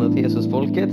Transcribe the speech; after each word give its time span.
Välkomna 0.00 0.22
till 0.22 0.32
Jesusfolket. 0.32 0.90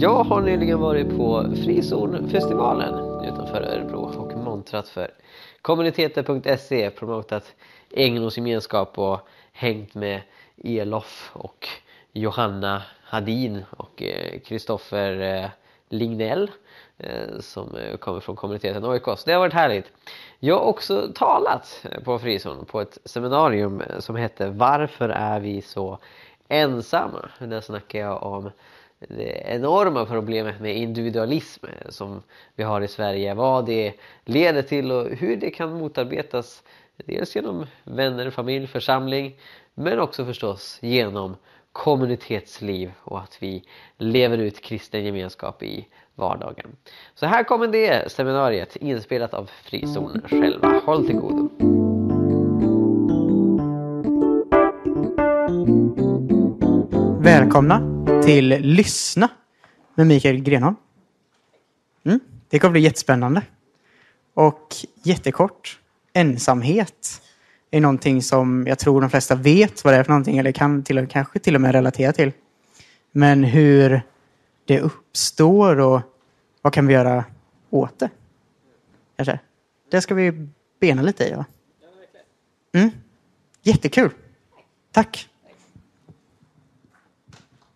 Jag 0.00 0.24
har 0.24 0.40
nyligen 0.40 0.80
varit 0.80 1.16
på 1.16 1.44
Frizonfestivalen 1.64 3.24
utanför 3.24 3.62
Örebro 3.62 3.98
och 3.98 4.38
montrat 4.38 4.88
för 4.88 5.10
kommuniteter.se, 5.62 6.90
promotat 6.90 7.54
Änglos 7.90 8.36
gemenskap 8.36 8.98
och 8.98 9.20
hängt 9.52 9.94
med 9.94 10.20
Elof 10.64 11.30
och 11.32 11.68
Johanna 12.12 12.82
Hadin 13.04 13.64
och 13.76 14.02
eh, 14.02 14.40
Kristoffer 14.40 15.20
eh, 15.20 15.50
Lignell 15.88 16.50
eh, 16.98 17.38
som 17.40 17.76
kommer 18.00 18.20
från 18.20 18.36
kommuniteten 18.36 18.84
Oikos. 18.84 19.24
Det 19.24 19.32
har 19.32 19.40
varit 19.40 19.52
härligt. 19.52 19.92
Jag 20.38 20.54
har 20.54 20.64
också 20.64 21.08
talat 21.14 21.86
på 22.04 22.18
Frizon 22.18 22.64
på 22.64 22.80
ett 22.80 22.98
seminarium 23.04 23.82
som 23.98 24.16
hette 24.16 24.50
Varför 24.50 25.08
är 25.08 25.40
vi 25.40 25.62
så 25.62 25.98
ensamma? 26.48 27.28
Där 27.38 27.60
snackar 27.60 27.98
jag 27.98 28.22
om 28.22 28.50
det 28.98 29.42
enorma 29.46 30.06
problemet 30.06 30.60
med 30.60 30.76
individualism 30.76 31.66
som 31.88 32.22
vi 32.54 32.62
har 32.62 32.80
i 32.80 32.88
Sverige. 32.88 33.34
Vad 33.34 33.66
det 33.66 33.94
leder 34.24 34.62
till 34.62 34.92
och 34.92 35.08
hur 35.08 35.36
det 35.36 35.50
kan 35.50 35.72
motarbetas. 35.72 36.62
Dels 36.96 37.36
genom 37.36 37.66
vänner, 37.84 38.30
familj, 38.30 38.66
församling 38.66 39.36
men 39.74 40.00
också 40.00 40.24
förstås 40.24 40.78
genom 40.82 41.36
kommunitetsliv 41.72 42.92
och 43.00 43.20
att 43.20 43.36
vi 43.40 43.64
lever 43.98 44.38
ut 44.38 44.60
kristen 44.60 45.04
gemenskap 45.04 45.62
i 45.62 45.88
vardagen. 46.14 46.76
Så 47.14 47.26
här 47.26 47.44
kommer 47.44 47.66
det 47.66 48.12
seminariet 48.12 48.76
inspelat 48.76 49.34
av 49.34 49.50
Frizonen 49.62 50.22
själva. 50.28 50.80
Håll 50.84 51.06
till 51.06 51.16
godo! 51.16 51.83
Välkomna 57.44 58.04
till 58.24 58.48
Lyssna 58.48 59.28
med 59.94 60.06
Mikael 60.06 60.42
Grenholm. 60.42 60.76
Mm, 62.04 62.20
det 62.48 62.58
kommer 62.58 62.72
bli 62.72 62.80
jättespännande. 62.80 63.42
Och 64.34 64.74
jättekort. 65.02 65.80
Ensamhet 66.12 67.22
är 67.70 67.80
någonting 67.80 68.22
som 68.22 68.64
jag 68.66 68.78
tror 68.78 69.00
de 69.00 69.10
flesta 69.10 69.34
vet 69.34 69.84
vad 69.84 69.94
det 69.94 69.98
är 69.98 70.04
för 70.04 70.10
någonting 70.10 70.38
eller 70.38 70.52
kan 70.52 70.82
till, 70.82 71.06
kanske 71.06 71.38
till 71.38 71.54
och 71.54 71.60
med 71.60 71.72
relatera 71.72 72.12
till. 72.12 72.32
Men 73.12 73.44
hur 73.44 74.02
det 74.64 74.80
uppstår 74.80 75.80
och 75.80 76.00
vad 76.62 76.72
kan 76.72 76.86
vi 76.86 76.94
göra 76.94 77.24
åt 77.70 77.98
det? 77.98 78.10
Kanske. 79.16 79.38
Det 79.90 80.00
ska 80.00 80.14
vi 80.14 80.48
bena 80.80 81.02
lite 81.02 81.24
i. 81.24 81.34
Va? 81.34 81.44
Mm. 82.72 82.90
Jättekul. 83.62 84.10
Tack. 84.92 85.28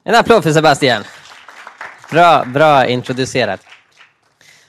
En 0.09 0.14
applåd 0.14 0.42
för 0.42 0.53
Sebastian. 0.53 1.03
Bra, 2.11 2.45
bra 2.45 2.87
introducerat. 2.87 3.61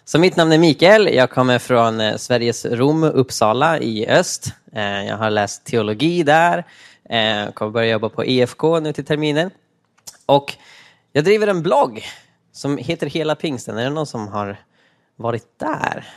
Så 0.05 0.19
mitt 0.19 0.35
namn 0.35 0.51
är 0.51 0.57
Mikael. 0.57 1.15
Jag 1.15 1.29
kommer 1.29 1.59
från 1.59 2.01
eh, 2.01 2.15
Sveriges 2.15 2.65
Rom, 2.65 3.03
Uppsala 3.03 3.79
i 3.79 4.07
öst. 4.07 4.53
Eh, 4.73 5.05
jag 5.05 5.17
har 5.17 5.29
läst 5.29 5.65
teologi 5.65 6.23
där. 6.23 6.65
Eh, 7.09 7.19
jag 7.19 7.55
kommer 7.55 7.71
börja 7.71 7.91
jobba 7.91 8.09
på 8.09 8.25
EFK 8.25 8.79
nu 8.79 8.93
till 8.93 9.05
terminen. 9.05 9.51
Och 10.25 10.55
jag 11.11 11.23
driver 11.23 11.47
en 11.47 11.63
blogg 11.63 12.03
som 12.51 12.77
heter 12.77 13.07
Hela 13.07 13.35
Pingsten. 13.35 13.77
Är 13.77 13.83
det 13.83 13.89
någon 13.89 14.07
som 14.07 14.27
har 14.27 14.57
varit 15.15 15.59
där? 15.59 16.07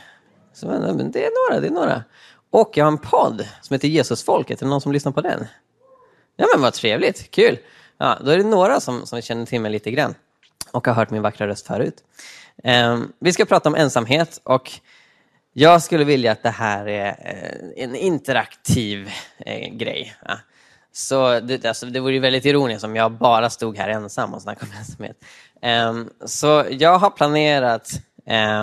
Så, 0.53 0.67
det 0.67 0.73
är 0.75 1.49
några, 1.49 1.61
det 1.61 1.67
är 1.67 1.71
några. 1.71 2.03
Och 2.49 2.71
jag 2.73 2.85
har 2.85 2.91
en 2.91 2.97
podd 2.97 3.47
som 3.61 3.73
heter 3.73 3.87
Jesusfolket. 3.87 4.61
Är 4.61 4.65
det 4.65 4.69
någon 4.69 4.81
som 4.81 4.91
lyssnar 4.91 5.11
på 5.11 5.21
den? 5.21 5.47
Ja 6.35 6.45
men 6.53 6.61
vad 6.61 6.73
trevligt, 6.73 7.31
kul. 7.31 7.57
Ja, 7.97 8.17
då 8.25 8.31
är 8.31 8.37
det 8.37 8.43
några 8.43 8.79
som, 8.79 9.05
som 9.05 9.21
känner 9.21 9.45
till 9.45 9.61
mig 9.61 9.71
lite 9.71 9.91
grann 9.91 10.15
och 10.71 10.87
har 10.87 10.93
hört 10.93 11.09
min 11.09 11.21
vackra 11.21 11.47
röst 11.47 11.67
förut. 11.67 12.03
Um, 12.63 13.13
vi 13.19 13.33
ska 13.33 13.45
prata 13.45 13.69
om 13.69 13.75
ensamhet 13.75 14.41
och 14.43 14.71
jag 15.53 15.83
skulle 15.83 16.03
vilja 16.03 16.31
att 16.31 16.43
det 16.43 16.49
här 16.49 16.87
är 16.87 17.07
eh, 17.07 17.83
en 17.83 17.95
interaktiv 17.95 19.09
eh, 19.37 19.75
grej. 19.75 20.15
Ja. 20.25 20.37
Så 20.91 21.39
det, 21.39 21.65
alltså, 21.65 21.85
det 21.85 21.99
vore 21.99 22.19
väldigt 22.19 22.45
ironiskt 22.45 22.83
om 22.83 22.95
jag 22.95 23.11
bara 23.11 23.49
stod 23.49 23.77
här 23.77 23.89
ensam 23.89 24.33
och 24.33 24.41
snackade 24.41 24.71
om 24.71 24.77
ensamhet. 24.77 25.17
Um, 25.61 26.09
så 26.25 26.65
jag 26.69 26.97
har 26.97 27.09
planerat 27.09 27.89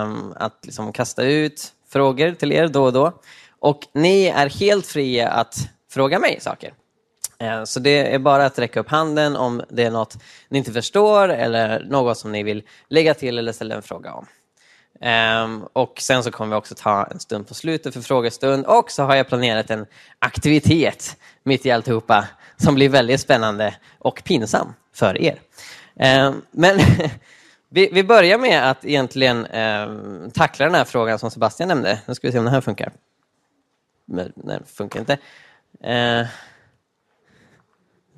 um, 0.03 0.33
att 0.35 0.59
liksom 0.63 0.93
kasta 0.93 1.23
ut 1.23 1.73
frågor 1.89 2.31
till 2.31 2.51
er 2.51 2.67
då 2.67 2.83
och 2.83 2.93
då. 2.93 3.21
Och 3.59 3.87
ni 3.93 4.25
är 4.25 4.49
helt 4.49 4.87
fria 4.87 5.29
att 5.29 5.55
fråga 5.89 6.19
mig 6.19 6.39
saker. 6.41 6.73
Eh, 7.41 7.63
så 7.63 7.79
det 7.79 8.13
är 8.13 8.19
bara 8.19 8.45
att 8.45 8.59
räcka 8.59 8.79
upp 8.79 8.89
handen 8.89 9.35
om 9.35 9.61
det 9.69 9.83
är 9.83 9.91
något 9.91 10.17
ni 10.49 10.57
inte 10.57 10.71
förstår 10.71 11.29
eller 11.29 11.85
något 11.89 12.17
som 12.17 12.31
ni 12.31 12.43
vill 12.43 12.63
lägga 12.87 13.13
till 13.13 13.37
eller 13.37 13.51
ställa 13.51 13.75
en 13.75 13.81
fråga 13.81 14.13
om. 14.13 14.27
Ehm, 15.01 15.63
och 15.73 15.93
sen 15.99 16.23
så 16.23 16.31
kommer 16.31 16.55
vi 16.55 16.59
också 16.59 16.75
ta 16.75 17.03
en 17.03 17.19
stund 17.19 17.47
på 17.47 17.53
slutet 17.53 17.93
för 17.93 18.01
frågestund 18.01 18.65
och 18.65 18.91
så 18.91 19.03
har 19.03 19.15
jag 19.15 19.27
planerat 19.27 19.69
en 19.69 19.85
aktivitet 20.19 21.17
mitt 21.43 21.65
i 21.65 21.71
alltihopa 21.71 22.27
som 22.57 22.75
blir 22.75 22.89
väldigt 22.89 23.21
spännande 23.21 23.75
och 23.99 24.23
pinsam 24.23 24.73
för 24.93 25.21
er. 25.21 25.39
Ehm, 25.95 26.41
men 26.51 26.79
vi, 27.69 28.03
börjar 28.03 28.37
med 28.37 28.69
att 28.69 28.85
egentligen 28.85 29.45
ehm, 29.45 30.31
tackla 30.31 30.65
den 30.65 30.75
här 30.75 30.85
frågan 30.85 31.19
som 31.19 31.31
Sebastian 31.31 31.69
nämnde. 31.69 31.99
Nu 32.05 32.15
ska 32.15 32.27
vi 32.27 32.31
se 32.31 32.39
om 32.39 32.45
den 32.45 32.53
här 32.53 32.61
funkar. 32.61 32.91
Nej, 34.05 34.31
det 34.35 34.59
funkar 34.65 34.99
inte. 34.99 35.17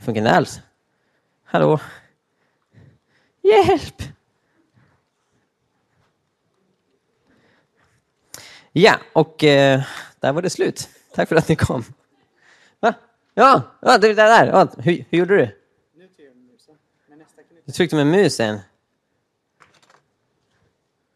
Funkar 0.04 0.22
inte 0.22 0.32
alls. 0.32 0.62
Hallå? 1.44 1.80
Hjälp! 3.42 4.02
Ja, 8.72 9.00
och 9.14 9.44
eh, 9.44 9.82
där 10.20 10.34
var 10.34 10.42
det 10.42 10.50
slut. 10.50 10.90
Tack 11.16 11.30
för 11.30 11.36
att 11.36 11.50
ni 11.50 11.56
kom. 11.56 11.84
Va? 12.80 12.94
Ja, 13.34 13.62
ja 13.82 13.98
det 13.98 14.14
där. 14.14 14.48
Ja, 14.48 14.68
hur, 14.78 15.06
hur 15.10 15.18
gjorde 15.18 15.38
du? 15.38 15.60
Du 17.66 17.72
tryckte 17.72 17.96
med 17.96 18.08
musen? 18.08 18.60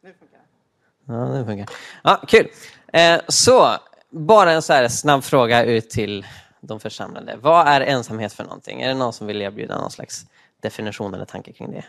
Nu 0.01 0.13
funkar 0.19 0.37
det. 0.37 1.13
Ja, 1.13 1.33
nu 1.33 1.45
funkar 1.45 1.75
Ja, 2.03 2.23
kul. 2.27 2.49
Eh, 2.93 3.21
så, 3.27 3.77
bara 4.09 4.51
en 4.51 4.61
så 4.61 4.73
här 4.73 4.87
snabb 4.87 5.23
fråga 5.23 5.63
ut 5.65 5.89
till 5.89 6.25
de 6.67 6.79
församlade. 6.79 7.37
Vad 7.37 7.67
är 7.67 7.81
ensamhet 7.81 8.33
för 8.33 8.43
någonting? 8.43 8.81
Är 8.81 8.87
det 8.87 8.93
någon 8.93 9.13
som 9.13 9.27
vill 9.27 9.41
erbjuda 9.41 9.81
någon 9.81 9.91
slags 9.91 10.25
definition 10.59 11.13
eller 11.13 11.25
tanke 11.25 11.53
kring 11.53 11.71
det? 11.71 11.85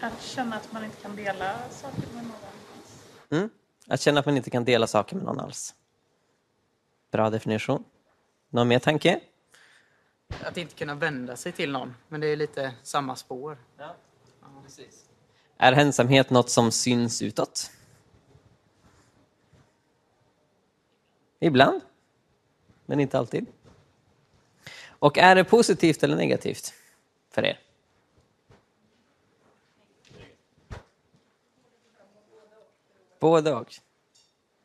Att 0.00 0.22
känna 0.22 0.56
att 0.56 0.72
man 0.72 0.84
inte 0.84 0.96
kan 0.96 1.16
dela 1.16 1.54
saker 1.70 2.02
med 2.14 2.24
någon 2.24 2.32
alls. 2.32 3.04
Mm. 3.30 3.50
Att 3.88 4.00
känna 4.00 4.20
att 4.20 4.26
man 4.26 4.36
inte 4.36 4.50
kan 4.50 4.64
dela 4.64 4.86
saker 4.86 5.16
med 5.16 5.24
någon 5.24 5.40
alls. 5.40 5.74
Bra 7.10 7.30
definition. 7.30 7.84
Någon 8.50 8.68
mer 8.68 8.78
tanke? 8.78 9.20
Att 10.44 10.56
inte 10.56 10.74
kunna 10.74 10.94
vända 10.94 11.36
sig 11.36 11.52
till 11.52 11.72
någon, 11.72 11.94
men 12.08 12.20
det 12.20 12.26
är 12.26 12.36
lite 12.36 12.72
samma 12.82 13.16
spår. 13.16 13.58
Ja, 13.78 13.94
precis. 14.64 15.04
Är 15.58 15.72
ensamhet 15.72 16.30
något 16.30 16.50
som 16.50 16.72
syns 16.72 17.22
utåt? 17.22 17.70
Ibland, 21.40 21.80
men 22.86 23.00
inte 23.00 23.18
alltid. 23.18 23.46
Och 24.88 25.18
är 25.18 25.34
det 25.34 25.44
positivt 25.44 26.02
eller 26.02 26.16
negativt 26.16 26.74
för 27.30 27.44
er? 27.44 27.60
Både 33.20 33.54
och. 33.54 33.74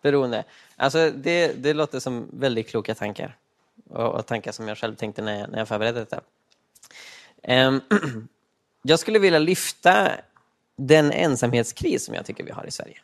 Beroende. 0.01 0.43
Alltså 0.75 1.11
det, 1.11 1.53
det 1.63 1.73
låter 1.73 1.99
som 1.99 2.29
väldigt 2.33 2.67
kloka 2.67 2.95
tankar 2.95 3.37
och, 3.89 4.15
och 4.15 4.25
tankar 4.25 4.51
som 4.51 4.67
jag 4.67 4.77
själv 4.77 4.95
tänkte 4.95 5.21
när 5.21 5.39
jag, 5.39 5.49
när 5.49 5.57
jag 5.57 5.67
förberedde 5.67 5.99
detta. 5.99 6.21
Um, 7.43 7.81
jag 8.81 8.99
skulle 8.99 9.19
vilja 9.19 9.39
lyfta 9.39 10.11
den 10.75 11.11
ensamhetskris 11.11 12.05
som 12.05 12.15
jag 12.15 12.25
tycker 12.25 12.43
vi 12.43 12.51
har 12.51 12.65
i 12.65 12.71
Sverige. 12.71 12.97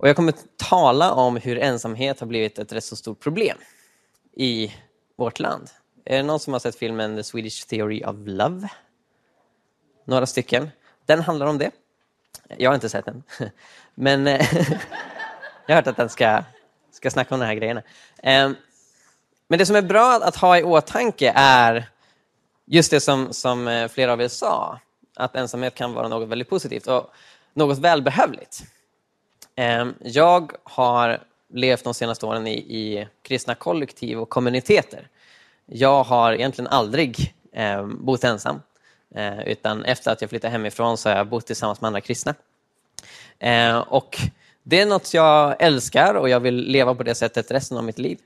Och 0.00 0.08
jag 0.08 0.16
kommer 0.16 0.34
tala 0.56 1.12
om 1.12 1.36
hur 1.36 1.58
ensamhet 1.58 2.20
har 2.20 2.26
blivit 2.26 2.58
ett 2.58 2.72
rätt 2.72 2.84
så 2.84 2.96
stort 2.96 3.20
problem 3.20 3.58
i 4.36 4.74
vårt 5.16 5.38
land. 5.38 5.70
Är 6.04 6.16
det 6.16 6.22
någon 6.22 6.40
som 6.40 6.52
har 6.52 6.60
sett 6.60 6.76
filmen 6.76 7.16
The 7.16 7.22
Swedish 7.22 7.66
Theory 7.66 8.04
of 8.04 8.16
Love? 8.24 8.68
Några 10.04 10.26
stycken. 10.26 10.70
Den 11.06 11.20
handlar 11.20 11.46
om 11.46 11.58
det. 11.58 11.70
Jag 12.58 12.70
har 12.70 12.74
inte 12.74 12.88
sett 12.88 13.04
den. 13.04 13.22
Men 13.94 14.26
eh, 14.26 14.46
jag 15.66 15.74
har 15.74 15.74
hört 15.74 15.86
att 15.86 15.96
den 15.96 16.08
ska, 16.08 16.42
ska 16.92 17.10
snacka 17.10 17.34
om 17.34 17.40
de 17.40 17.46
här 17.46 17.54
grejerna. 17.54 17.82
Ehm, 18.22 18.56
men 19.48 19.58
det 19.58 19.66
som 19.66 19.76
är 19.76 19.82
bra 19.82 20.20
att 20.22 20.36
ha 20.36 20.58
i 20.58 20.62
åtanke 20.62 21.32
är 21.36 21.88
just 22.66 22.90
det 22.90 23.00
som, 23.00 23.32
som 23.32 23.68
eh, 23.68 23.88
flera 23.88 24.12
av 24.12 24.20
er 24.20 24.28
sa, 24.28 24.80
att 25.16 25.36
ensamhet 25.36 25.74
kan 25.74 25.92
vara 25.92 26.08
något 26.08 26.28
väldigt 26.28 26.50
positivt 26.50 26.86
och 26.86 27.10
något 27.54 27.78
välbehövligt. 27.78 28.64
Ehm, 29.60 29.94
jag 30.00 30.52
har 30.64 31.18
levt 31.52 31.84
de 31.84 31.94
senaste 31.94 32.26
åren 32.26 32.46
i, 32.46 32.54
i 32.58 33.08
kristna 33.22 33.54
kollektiv 33.54 34.18
och 34.20 34.28
kommuniteter. 34.28 35.08
Jag 35.66 36.04
har 36.04 36.32
egentligen 36.32 36.68
aldrig 36.68 37.34
eh, 37.52 37.86
bott 37.86 38.24
ensam. 38.24 38.62
Eh, 39.14 39.40
utan 39.40 39.84
efter 39.84 40.10
att 40.10 40.20
jag 40.20 40.30
flyttade 40.30 40.52
hemifrån 40.52 40.98
så 40.98 41.08
har 41.08 41.16
jag 41.16 41.28
bott 41.28 41.46
tillsammans 41.46 41.80
med 41.80 41.86
andra 41.86 42.00
kristna. 42.00 42.34
Eh, 43.38 43.78
och 43.78 44.18
det 44.62 44.80
är 44.80 44.86
något 44.86 45.14
jag 45.14 45.62
älskar 45.62 46.14
och 46.14 46.28
jag 46.28 46.40
vill 46.40 46.56
leva 46.56 46.94
på 46.94 47.02
det 47.02 47.14
sättet 47.14 47.50
resten 47.50 47.78
av 47.78 47.84
mitt 47.84 47.98
liv. 47.98 48.18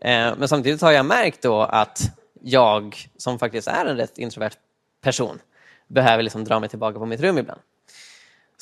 Ehm, 0.00 0.38
men 0.38 0.48
samtidigt 0.48 0.82
har 0.82 0.92
jag 0.92 1.06
märkt 1.06 1.42
då 1.42 1.62
att 1.62 2.00
jag, 2.42 2.96
som 3.16 3.38
faktiskt 3.38 3.68
är 3.68 3.86
en 3.86 3.96
rätt 3.96 4.18
introvert 4.18 4.56
person, 5.00 5.38
behöver 5.86 6.22
liksom 6.22 6.44
dra 6.44 6.60
mig 6.60 6.68
tillbaka 6.68 6.98
på 6.98 7.06
mitt 7.06 7.20
rum 7.20 7.38
ibland. 7.38 7.60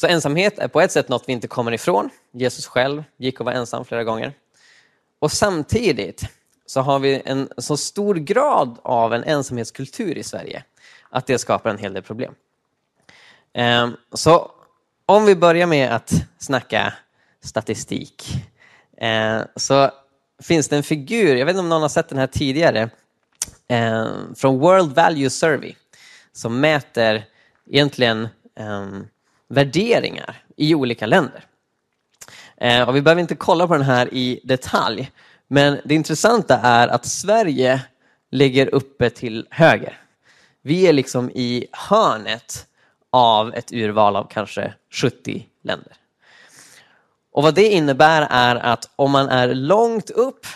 Så 0.01 0.07
ensamhet 0.07 0.59
är 0.59 0.69
på 0.69 0.81
ett 0.81 0.93
sätt 0.93 1.09
något 1.09 1.25
vi 1.27 1.33
inte 1.33 1.49
kommer 1.49 1.73
ifrån. 1.73 2.11
Jesus 2.33 2.67
själv 2.67 3.05
gick 3.17 3.41
och 3.41 3.47
var 3.47 3.53
ensam 3.53 3.85
flera 3.85 4.05
gånger. 4.05 4.33
Och 5.19 5.33
samtidigt 5.33 6.23
så 6.67 6.81
har 6.81 6.99
vi 6.99 7.23
en 7.25 7.49
så 7.59 7.77
stor 7.77 8.15
grad 8.15 8.79
av 8.83 9.15
en 9.15 9.25
ensamhetskultur 9.25 10.19
i 10.19 10.23
Sverige 10.23 10.65
att 11.11 11.27
det 11.27 11.39
skapar 11.39 11.71
en 11.71 11.79
hel 11.79 11.93
del 11.93 12.03
problem. 12.03 12.35
Ehm, 13.53 13.97
så 14.13 14.51
om 15.07 15.27
vi 15.27 15.37
börjar 15.37 15.67
med 15.67 15.95
att 15.95 16.13
snacka 16.39 16.95
statistik 17.45 18.25
ehm, 18.97 19.45
så 19.57 19.91
finns 20.43 20.69
det 20.69 20.77
en 20.77 20.83
figur, 20.83 21.37
jag 21.37 21.47
vet 21.47 21.53
inte 21.53 21.61
om 21.61 21.69
någon 21.69 21.83
har 21.83 21.89
sett 21.89 22.09
den 22.09 22.19
här 22.19 22.27
tidigare, 22.27 22.91
ehm, 23.69 24.35
från 24.35 24.59
World 24.59 24.95
Value 24.95 25.31
Survey 25.31 25.75
som 26.33 26.61
mäter 26.61 27.25
egentligen 27.71 28.29
värderingar 29.49 30.43
i 30.57 30.75
olika 30.75 31.07
länder. 31.07 31.45
Eh, 32.57 32.89
och 32.89 32.97
vi 32.97 33.03
behöver 33.03 33.21
inte 33.21 33.37
kolla 33.37 33.67
på 33.67 33.75
den 33.75 33.83
här 33.83 34.15
i 34.15 34.41
detalj, 34.45 35.11
men 35.49 35.81
det 35.85 35.95
intressanta 35.95 36.59
är 36.59 36.89
att 36.89 37.07
Sverige 37.07 37.81
ligger 38.31 38.75
uppe 38.75 39.11
till 39.11 39.47
höger. 39.51 40.01
Vi 40.63 40.87
är 40.87 40.93
liksom 40.93 41.31
i 41.31 41.67
hörnet 41.73 42.67
av 43.11 43.55
ett 43.55 43.73
urval 43.73 44.17
av 44.17 44.27
kanske 44.31 44.75
70 44.91 45.47
länder. 45.63 45.93
Och 47.33 47.43
Vad 47.43 47.55
det 47.55 47.69
innebär 47.69 48.27
är 48.31 48.57
att 48.57 48.91
om 48.97 49.11
man 49.11 49.29
är 49.29 49.55
långt 49.55 50.11
upp 50.11 50.47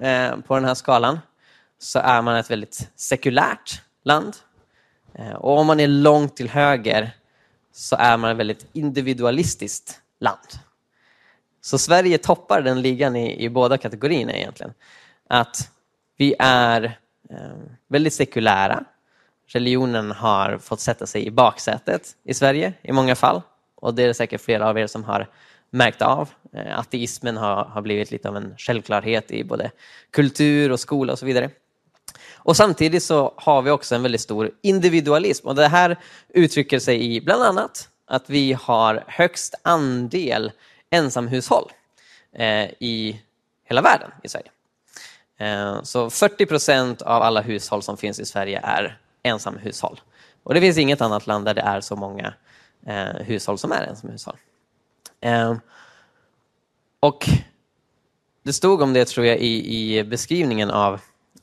eh, 0.00 0.36
på 0.36 0.54
den 0.54 0.64
här 0.64 0.74
skalan 0.74 1.20
så 1.78 1.98
är 1.98 2.22
man 2.22 2.36
ett 2.36 2.50
väldigt 2.50 2.90
sekulärt 2.96 3.82
land. 4.04 4.36
Eh, 5.14 5.32
och 5.32 5.58
om 5.58 5.66
man 5.66 5.80
är 5.80 5.88
långt 5.88 6.36
till 6.36 6.48
höger 6.48 7.10
så 7.80 7.96
är 7.96 8.16
man 8.16 8.30
ett 8.30 8.36
väldigt 8.36 8.66
individualistiskt 8.72 10.00
land. 10.18 10.48
Så 11.60 11.78
Sverige 11.78 12.18
toppar 12.18 12.62
den 12.62 12.82
ligan 12.82 13.16
i, 13.16 13.44
i 13.44 13.48
båda 13.48 13.78
kategorierna 13.78 14.32
egentligen. 14.32 14.72
Att 15.28 15.70
vi 16.16 16.34
är 16.38 16.98
eh, 17.30 17.36
väldigt 17.88 18.14
sekulära. 18.14 18.84
Religionen 19.46 20.10
har 20.10 20.58
fått 20.58 20.80
sätta 20.80 21.06
sig 21.06 21.26
i 21.26 21.30
baksätet 21.30 22.16
i 22.24 22.34
Sverige 22.34 22.72
i 22.82 22.92
många 22.92 23.14
fall. 23.14 23.42
Och 23.74 23.94
det 23.94 24.02
är 24.02 24.12
säkert 24.12 24.40
flera 24.40 24.68
av 24.68 24.78
er 24.78 24.86
som 24.86 25.04
har 25.04 25.28
märkt 25.70 26.02
av. 26.02 26.28
Eh, 26.52 26.78
ateismen 26.78 27.36
har, 27.36 27.64
har 27.64 27.82
blivit 27.82 28.10
lite 28.10 28.28
av 28.28 28.36
en 28.36 28.54
självklarhet 28.58 29.30
i 29.30 29.44
både 29.44 29.70
kultur 30.10 30.72
och 30.72 30.80
skola 30.80 31.12
och 31.12 31.18
så 31.18 31.26
vidare. 31.26 31.50
Och 32.36 32.56
Samtidigt 32.56 33.02
så 33.02 33.34
har 33.36 33.62
vi 33.62 33.70
också 33.70 33.94
en 33.94 34.02
väldigt 34.02 34.20
stor 34.20 34.50
individualism 34.62 35.48
och 35.48 35.54
det 35.54 35.68
här 35.68 35.96
uttrycker 36.28 36.78
sig 36.78 37.14
i 37.14 37.20
bland 37.20 37.42
annat 37.42 37.88
att 38.06 38.30
vi 38.30 38.52
har 38.52 39.04
högst 39.06 39.54
andel 39.62 40.52
ensamhushåll 40.90 41.72
eh, 42.32 42.64
i 42.78 43.20
hela 43.64 43.82
världen 43.82 44.10
i 44.22 44.28
Sverige. 44.28 44.50
Eh, 45.38 45.82
så 45.82 46.10
40 46.10 46.46
procent 46.46 47.02
av 47.02 47.22
alla 47.22 47.40
hushåll 47.40 47.82
som 47.82 47.96
finns 47.96 48.20
i 48.20 48.24
Sverige 48.24 48.60
är 48.64 48.98
ensamhushåll. 49.22 50.00
Och 50.42 50.54
det 50.54 50.60
finns 50.60 50.78
inget 50.78 51.00
annat 51.00 51.26
land 51.26 51.44
där 51.44 51.54
det 51.54 51.60
är 51.60 51.80
så 51.80 51.96
många 51.96 52.34
eh, 52.86 53.04
hushåll 53.04 53.58
som 53.58 53.72
är 53.72 53.82
ensamhushåll. 53.82 54.36
Eh, 55.20 55.54
och 57.00 57.28
det 58.42 58.52
stod 58.52 58.82
om 58.82 58.92
det 58.92 59.04
tror 59.04 59.26
jag 59.26 59.38
i, 59.38 59.98
i 59.98 60.04
beskrivningen 60.04 60.70
av 60.70 61.00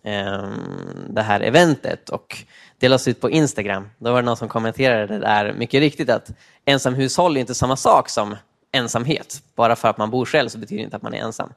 Ehm, 0.07 1.05
det 1.09 1.21
här 1.21 1.41
eventet 1.41 2.09
och 2.09 2.37
delas 2.77 3.07
ut 3.07 3.21
på 3.21 3.29
Instagram. 3.29 3.89
Då 3.97 4.11
var 4.11 4.21
det 4.21 4.25
någon 4.25 4.37
som 4.37 4.49
kommenterade 4.49 5.07
det 5.07 5.19
där 5.19 5.53
mycket 5.53 5.79
riktigt 5.79 6.09
att 6.09 6.31
ensamhushåll 6.65 7.37
är 7.37 7.41
inte 7.41 7.55
samma 7.55 7.75
sak 7.75 8.09
som 8.09 8.35
ensamhet. 8.71 9.41
Bara 9.55 9.75
för 9.75 9.87
att 9.87 9.97
man 9.97 10.09
bor 10.09 10.25
själv 10.25 10.49
så 10.49 10.57
betyder 10.57 10.77
det 10.77 10.83
inte 10.83 10.95
att 10.95 11.01
man 11.01 11.13
är 11.13 11.17
ensam. 11.17 11.53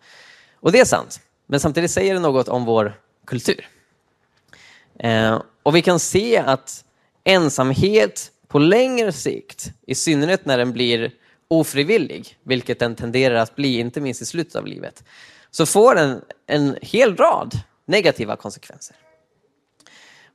Och 0.55 0.73
det 0.73 0.81
är 0.81 0.85
sant, 0.85 1.21
men 1.47 1.61
samtidigt 1.61 1.91
säger 1.91 2.15
det 2.15 2.21
något 2.21 2.49
om 2.49 2.65
vår 2.65 3.01
kultur. 3.27 3.69
Ehm, 4.99 5.39
och 5.63 5.77
vi 5.77 5.83
kan 5.83 6.01
se 6.01 6.39
att 6.39 6.85
ensamhet 7.25 8.31
på 8.49 8.59
längre 8.59 9.13
sikt, 9.13 9.73
i 9.87 9.95
synnerhet 9.95 10.47
när 10.47 10.59
den 10.59 10.73
blir 10.73 11.13
ofrivillig, 11.49 12.39
vilket 12.43 12.79
den 12.79 12.97
tenderar 12.97 13.35
att 13.35 13.57
bli, 13.57 13.79
inte 13.79 14.01
minst 14.01 14.23
i 14.23 14.27
slutet 14.27 14.57
av 14.57 14.67
livet, 14.67 15.05
så 15.51 15.67
får 15.67 15.95
den 15.95 16.21
en 16.47 16.77
hel 16.83 17.17
rad 17.17 17.61
negativa 17.91 18.37
konsekvenser. 18.37 18.97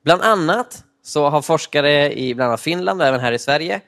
Bland 0.04 0.22
annat 0.22 0.84
så 1.04 1.30
har 1.30 1.42
forskare 1.42 2.14
i 2.14 2.36
bland 2.36 2.50
annat 2.50 2.62
Finland 2.62 3.02
och 3.02 3.08
även 3.08 3.20
här 3.20 3.32
i 3.32 3.40
Sverige 3.40 3.82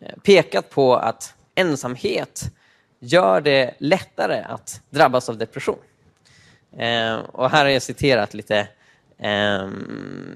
eh, 0.00 0.18
pekat 0.22 0.70
på 0.70 0.96
att 0.96 1.34
ensamhet 1.54 2.42
gör 3.00 3.40
det 3.40 3.74
lättare 3.78 4.42
att 4.42 4.80
drabbas 4.90 5.28
av 5.28 5.38
depression. 5.38 5.78
Eh, 6.78 7.16
och 7.16 7.50
här 7.50 7.64
har 7.64 7.70
jag 7.70 7.82
citerat 7.82 8.34
lite 8.34 8.68
eh, 9.18 9.68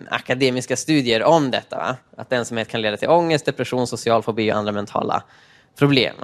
akademiska 0.09 0.77
studier 0.77 1.23
om 1.23 1.51
detta. 1.51 1.77
Va? 1.77 1.97
Att 2.17 2.33
ensamhet 2.33 2.69
kan 2.69 2.83
leda 2.83 2.97
till 2.97 3.09
ångest, 3.09 3.45
depression, 3.45 3.87
social 3.87 4.23
fobi 4.23 4.53
och 4.53 4.57
andra 4.57 4.73
mentala 4.73 5.23
problem. 5.77 6.17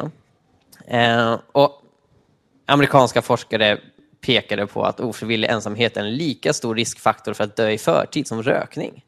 Eh, 0.87 1.39
och 1.53 1.83
amerikanska 2.67 3.23
forskare 3.23 3.79
pekade 4.21 4.67
på 4.67 4.85
att 4.85 5.01
ofrivillig 5.01 5.49
ensamhet 5.49 5.97
är 5.97 6.01
en 6.01 6.17
lika 6.17 6.53
stor 6.53 6.75
riskfaktor 6.75 7.35
för 7.35 7.45
att 7.45 7.57
dö 7.57 7.71
i 7.71 7.79
förtid 7.79 8.27
som 8.27 8.43
rökning 8.43 9.05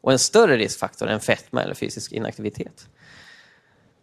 och 0.00 0.12
en 0.12 0.18
större 0.18 0.56
riskfaktor 0.56 1.08
än 1.08 1.20
fetma 1.20 1.62
eller 1.62 1.74
fysisk 1.74 2.12
inaktivitet. 2.12 2.88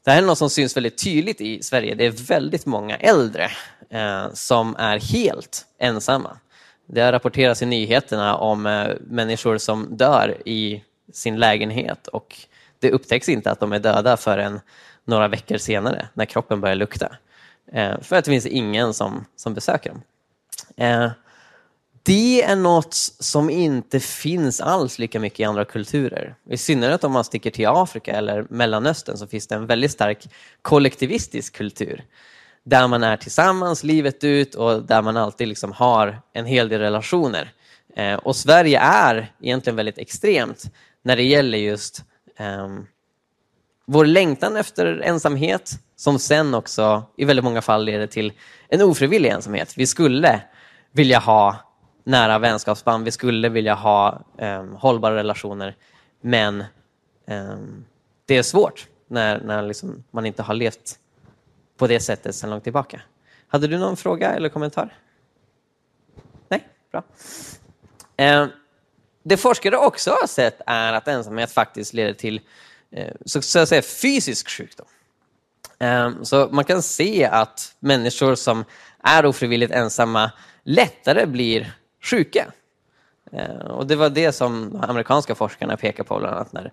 Det 0.05 0.11
här 0.11 0.21
är 0.21 0.25
något 0.25 0.37
som 0.37 0.49
syns 0.49 0.77
väldigt 0.77 1.03
tydligt 1.03 1.41
i 1.41 1.63
Sverige. 1.63 1.95
Det 1.95 2.05
är 2.05 2.11
väldigt 2.11 2.65
många 2.65 2.95
äldre 2.95 3.49
eh, 3.89 4.33
som 4.33 4.75
är 4.75 4.99
helt 4.99 5.65
ensamma. 5.79 6.37
Det 6.85 7.01
har 7.01 7.11
rapporterats 7.11 7.61
i 7.61 7.65
nyheterna 7.65 8.35
om 8.35 8.65
eh, 8.65 8.87
människor 9.01 9.57
som 9.57 9.97
dör 9.97 10.37
i 10.45 10.83
sin 11.13 11.37
lägenhet 11.37 12.07
och 12.07 12.35
det 12.79 12.91
upptäcks 12.91 13.29
inte 13.29 13.51
att 13.51 13.59
de 13.59 13.73
är 13.73 13.79
döda 13.79 14.17
förrän 14.17 14.59
några 15.05 15.27
veckor 15.27 15.57
senare 15.57 16.07
när 16.13 16.25
kroppen 16.25 16.61
börjar 16.61 16.75
lukta. 16.75 17.15
Eh, 17.71 18.01
för 18.01 18.15
att 18.15 18.25
det 18.25 18.31
finns 18.31 18.45
ingen 18.45 18.93
som, 18.93 19.25
som 19.35 19.53
besöker 19.53 19.89
dem. 19.89 20.01
Eh, 20.77 21.11
det 22.05 22.43
är 22.43 22.55
något 22.55 22.93
som 23.19 23.49
inte 23.49 23.99
finns 23.99 24.61
alls 24.61 24.99
lika 24.99 25.19
mycket 25.19 25.39
i 25.39 25.43
andra 25.43 25.65
kulturer. 25.65 26.35
I 26.49 26.57
synnerhet 26.57 27.03
om 27.03 27.11
man 27.11 27.23
sticker 27.23 27.51
till 27.51 27.67
Afrika 27.67 28.11
eller 28.11 28.45
Mellanöstern 28.49 29.17
så 29.17 29.27
finns 29.27 29.47
det 29.47 29.55
en 29.55 29.65
väldigt 29.65 29.91
stark 29.91 30.27
kollektivistisk 30.61 31.55
kultur. 31.55 32.03
Där 32.63 32.87
man 32.87 33.03
är 33.03 33.17
tillsammans 33.17 33.83
livet 33.83 34.23
ut 34.23 34.55
och 34.55 34.83
där 34.83 35.01
man 35.01 35.17
alltid 35.17 35.47
liksom 35.47 35.71
har 35.71 36.21
en 36.33 36.45
hel 36.45 36.69
del 36.69 36.81
relationer. 36.81 37.51
Eh, 37.95 38.15
och 38.15 38.35
Sverige 38.35 38.79
är 38.79 39.31
egentligen 39.41 39.75
väldigt 39.75 39.97
extremt 39.97 40.63
när 41.03 41.15
det 41.15 41.23
gäller 41.23 41.57
just 41.57 42.03
eh, 42.37 42.67
vår 43.85 44.05
längtan 44.05 44.57
efter 44.57 45.01
ensamhet 45.03 45.71
som 45.95 46.19
sen 46.19 46.53
också 46.53 47.03
i 47.17 47.25
väldigt 47.25 47.45
många 47.45 47.61
fall 47.61 47.85
leder 47.85 48.07
till 48.07 48.33
en 48.67 48.81
ofrivillig 48.81 49.29
ensamhet. 49.29 49.73
Vi 49.77 49.87
skulle 49.87 50.41
vilja 50.95 51.19
ha 51.19 51.57
nära 52.03 52.39
vänskapsband, 52.39 53.05
vi 53.05 53.11
skulle 53.11 53.49
vilja 53.49 53.73
ha 53.73 54.21
um, 54.37 54.75
hållbara 54.75 55.15
relationer, 55.15 55.75
men 56.21 56.63
um, 57.27 57.85
det 58.25 58.37
är 58.37 58.43
svårt 58.43 58.87
när, 59.07 59.41
när 59.41 59.63
liksom 59.63 60.03
man 60.11 60.25
inte 60.25 60.43
har 60.43 60.53
levt 60.53 60.99
på 61.77 61.87
det 61.87 61.99
sättet 61.99 62.35
sedan 62.35 62.49
långt 62.49 62.63
tillbaka. 62.63 63.01
Hade 63.47 63.67
du 63.67 63.77
någon 63.77 63.97
fråga 63.97 64.33
eller 64.33 64.49
kommentar? 64.49 64.93
Nej? 66.49 66.67
Bra. 66.91 67.03
Um, 68.17 68.49
det 69.23 69.37
forskare 69.37 69.77
också 69.77 70.11
har 70.11 70.27
sett 70.27 70.61
är 70.65 70.93
att 70.93 71.07
ensamhet 71.07 71.51
faktiskt 71.51 71.93
leder 71.93 72.13
till 72.13 72.41
eh, 72.91 73.13
så 73.25 73.59
att 73.59 73.69
säga, 73.69 73.81
fysisk 73.81 74.49
sjukdom. 74.49 74.85
Så 76.23 76.49
man 76.51 76.65
kan 76.65 76.81
se 76.81 77.25
att 77.25 77.75
människor 77.79 78.35
som 78.35 78.65
är 79.03 79.25
ofrivilligt 79.25 79.73
ensamma 79.73 80.31
lättare 80.65 81.25
blir 81.25 81.73
sjuka. 82.01 82.45
Eh, 83.31 83.55
och 83.55 83.87
Det 83.87 83.95
var 83.95 84.09
det 84.09 84.31
som 84.31 84.69
de 84.71 84.81
amerikanska 84.81 85.35
forskarna 85.35 85.77
pekade 85.77 86.07
på 86.07 86.19
bland 86.19 86.35
annat 86.35 86.53
när 86.53 86.71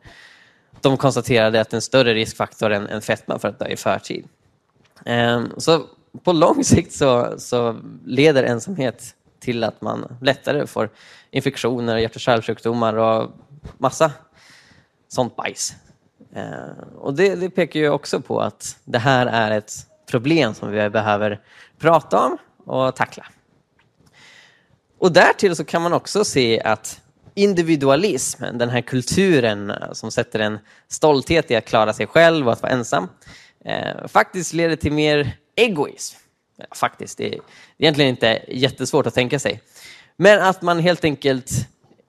de 0.81 0.97
konstaterade 0.97 1.61
att 1.61 1.73
en 1.73 1.83
större 1.83 2.15
riskfaktor 2.15 2.73
än, 2.73 2.87
än 2.87 3.03
fetma 3.03 3.39
för 3.39 3.49
att 3.49 3.59
dö 3.59 3.67
i 3.67 3.77
förtid. 3.77 4.29
Ehm, 5.05 5.53
så 5.57 5.87
på 6.25 6.33
lång 6.33 6.65
sikt 6.65 6.93
så, 6.93 7.35
så 7.39 7.81
leder 8.07 8.45
ensamhet 8.45 9.15
till 9.41 9.65
att 9.65 9.81
man 9.81 10.17
lättare 10.21 10.67
får 10.67 10.91
infektioner, 11.31 11.97
hjärt 11.97 12.15
och 12.15 12.21
kärlsjukdomar 12.21 12.95
och 12.95 13.31
massa 13.79 14.13
sånt 15.09 15.37
bajs. 15.37 15.75
Ehm, 16.35 16.77
och 16.97 17.15
det, 17.15 17.35
det 17.35 17.51
pekar 17.51 17.81
ju 17.81 17.89
också 17.89 18.21
på 18.21 18.41
att 18.41 18.79
det 18.85 18.99
här 18.99 19.27
är 19.27 19.51
ett 19.51 19.73
problem 20.07 20.55
som 20.55 20.71
vi 20.71 20.91
behöver 20.91 21.41
prata 21.79 22.21
om 22.27 22.39
och 22.65 22.97
tackla. 22.97 23.27
Och 25.03 25.13
därtill 25.13 25.57
så 25.57 25.65
kan 25.65 25.83
man 25.83 25.93
också 25.93 26.25
se 26.25 26.61
att 26.61 27.01
individualism, 27.35 28.45
den 28.53 28.71
här 28.71 28.81
kulturen 28.81 29.71
eh, 29.71 29.93
som 29.93 30.11
sätter 30.11 30.39
en 30.39 30.59
stolthet 30.89 31.51
i 31.51 31.57
att 31.57 31.65
klara 31.65 31.93
sig 31.93 32.07
själv 32.07 32.47
och 32.47 32.53
att 32.53 32.63
vara 32.63 32.73
ensam, 32.73 33.09
eh, 33.65 34.07
faktiskt 34.09 34.53
leder 34.53 34.77
till 34.77 34.93
mer 34.93 35.37
egoism. 35.57 36.17
Ja, 36.57 36.65
faktiskt, 36.75 37.19
det 37.19 37.35
är 37.35 37.41
egentligen 37.79 38.11
inte 38.11 38.43
jättesvårt 38.49 39.07
att 39.07 39.15
tänka 39.15 39.39
sig. 39.39 39.63
Men 40.17 40.43
att 40.43 40.63
man 40.63 40.79
helt 40.79 41.05
enkelt 41.05 41.51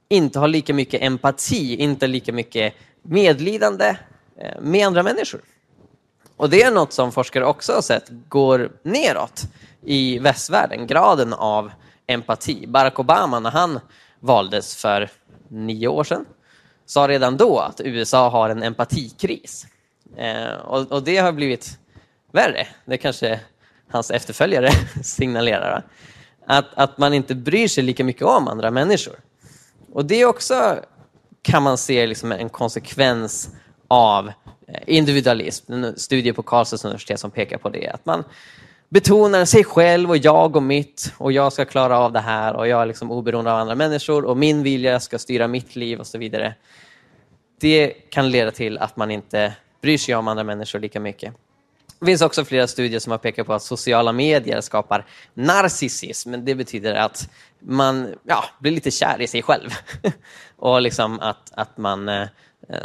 inte 0.10 0.40
har 0.40 0.48
lika 0.48 0.74
mycket 0.74 1.02
empati, 1.02 1.76
inte 1.76 2.08
lika 2.08 2.34
mycket 2.34 2.74
medlidande 3.02 3.98
eh, 4.38 4.62
med 4.62 4.88
andra 4.88 5.04
människor. 5.04 5.42
Och 6.38 6.50
det 6.50 6.64
är 6.64 6.72
något 6.72 6.94
som 6.94 7.12
forskare 7.12 7.46
också 7.46 7.74
har 7.74 7.82
sett 7.82 8.06
går 8.30 8.72
neråt 8.84 9.44
i 9.86 10.20
västvärlden, 10.20 10.88
graden 10.88 11.34
av 11.34 11.72
empati. 12.08 12.68
Barack 12.68 13.00
Obama, 13.00 13.40
när 13.40 13.52
han 13.52 13.80
valdes 14.20 14.76
för 14.76 15.10
nio 15.48 15.88
år 15.88 16.04
sedan, 16.04 16.26
sa 16.86 17.08
redan 17.08 17.38
då 17.38 17.60
att 17.60 17.82
USA 17.82 18.30
har 18.30 18.50
en 18.50 18.64
empatikris. 18.64 19.68
Eh, 20.18 20.54
och, 20.54 20.92
och, 20.92 21.04
det 21.04 21.18
har 21.18 21.32
blivit 21.32 21.78
värre. 22.32 22.68
Det 22.86 22.98
kanske 22.98 23.40
hans 23.90 24.12
efterföljare 24.12 24.70
signalerar. 25.04 25.84
Att, 26.46 26.66
att 26.74 26.98
man 26.98 27.14
inte 27.14 27.36
bryr 27.36 27.68
sig 27.68 27.84
lika 27.84 28.04
mycket 28.04 28.24
om 28.24 28.48
andra 28.48 28.72
människor. 28.72 29.16
Och 29.92 30.06
det 30.06 30.22
är 30.22 30.26
också, 30.26 30.80
kan 31.42 31.64
man 31.64 31.78
se, 31.78 32.08
liksom 32.08 32.32
en 32.32 32.50
konsekvens 32.50 33.50
av 33.88 34.28
eh, 34.68 34.82
individualism. 34.88 35.74
En 35.74 36.00
studie 36.00 36.34
på 36.34 36.44
Karlstads 36.44 36.86
universitet 36.86 37.20
som 37.20 37.32
pekar 37.32 37.58
på 37.58 37.70
det. 37.70 37.90
Att 37.90 38.06
man 38.06 38.24
betonar 38.94 39.46
sig 39.46 39.64
själv 39.64 40.10
och 40.10 40.18
jag 40.18 40.56
och 40.56 40.64
mitt 40.64 41.14
och 41.18 41.32
jag 41.32 41.54
ska 41.54 41.66
klara 41.66 42.00
av 42.00 42.12
det 42.12 42.20
här 42.20 42.56
och 42.56 42.68
jag 42.68 42.82
är 42.82 42.86
liksom 42.86 43.12
oberoende 43.12 43.52
av 43.52 43.60
andra 43.60 43.76
människor 43.76 44.26
och 44.26 44.38
min 44.38 44.64
vilja 44.64 45.00
ska 45.00 45.20
styra 45.20 45.48
mitt 45.48 45.76
liv 45.76 46.00
och 46.00 46.08
så 46.08 46.18
vidare. 46.18 46.56
Det 47.60 47.88
kan 48.10 48.32
leda 48.32 48.52
till 48.52 48.78
att 48.78 48.98
man 48.98 49.12
inte 49.12 49.54
bryr 49.82 49.98
sig 49.98 50.16
om 50.16 50.28
andra 50.28 50.44
människor 50.44 50.80
lika 50.80 51.00
mycket. 51.00 51.34
Det 52.00 52.06
finns 52.06 52.22
också 52.22 52.46
flera 52.46 52.68
studier 52.68 53.00
som 53.00 53.12
har 53.12 53.18
pekat 53.18 53.48
på 53.48 53.54
att 53.54 53.64
sociala 53.64 54.12
medier 54.12 54.62
skapar 54.62 55.06
narcissism. 55.34 56.46
Det 56.46 56.56
betyder 56.56 56.96
att 56.96 57.30
man 57.60 58.16
ja, 58.24 58.46
blir 58.60 58.72
lite 58.72 58.92
kär 58.92 59.22
i 59.22 59.28
sig 59.28 59.42
själv. 59.42 59.70
och 60.58 60.82
liksom 60.82 61.20
att, 61.20 61.52
att 61.52 61.78
man 61.78 62.10
eh, 62.10 62.28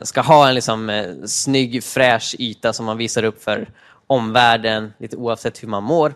ska 0.03 0.21
ha 0.21 0.49
en 0.49 0.55
liksom, 0.55 0.91
eh, 0.91 1.07
snygg, 1.27 1.85
fräsch 1.85 2.37
yta 2.39 2.73
som 2.73 2.87
man 2.87 2.97
visar 2.97 3.23
upp 3.23 3.43
för 3.43 3.69
omvärlden, 4.09 4.93
lite 4.99 5.17
oavsett 5.17 5.63
hur 5.63 5.69
man 5.69 5.83
mår. 5.83 6.15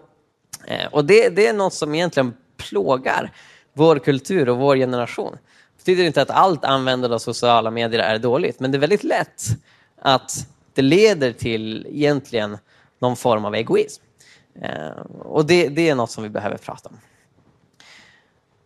Eh, 0.67 0.87
och 0.87 1.05
det, 1.05 1.29
det 1.29 1.47
är 1.47 1.53
något 1.53 1.75
som 1.75 1.95
egentligen 1.95 2.35
plågar 2.57 3.33
vår 3.73 3.99
kultur 3.99 4.49
och 4.49 4.59
vår 4.59 4.77
generation. 4.77 5.33
Det 5.33 5.79
betyder 5.79 6.05
inte 6.05 6.23
att 6.23 6.31
allt 6.31 6.65
användande 6.65 7.15
av 7.15 7.19
sociala 7.19 7.71
medier 7.71 8.01
är 8.01 8.19
dåligt, 8.19 8.61
men 8.61 8.71
det 8.71 8.79
är 8.79 8.81
väldigt 8.81 9.05
lätt 9.05 9.43
att 9.99 10.47
det 10.75 10.83
leder 10.83 11.33
till 11.33 11.87
egentligen 11.91 12.59
någon 12.99 13.17
form 13.17 13.45
av 13.45 13.55
egoism. 13.55 14.03
Eh, 14.63 14.91
och 15.19 15.47
det, 15.47 15.69
det 15.69 15.89
är 15.89 15.95
något 15.95 16.11
som 16.11 16.23
vi 16.23 16.29
behöver 16.31 16.57
prata 16.57 16.89
om. 16.89 16.97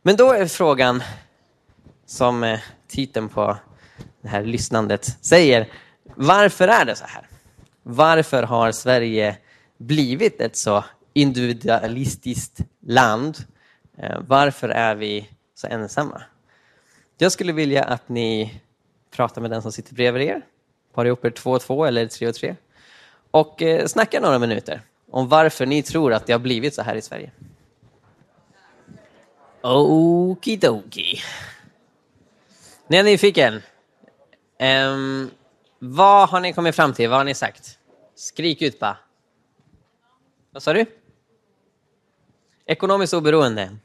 Men 0.02 0.16
då 0.16 0.32
är 0.32 0.46
frågan, 0.46 1.02
som 2.06 2.44
eh, 2.44 2.60
titeln 2.88 3.28
på 3.28 3.56
det 4.22 4.28
här 4.28 4.44
lyssnandet 4.44 5.24
säger, 5.24 5.72
varför 6.14 6.68
är 6.68 6.84
det 6.84 6.96
så 6.96 7.04
här? 7.04 7.28
Varför 7.88 8.42
har 8.42 8.72
Sverige 8.72 9.36
blivit 9.78 10.40
ett 10.40 10.56
så 10.56 10.84
individualistiskt 11.12 12.60
land? 12.86 13.38
Eh, 13.98 14.18
varför 14.26 14.68
är 14.68 14.94
vi 14.94 15.28
så 15.54 15.66
ensamma? 15.66 16.22
Jag 17.18 17.32
skulle 17.32 17.52
vilja 17.52 17.84
att 17.84 18.08
ni 18.08 18.60
pratar 19.10 19.40
med 19.40 19.50
den 19.50 19.62
som 19.62 19.72
sitter 19.72 19.94
bredvid 19.94 20.22
er. 20.22 20.42
Par 20.94 21.04
ihop 21.04 21.24
er 21.24 21.30
två 21.30 21.50
och 21.50 21.60
två 21.60 21.84
eller 21.84 22.06
tre 22.06 22.28
och 22.28 22.34
tre. 22.34 22.56
Och 23.30 23.62
eh, 23.62 23.86
snackar 23.86 24.20
några 24.20 24.38
minuter 24.38 24.80
om 25.10 25.28
varför 25.28 25.66
ni 25.66 25.82
tror 25.82 26.12
att 26.12 26.26
det 26.26 26.32
har 26.32 26.40
blivit 26.40 26.74
så 26.74 26.82
här 26.82 26.94
i 26.94 27.02
Sverige. 27.02 27.30
Okidoki. 29.62 31.20
Ni 32.86 32.96
är 32.96 33.02
nyfiken? 33.02 33.62
Um, 34.60 35.30
vad 35.78 36.28
har 36.28 36.40
ni 36.40 36.52
kommit 36.52 36.76
fram 36.76 36.92
till? 36.92 37.08
Vad 37.08 37.18
har 37.18 37.24
ni 37.24 37.34
sagt? 37.34 37.75
Skrik 38.16 38.62
ut 38.62 38.78
bara. 38.78 38.98
Vad 40.50 40.62
sa 40.62 40.72
du? 40.72 40.86
Ekonomiskt 42.66 43.14
oberoende. 43.14 43.76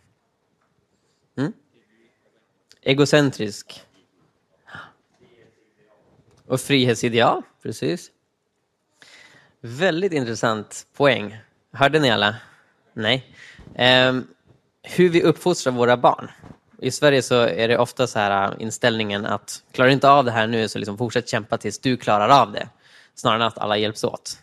Mm? 1.38 1.54
Egocentrisk. 2.82 3.84
Och 6.46 6.62
frihetsideal, 6.62 7.42
precis. 7.64 8.12
Väldigt 9.60 10.12
intressant 10.12 10.88
poäng. 10.94 11.38
Hörde 11.72 12.00
ni 12.00 12.12
alla? 12.12 12.36
Nej. 12.94 13.36
Um, 14.10 14.28
hur 14.82 15.10
vi 15.10 15.24
uppfostrar 15.24 15.74
våra 15.74 15.98
barn. 15.98 16.32
I 16.78 16.92
Sverige 16.92 17.22
så 17.22 17.36
är 17.36 17.68
det 17.68 17.78
ofta 17.78 18.08
så 18.08 18.20
här 18.20 18.52
äh, 18.52 18.62
inställningen 18.62 19.26
att 19.26 19.64
klarar 19.72 19.88
du 19.88 19.94
inte 19.94 20.10
av 20.10 20.26
det 20.26 20.32
här 20.32 20.48
nu 20.48 20.68
så 20.68 20.80
liksom 20.80 20.98
fortsätt 20.98 21.30
kämpa 21.30 21.58
tills 21.58 21.80
du 21.80 21.98
klarar 21.98 22.42
av 22.42 22.52
det. 22.52 22.70
Snarare 23.16 23.42
än 23.42 23.48
att 23.48 23.58
alla 23.58 23.78
hjälps 23.78 24.04
åt. 24.04 24.38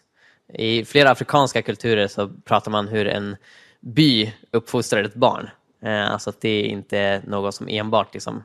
I 0.55 0.85
flera 0.85 1.11
afrikanska 1.11 1.63
kulturer 1.63 2.09
så 2.09 2.29
pratar 2.29 2.71
man 2.71 2.89
hur 2.89 3.09
en 3.09 3.37
by 3.81 4.33
uppfostrar 4.51 5.05
ett 5.05 5.15
barn. 5.15 5.51
Eh, 5.83 6.11
alltså 6.11 6.31
att 6.31 6.41
det 6.41 6.63
inte 6.63 6.99
är 6.99 7.23
något 7.27 7.55
som 7.55 7.69
enbart 7.69 8.15
liksom, 8.15 8.43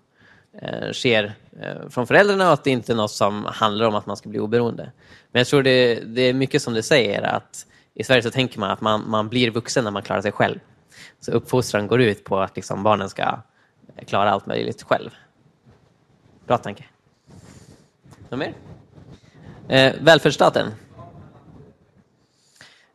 eh, 0.61 0.91
sker 0.91 1.33
eh, 1.61 1.89
från 1.89 2.07
föräldrarna 2.07 2.47
och 2.47 2.53
att 2.53 2.63
det 2.63 2.71
inte 2.71 2.91
är 2.91 2.95
något 2.95 3.11
som 3.11 3.45
handlar 3.45 3.85
om 3.85 3.95
att 3.95 4.05
man 4.05 4.17
ska 4.17 4.29
bli 4.29 4.39
oberoende. 4.39 4.91
Men 5.31 5.39
jag 5.39 5.47
tror 5.47 5.63
det, 5.63 5.95
det 5.95 6.21
är 6.21 6.33
mycket 6.33 6.61
som 6.61 6.73
du 6.73 6.81
säger 6.81 7.21
att 7.21 7.65
i 7.93 8.03
Sverige 8.03 8.21
så 8.21 8.31
tänker 8.31 8.59
man 8.59 8.71
att 8.71 8.81
man, 8.81 9.09
man 9.09 9.29
blir 9.29 9.51
vuxen 9.51 9.83
när 9.83 9.91
man 9.91 10.01
klarar 10.01 10.21
sig 10.21 10.31
själv. 10.31 10.59
Så 11.19 11.31
uppfostran 11.31 11.87
går 11.87 12.01
ut 12.01 12.23
på 12.23 12.39
att 12.39 12.55
liksom 12.55 12.83
barnen 12.83 13.09
ska 13.09 13.39
klara 14.07 14.31
allt 14.31 14.45
möjligt 14.45 14.83
själv. 14.83 15.09
Bra 16.45 16.57
tanke. 16.57 16.85
Något 18.29 18.39
mer? 18.39 18.53
Eh, 19.69 19.93
välfärdsstaten. 20.01 20.71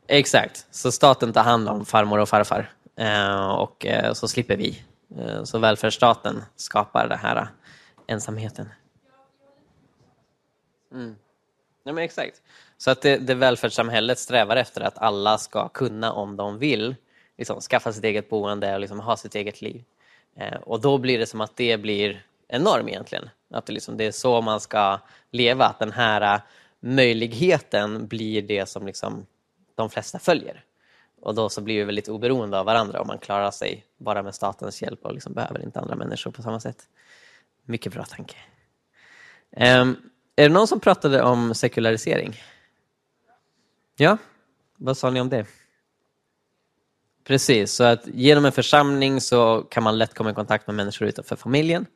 Exakt, 0.06 0.66
så 0.70 0.92
staten 0.92 1.32
tar 1.32 1.42
hand 1.42 1.68
om 1.68 1.86
farmor 1.86 2.18
och 2.18 2.28
farfar 2.28 2.70
eh, 2.96 3.48
och 3.50 3.86
eh, 3.86 4.12
så 4.12 4.28
slipper 4.28 4.56
vi. 4.56 4.82
Eh, 5.18 5.44
så 5.44 5.58
välfärdsstaten 5.58 6.44
skapar 6.56 7.08
den 7.08 7.18
här 7.18 7.36
eh, 7.36 7.46
ensamheten. 8.06 8.68
Mm. 10.92 11.16
Ja, 11.84 11.92
men 11.92 12.04
exakt. 12.04 12.42
Så 12.78 12.90
att 12.90 13.02
det, 13.02 13.16
det 13.16 13.34
välfärdssamhället 13.34 14.18
strävar 14.18 14.56
efter 14.56 14.80
att 14.80 14.98
alla 14.98 15.38
ska 15.38 15.68
kunna, 15.68 16.12
om 16.12 16.36
de 16.36 16.58
vill, 16.58 16.96
liksom, 17.38 17.60
skaffa 17.60 17.92
sitt 17.92 18.04
eget 18.04 18.30
boende 18.30 18.74
och 18.74 18.80
liksom, 18.80 19.00
ha 19.00 19.16
sitt 19.16 19.34
eget 19.34 19.60
liv. 19.60 19.84
Eh, 20.36 20.56
och 20.56 20.80
då 20.80 20.98
blir 20.98 21.18
det 21.18 21.26
som 21.26 21.40
att 21.40 21.56
det 21.56 21.76
blir 21.76 22.26
en 22.48 22.62
norm 22.62 22.88
egentligen. 22.88 23.30
Att 23.50 23.66
det, 23.66 23.72
liksom, 23.72 23.96
det 23.96 24.04
är 24.04 24.12
så 24.12 24.40
man 24.40 24.60
ska 24.60 25.00
leva, 25.30 25.66
att 25.66 25.78
den 25.78 25.92
här 25.92 26.34
äh, 26.34 26.40
möjligheten 26.80 28.06
blir 28.06 28.42
det 28.42 28.66
som 28.66 28.86
liksom, 28.86 29.26
de 29.74 29.90
flesta 29.90 30.18
följer. 30.18 30.64
Och 31.20 31.34
då 31.34 31.48
så 31.48 31.60
blir 31.60 31.78
vi 31.78 31.84
väldigt 31.84 32.08
oberoende 32.08 32.58
av 32.58 32.66
varandra 32.66 33.00
och 33.00 33.06
man 33.06 33.18
klarar 33.18 33.50
sig 33.50 33.84
bara 33.98 34.22
med 34.22 34.34
statens 34.34 34.82
hjälp 34.82 35.04
och 35.04 35.14
liksom 35.14 35.32
behöver 35.32 35.62
inte 35.62 35.80
andra 35.80 35.96
människor 35.96 36.30
på 36.30 36.42
samma 36.42 36.60
sätt. 36.60 36.88
Mycket 37.64 37.92
bra 37.92 38.04
tanke. 38.04 38.36
Um, 39.50 40.10
är 40.36 40.42
det 40.42 40.48
någon 40.48 40.68
som 40.68 40.80
pratade 40.80 41.22
om 41.22 41.54
sekularisering? 41.54 42.36
Ja, 43.96 44.18
vad 44.76 44.96
sa 44.96 45.10
ni 45.10 45.20
om 45.20 45.28
det? 45.28 45.46
Precis, 47.24 47.72
så 47.72 47.84
att 47.84 48.06
genom 48.06 48.44
en 48.44 48.52
församling 48.52 49.20
så 49.20 49.62
kan 49.62 49.82
man 49.82 49.98
lätt 49.98 50.14
komma 50.14 50.30
i 50.30 50.34
kontakt 50.34 50.66
med 50.66 50.76
människor 50.76 51.08
utanför 51.08 51.36
familjen. 51.36 51.86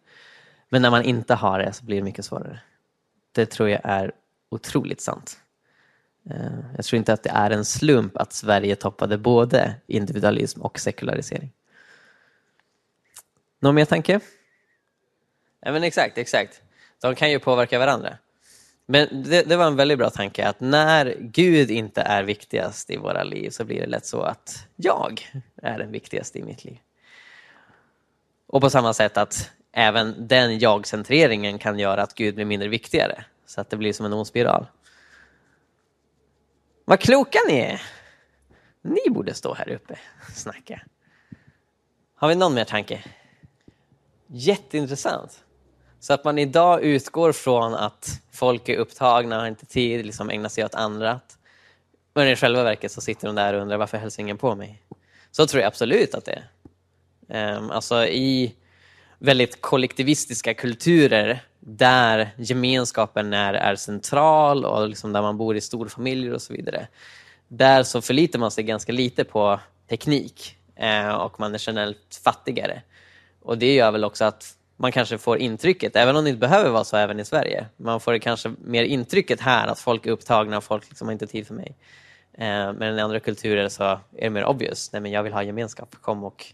Men 0.72 0.82
när 0.82 0.90
man 0.90 1.02
inte 1.02 1.34
har 1.34 1.58
det 1.58 1.72
så 1.72 1.84
blir 1.84 1.96
det 1.96 2.02
mycket 2.02 2.24
svårare. 2.24 2.60
Det 3.32 3.46
tror 3.46 3.68
jag 3.68 3.80
är 3.84 4.12
otroligt 4.48 5.00
sant. 5.00 5.40
Eh, 6.30 6.58
jag 6.76 6.84
tror 6.84 6.98
inte 6.98 7.12
att 7.12 7.22
det 7.22 7.30
är 7.30 7.50
en 7.50 7.64
slump 7.64 8.16
att 8.16 8.32
Sverige 8.32 8.76
toppade 8.76 9.18
både 9.18 9.74
individualism 9.86 10.62
och 10.62 10.78
sekularisering. 10.78 11.52
Någon 13.60 13.74
mer 13.74 13.84
tanke? 13.84 14.20
Ja, 15.60 15.72
men 15.72 15.84
exakt, 15.84 16.18
exakt. 16.18 16.62
De 17.00 17.14
kan 17.14 17.30
ju 17.30 17.38
påverka 17.38 17.78
varandra. 17.78 18.18
Men 18.86 19.22
det, 19.22 19.42
det, 19.42 19.56
var 19.56 19.66
en 19.66 19.76
väldigt 19.76 19.98
bra 19.98 20.10
tanke 20.10 20.48
att 20.48 20.60
när 20.60 21.16
Gud 21.20 21.70
inte 21.70 22.00
är 22.02 22.22
viktigast 22.22 22.90
i 22.90 22.96
våra 22.96 23.22
liv 23.22 23.50
så 23.50 23.64
blir 23.64 23.80
det 23.80 23.86
lätt 23.86 24.06
så 24.06 24.22
att 24.22 24.66
jag 24.76 25.20
är 25.62 25.78
den 25.78 25.92
viktigaste 25.92 26.38
i 26.38 26.42
mitt 26.42 26.64
liv. 26.64 26.78
Och 28.46 28.60
på 28.60 28.70
samma 28.70 28.94
sätt 28.94 29.16
att 29.16 29.50
även 29.72 30.28
den 30.28 30.58
jag-centreringen 30.58 31.58
kan 31.58 31.78
göra 31.78 32.02
att 32.02 32.14
Gud 32.14 32.34
blir 32.34 32.44
mindre 32.44 32.68
viktigare. 32.68 33.24
så 33.46 33.60
att 33.60 33.70
det 33.70 33.76
blir 33.76 33.92
som 33.92 34.06
en 34.06 34.12
ond 34.12 34.26
spiral. 34.26 34.66
Vad 36.84 37.00
kloka 37.00 37.38
ni 37.48 37.58
är! 37.58 37.82
Ni 38.82 39.10
borde 39.10 39.34
stå 39.34 39.54
här 39.54 39.68
uppe 39.68 39.98
och 40.28 40.32
snacka. 40.32 40.82
Har 42.14 42.28
vi 42.28 42.34
någon 42.34 42.54
mer 42.54 42.64
tanke? 42.64 43.04
Jätteintressant. 44.26 45.44
Så 46.00 46.12
att 46.12 46.24
man 46.24 46.38
idag 46.38 46.82
utgår 46.82 47.32
från 47.32 47.74
att 47.74 48.22
folk 48.32 48.68
är 48.68 48.76
upptagna, 48.76 49.40
har 49.40 49.46
inte 49.46 49.66
tid, 49.66 50.06
liksom 50.06 50.30
ägnar 50.30 50.48
sig 50.48 50.64
åt 50.64 50.74
annat. 50.74 51.38
Men 52.14 52.28
i 52.28 52.36
själva 52.36 52.62
verket 52.62 52.92
så 52.92 53.00
sitter 53.00 53.26
de 53.26 53.36
där 53.36 53.54
och 53.54 53.62
undrar 53.62 53.76
varför 53.76 53.98
hälsar 53.98 54.22
ingen 54.22 54.38
på 54.38 54.54
mig? 54.54 54.82
Så 55.30 55.46
tror 55.46 55.60
jag 55.60 55.68
absolut 55.68 56.14
att 56.14 56.24
det 56.24 56.42
är. 57.28 57.56
Um, 57.56 57.70
alltså 57.70 58.06
i 58.06 58.54
väldigt 59.22 59.60
kollektivistiska 59.60 60.54
kulturer 60.54 61.40
där 61.60 62.30
gemenskapen 62.36 63.32
är, 63.32 63.54
är 63.54 63.76
central 63.76 64.64
och 64.64 64.88
liksom 64.88 65.12
där 65.12 65.22
man 65.22 65.36
bor 65.36 65.56
i 65.56 65.60
storfamiljer 65.60 66.32
och 66.32 66.42
så 66.42 66.52
vidare. 66.52 66.88
Där 67.48 67.82
så 67.82 68.02
förlitar 68.02 68.38
man 68.38 68.50
sig 68.50 68.64
ganska 68.64 68.92
lite 68.92 69.24
på 69.24 69.60
teknik 69.88 70.56
eh, 70.76 71.08
och 71.08 71.40
man 71.40 71.54
är 71.54 71.62
generellt 71.66 72.20
fattigare. 72.24 72.82
Och 73.42 73.58
det 73.58 73.74
gör 73.74 73.90
väl 73.90 74.04
också 74.04 74.24
att 74.24 74.54
man 74.76 74.92
kanske 74.92 75.18
får 75.18 75.38
intrycket, 75.38 75.96
även 75.96 76.16
om 76.16 76.24
det 76.24 76.30
inte 76.30 76.40
behöver 76.40 76.70
vara 76.70 76.84
så 76.84 76.96
även 76.96 77.20
i 77.20 77.24
Sverige, 77.24 77.66
man 77.76 78.00
får 78.00 78.18
kanske 78.18 78.52
mer 78.64 78.84
intrycket 78.84 79.40
här 79.40 79.66
att 79.66 79.78
folk 79.78 80.06
är 80.06 80.10
upptagna 80.10 80.56
och 80.56 80.64
folk 80.64 80.88
liksom 80.88 81.08
har 81.08 81.12
inte 81.12 81.26
tid 81.26 81.46
för 81.46 81.54
mig. 81.54 81.76
Eh, 82.32 82.72
men 82.72 82.98
i 82.98 83.00
andra 83.00 83.20
kulturer 83.20 83.68
så 83.68 83.84
är 83.84 84.00
det 84.12 84.30
mer 84.30 84.44
obvious, 84.44 84.92
nej 84.92 85.02
men 85.02 85.12
jag 85.12 85.22
vill 85.22 85.32
ha 85.32 85.42
gemenskap, 85.42 85.96
kom 86.00 86.24
och 86.24 86.46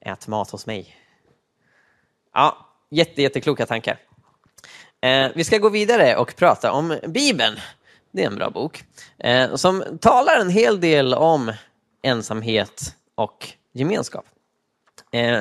ät 0.00 0.28
mat 0.28 0.50
hos 0.50 0.66
mig. 0.66 1.01
Ja, 2.34 2.66
jätte, 2.90 3.22
jättekloka 3.22 3.66
tankar. 3.66 3.98
Eh, 5.00 5.30
vi 5.34 5.44
ska 5.44 5.58
gå 5.58 5.68
vidare 5.68 6.16
och 6.16 6.36
prata 6.36 6.72
om 6.72 6.98
Bibeln. 7.08 7.56
Det 8.10 8.22
är 8.22 8.26
en 8.26 8.36
bra 8.36 8.50
bok 8.50 8.84
eh, 9.18 9.54
som 9.54 9.98
talar 10.00 10.40
en 10.40 10.50
hel 10.50 10.80
del 10.80 11.14
om 11.14 11.52
ensamhet 12.02 12.96
och 13.14 13.48
gemenskap. 13.72 14.24
Eh, 15.12 15.40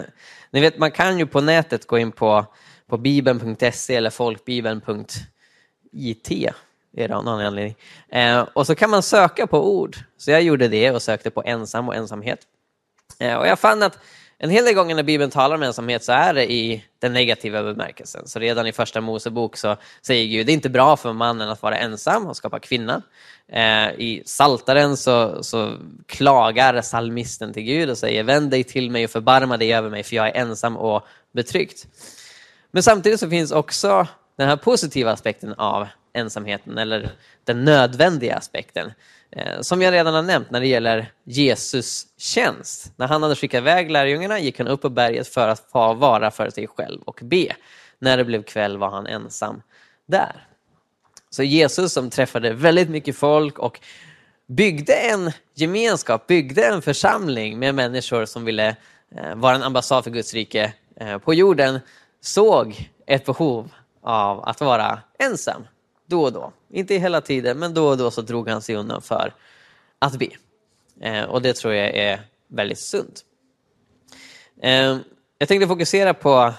ni 0.52 0.62
vet, 0.62 0.78
man 0.78 0.92
kan 0.92 1.20
ju 1.20 1.26
på 1.26 1.42
nätet 1.42 1.88
gå 1.88 1.98
in 1.98 2.12
på, 2.12 2.46
på 2.88 2.98
bibeln.se 2.98 3.96
eller 3.96 4.10
folkbibeln.it 4.10 6.32
är 6.94 7.08
det 7.08 7.16
av 7.16 7.24
någon 7.24 7.42
anledning. 7.42 7.76
Eh, 8.10 8.42
och 8.42 8.68
så 8.68 8.76
kan 8.76 8.90
man 8.90 9.04
söka 9.04 9.48
på 9.48 9.76
ord. 9.76 9.98
Så 10.18 10.32
jag 10.32 10.42
gjorde 10.42 10.68
det 10.68 10.92
och 10.92 11.02
sökte 11.02 11.32
på 11.32 11.44
ensam 11.46 11.88
och 11.88 11.96
ensamhet. 11.96 12.40
Eh, 13.20 13.36
och 13.36 13.48
jag 13.48 13.60
fann 13.60 13.84
att 13.84 13.98
en 14.44 14.50
hel 14.50 14.66
del 14.66 14.74
gånger 14.74 14.96
när 14.96 15.04
Bibeln 15.04 15.32
talar 15.32 15.56
om 15.56 15.64
ensamhet 15.64 16.04
så 16.04 16.12
är 16.12 16.34
det 16.34 16.52
i 16.52 16.84
den 17.00 17.14
negativa 17.14 17.64
bemärkelsen. 17.64 18.28
Så 18.28 18.40
redan 18.40 18.68
i 18.68 18.72
första 18.72 19.02
Mosebok 19.02 19.58
så 19.58 19.78
säger 20.02 20.28
Gud 20.28 20.46
det 20.46 20.52
är 20.52 20.54
inte 20.54 20.70
bra 20.70 20.98
för 20.98 21.14
mannen 21.14 21.50
att 21.50 21.62
vara 21.62 21.78
ensam 21.78 22.28
och 22.28 22.38
skapa 22.38 22.60
kvinna. 22.60 23.02
Eh, 23.48 23.90
I 23.90 24.24
Saltaren 24.26 24.98
så, 24.98 25.44
så 25.44 25.78
klagar 26.06 26.82
salmisten 26.82 27.54
till 27.54 27.64
Gud 27.64 27.90
och 27.90 27.98
säger 27.98 28.24
vänd 28.24 28.52
dig 28.52 28.64
till 28.64 28.92
mig 28.92 29.06
och 29.06 29.12
förbarma 29.12 29.58
dig 29.58 29.74
över 29.74 29.90
mig 29.90 30.04
för 30.04 30.16
jag 30.16 30.28
är 30.28 30.42
ensam 30.42 30.78
och 30.78 31.06
betryckt. 31.32 31.88
Men 32.72 32.84
samtidigt 32.84 33.20
så 33.20 33.30
finns 33.30 33.52
också 33.52 34.08
den 34.38 34.48
här 34.48 34.58
positiva 34.58 35.12
aspekten 35.12 35.54
av 35.54 35.88
ensamheten 36.14 36.78
eller 36.78 37.12
den 37.44 37.66
nödvändiga 37.66 38.36
aspekten. 38.36 38.92
Eh, 39.32 39.62
som 39.62 39.82
jag 39.82 39.92
redan 39.92 40.14
har 40.14 40.22
nämnt 40.22 40.52
när 40.52 40.60
det 40.60 40.68
gäller 40.68 41.12
Jesus 41.24 42.08
tjänst. 42.18 42.94
När 42.96 43.08
han 43.08 43.24
hade 43.24 43.36
skickat 43.36 43.58
iväg 43.58 43.92
lärjungarna 43.92 44.40
gick 44.40 44.60
han 44.60 44.68
upp 44.68 44.82
på 44.82 44.90
berget 44.90 45.28
för 45.28 45.48
att 45.48 45.70
få 45.72 45.94
vara 45.94 46.32
för 46.32 46.50
sig 46.50 46.68
själv 46.68 47.02
och 47.02 47.20
be. 47.24 47.56
När 48.00 48.18
det 48.18 48.26
blev 48.26 48.44
kväll 48.44 48.78
var 48.78 48.90
han 48.90 49.08
ensam 49.08 49.62
där. 50.06 50.48
Så 51.30 51.44
Jesus 51.44 51.94
som 51.94 52.10
träffade 52.10 52.54
väldigt 52.54 52.90
mycket 52.90 53.18
folk 53.18 53.60
och 53.60 53.80
byggde 54.48 54.94
en 54.94 55.32
gemenskap, 55.56 56.28
byggde 56.28 56.66
en 56.66 56.82
församling 56.82 57.60
med 57.60 57.76
människor 57.76 58.26
som 58.26 58.46
ville 58.46 58.76
eh, 59.16 59.36
vara 59.36 59.56
en 59.56 59.64
ambassad 59.64 60.04
för 60.04 60.12
Guds 60.12 60.34
rike 60.34 60.74
eh, 60.96 61.18
på 61.18 61.34
jorden, 61.34 61.80
såg 62.22 62.90
ett 63.08 63.26
behov 63.26 63.70
av 64.02 64.44
att 64.44 64.62
vara 64.62 65.00
ensam 65.20 65.64
då 66.12 66.24
och 66.24 66.34
då. 66.34 66.54
Inte 66.70 66.96
hela 66.96 67.22
tiden, 67.22 67.60
men 67.60 67.74
då 67.74 67.88
och 67.88 67.98
då 67.98 68.12
så 68.12 68.22
drog 68.22 68.50
han 68.50 68.62
sig 68.62 68.76
undan 68.76 69.02
för 69.02 69.34
att 70.00 70.20
be. 70.20 70.30
Eh, 71.02 71.24
och 71.24 71.42
det 71.42 71.54
tror 71.54 71.74
jag 71.74 71.96
är 71.96 72.22
väldigt 72.48 72.80
sunt. 72.80 73.22
Eh, 74.62 74.98
jag 75.38 75.48
tänkte 75.48 75.68
fokusera 75.68 76.14
på 76.14 76.54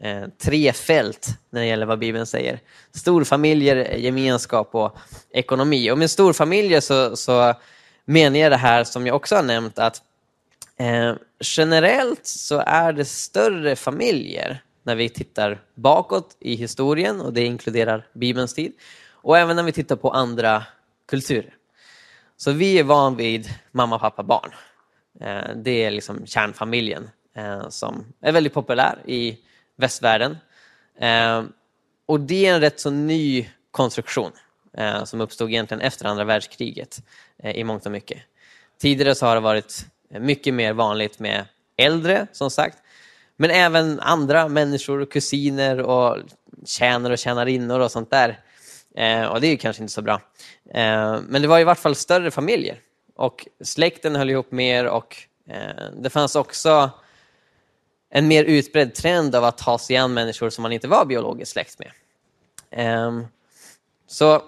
eh, 0.00 0.24
tre 0.38 0.72
fält 0.72 1.28
när 1.50 1.60
det 1.60 1.66
gäller 1.66 1.86
vad 1.86 1.98
Bibeln 1.98 2.26
säger. 2.26 2.60
Storfamiljer, 2.94 3.96
gemenskap 3.96 4.74
och 4.74 4.96
ekonomi. 5.30 5.90
Och 5.90 5.98
med 5.98 6.10
storfamiljer 6.10 6.80
så, 6.80 7.16
så 7.16 7.54
menar 8.04 8.38
jag 8.38 8.52
det 8.52 8.56
här 8.56 8.84
som 8.84 9.06
jag 9.06 9.16
också 9.16 9.36
har 9.36 9.42
nämnt 9.42 9.78
att 9.78 10.02
eh, 10.76 11.14
generellt 11.40 12.26
så 12.26 12.62
är 12.66 12.92
det 12.92 13.04
större 13.04 13.76
familjer 13.76 14.62
när 14.82 14.96
vi 14.96 15.08
tittar 15.08 15.62
bakåt 15.74 16.36
i 16.40 16.54
historien 16.54 17.20
och 17.20 17.32
det 17.32 17.44
inkluderar 17.44 18.06
Bibelns 18.12 18.54
tid 18.54 18.72
och 19.12 19.38
även 19.38 19.56
när 19.56 19.62
vi 19.62 19.72
tittar 19.72 19.96
på 19.96 20.10
andra 20.10 20.64
kulturer. 21.08 21.54
Så 22.36 22.52
vi 22.52 22.78
är 22.78 22.84
van 22.84 23.16
vid 23.16 23.48
mamma, 23.72 23.98
pappa, 23.98 24.22
barn. 24.22 24.50
Eh, 25.20 25.56
det 25.56 25.84
är 25.84 25.90
liksom 25.90 26.26
kärnfamiljen 26.26 27.10
eh, 27.34 27.68
som 27.68 28.04
är 28.20 28.32
väldigt 28.32 28.54
populär 28.54 28.98
i 29.06 29.38
västvärlden. 29.76 30.36
Eh, 31.00 31.44
och 32.06 32.20
det 32.20 32.46
är 32.46 32.54
en 32.54 32.60
rätt 32.60 32.80
så 32.80 32.90
ny 32.90 33.48
konstruktion 33.70 34.32
som 35.04 35.20
uppstod 35.20 35.50
egentligen 35.50 35.80
efter 35.80 36.06
andra 36.06 36.24
världskriget 36.24 37.02
i 37.42 37.64
mångt 37.64 37.86
och 37.86 37.92
mycket. 37.92 38.18
Tidigare 38.78 39.14
så 39.14 39.26
har 39.26 39.34
det 39.34 39.40
varit 39.40 39.86
mycket 40.08 40.54
mer 40.54 40.72
vanligt 40.72 41.18
med 41.18 41.46
äldre, 41.76 42.26
som 42.32 42.50
sagt, 42.50 42.78
men 43.40 43.50
även 43.50 44.00
andra 44.00 44.48
människor, 44.48 45.04
kusiner 45.04 45.80
och 45.80 46.16
tjänare 46.66 47.12
och 47.12 47.18
tjänarinnor 47.18 47.80
och 47.80 47.90
sånt 47.90 48.10
där. 48.10 48.40
Eh, 48.94 49.24
och 49.24 49.40
det 49.40 49.46
är 49.46 49.56
kanske 49.56 49.82
inte 49.82 49.92
så 49.92 50.02
bra. 50.02 50.20
Eh, 50.74 51.20
men 51.28 51.42
det 51.42 51.48
var 51.48 51.58
i 51.60 51.64
vart 51.64 51.78
fall 51.78 51.94
större 51.94 52.30
familjer. 52.30 52.78
Och 53.16 53.48
släkten 53.64 54.16
höll 54.16 54.30
ihop 54.30 54.52
mer 54.52 54.86
och 54.86 55.16
eh, 55.48 55.84
det 55.96 56.10
fanns 56.10 56.36
också 56.36 56.90
en 58.10 58.28
mer 58.28 58.44
utbredd 58.44 58.94
trend 58.94 59.34
av 59.34 59.44
att 59.44 59.58
ta 59.58 59.78
sig 59.78 59.96
an 59.96 60.14
människor 60.14 60.50
som 60.50 60.62
man 60.62 60.72
inte 60.72 60.88
var 60.88 61.04
biologiskt 61.04 61.52
släkt 61.52 61.78
med. 61.78 61.92
Ehm, 62.70 63.26
så 64.06 64.42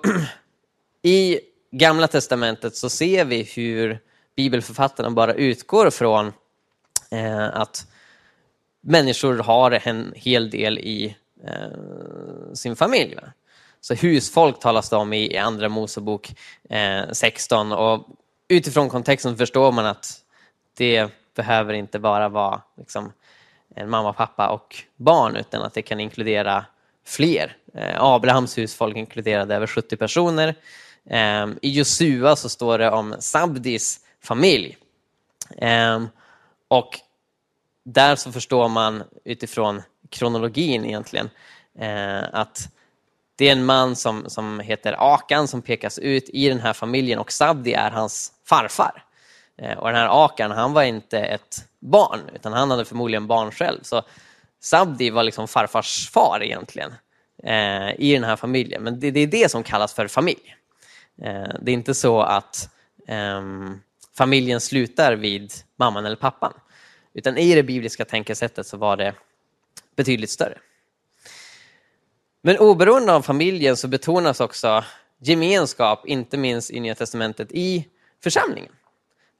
i 1.02 1.40
Gamla 1.70 2.08
Testamentet 2.08 2.76
så 2.76 2.90
ser 2.90 3.24
vi 3.24 3.42
hur 3.42 3.98
bibelförfattarna 4.36 5.10
bara 5.10 5.34
utgår 5.34 5.90
från 5.90 6.32
eh, 7.10 7.56
att 7.56 7.86
människor 8.82 9.38
har 9.38 9.70
en 9.70 10.12
hel 10.16 10.50
del 10.50 10.78
i 10.78 11.16
eh, 11.46 12.54
sin 12.54 12.76
familj. 12.76 13.14
Va? 13.14 13.22
Så 13.80 13.94
husfolk 13.94 14.60
talas 14.60 14.90
det 14.90 14.96
om 14.96 15.12
i 15.12 15.38
Andra 15.38 15.68
Mosebok 15.68 16.34
eh, 16.70 17.10
16 17.12 17.72
och 17.72 18.06
utifrån 18.48 18.88
kontexten 18.88 19.36
förstår 19.36 19.72
man 19.72 19.86
att 19.86 20.22
det 20.76 21.10
behöver 21.36 21.74
inte 21.74 21.98
bara 21.98 22.28
vara 22.28 22.62
liksom, 22.78 23.12
en 23.74 23.90
mamma, 23.90 24.12
pappa 24.12 24.48
och 24.48 24.76
barn 24.96 25.36
utan 25.36 25.62
att 25.62 25.74
det 25.74 25.82
kan 25.82 26.00
inkludera 26.00 26.64
fler. 27.06 27.56
Eh, 27.74 28.02
Abrahams 28.02 28.58
husfolk 28.58 28.96
inkluderade 28.96 29.54
över 29.54 29.66
70 29.66 29.96
personer. 29.96 30.54
Eh, 31.10 31.46
I 31.62 31.70
Josua 31.70 32.36
så 32.36 32.48
står 32.48 32.78
det 32.78 32.90
om 32.90 33.14
Sabdis 33.18 34.00
familj. 34.22 34.76
Eh, 35.58 36.02
och 36.68 36.98
där 37.84 38.16
så 38.16 38.32
förstår 38.32 38.68
man 38.68 39.02
utifrån 39.24 39.82
kronologin 40.10 40.84
egentligen 40.84 41.30
eh, 41.78 42.22
att 42.32 42.68
det 43.36 43.48
är 43.48 43.52
en 43.52 43.64
man 43.64 43.96
som, 43.96 44.24
som 44.30 44.60
heter 44.60 44.96
Akan 44.98 45.48
som 45.48 45.62
pekas 45.62 45.98
ut 45.98 46.28
i 46.28 46.48
den 46.48 46.60
här 46.60 46.72
familjen 46.72 47.18
och 47.18 47.32
Sabdi 47.32 47.72
är 47.72 47.90
hans 47.90 48.32
farfar. 48.44 49.04
Eh, 49.58 49.78
och 49.78 49.86
den 49.86 49.96
här 49.96 50.24
Akan, 50.24 50.50
han 50.50 50.72
var 50.72 50.82
inte 50.82 51.18
ett 51.18 51.64
barn, 51.80 52.20
utan 52.34 52.52
han 52.52 52.70
hade 52.70 52.84
förmodligen 52.84 53.26
barn 53.26 53.50
själv. 53.50 53.80
Så 53.82 54.02
Sabdi 54.60 55.10
var 55.10 55.22
liksom 55.22 55.48
farfars 55.48 56.10
far 56.10 56.42
egentligen 56.42 56.94
eh, 57.44 58.00
i 58.00 58.12
den 58.14 58.24
här 58.24 58.36
familjen. 58.36 58.82
Men 58.82 59.00
det, 59.00 59.10
det, 59.10 59.20
är 59.20 59.26
det 59.26 59.50
som 59.50 59.62
kallas 59.62 59.94
för 59.94 60.08
familj. 60.08 60.56
Eh, 61.22 61.54
det 61.60 61.70
är 61.70 61.74
inte 61.74 61.94
så 61.94 62.20
att 62.20 62.70
eh, 63.08 63.42
familjen 64.16 64.60
slutar 64.60 65.12
vid 65.12 65.52
mamman 65.76 66.06
eller 66.06 66.16
pappan. 66.16 66.52
Utan 67.14 67.38
i 67.38 67.54
det 67.54 67.62
bibliska 67.62 68.04
tänkesättet 68.04 68.66
så 68.66 68.76
var 68.76 68.96
det 68.96 69.14
betydligt 69.96 70.30
större. 70.30 70.58
Men 72.42 72.58
oberoende 72.58 73.12
av 73.14 73.22
familjen 73.22 73.76
så 73.76 73.88
betonas 73.88 74.40
också 74.40 74.84
gemenskap, 75.18 76.06
inte 76.06 76.36
minst 76.36 76.70
i 76.70 76.80
Nya 76.80 76.94
Testamentet, 76.94 77.48
i 77.50 77.88
församlingen. 78.22 78.72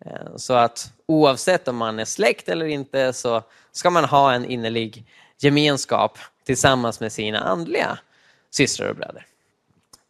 Eh, 0.05 0.37
så 0.37 0.55
att 0.55 0.93
oavsett 1.07 1.69
om 1.69 1.77
man 1.77 1.99
är 1.99 2.05
släkt 2.05 2.49
eller 2.49 2.67
inte 2.67 3.13
så 3.13 3.43
ska 3.73 3.91
man 3.91 4.05
ha 4.05 4.33
en 4.33 4.45
innerlig 4.45 5.05
gemenskap 5.39 6.19
tillsammans 6.45 7.01
med 7.01 7.13
sina 7.13 7.39
andliga 7.41 7.99
systrar 8.51 8.89
och 8.89 8.97
bröder. 8.97 9.27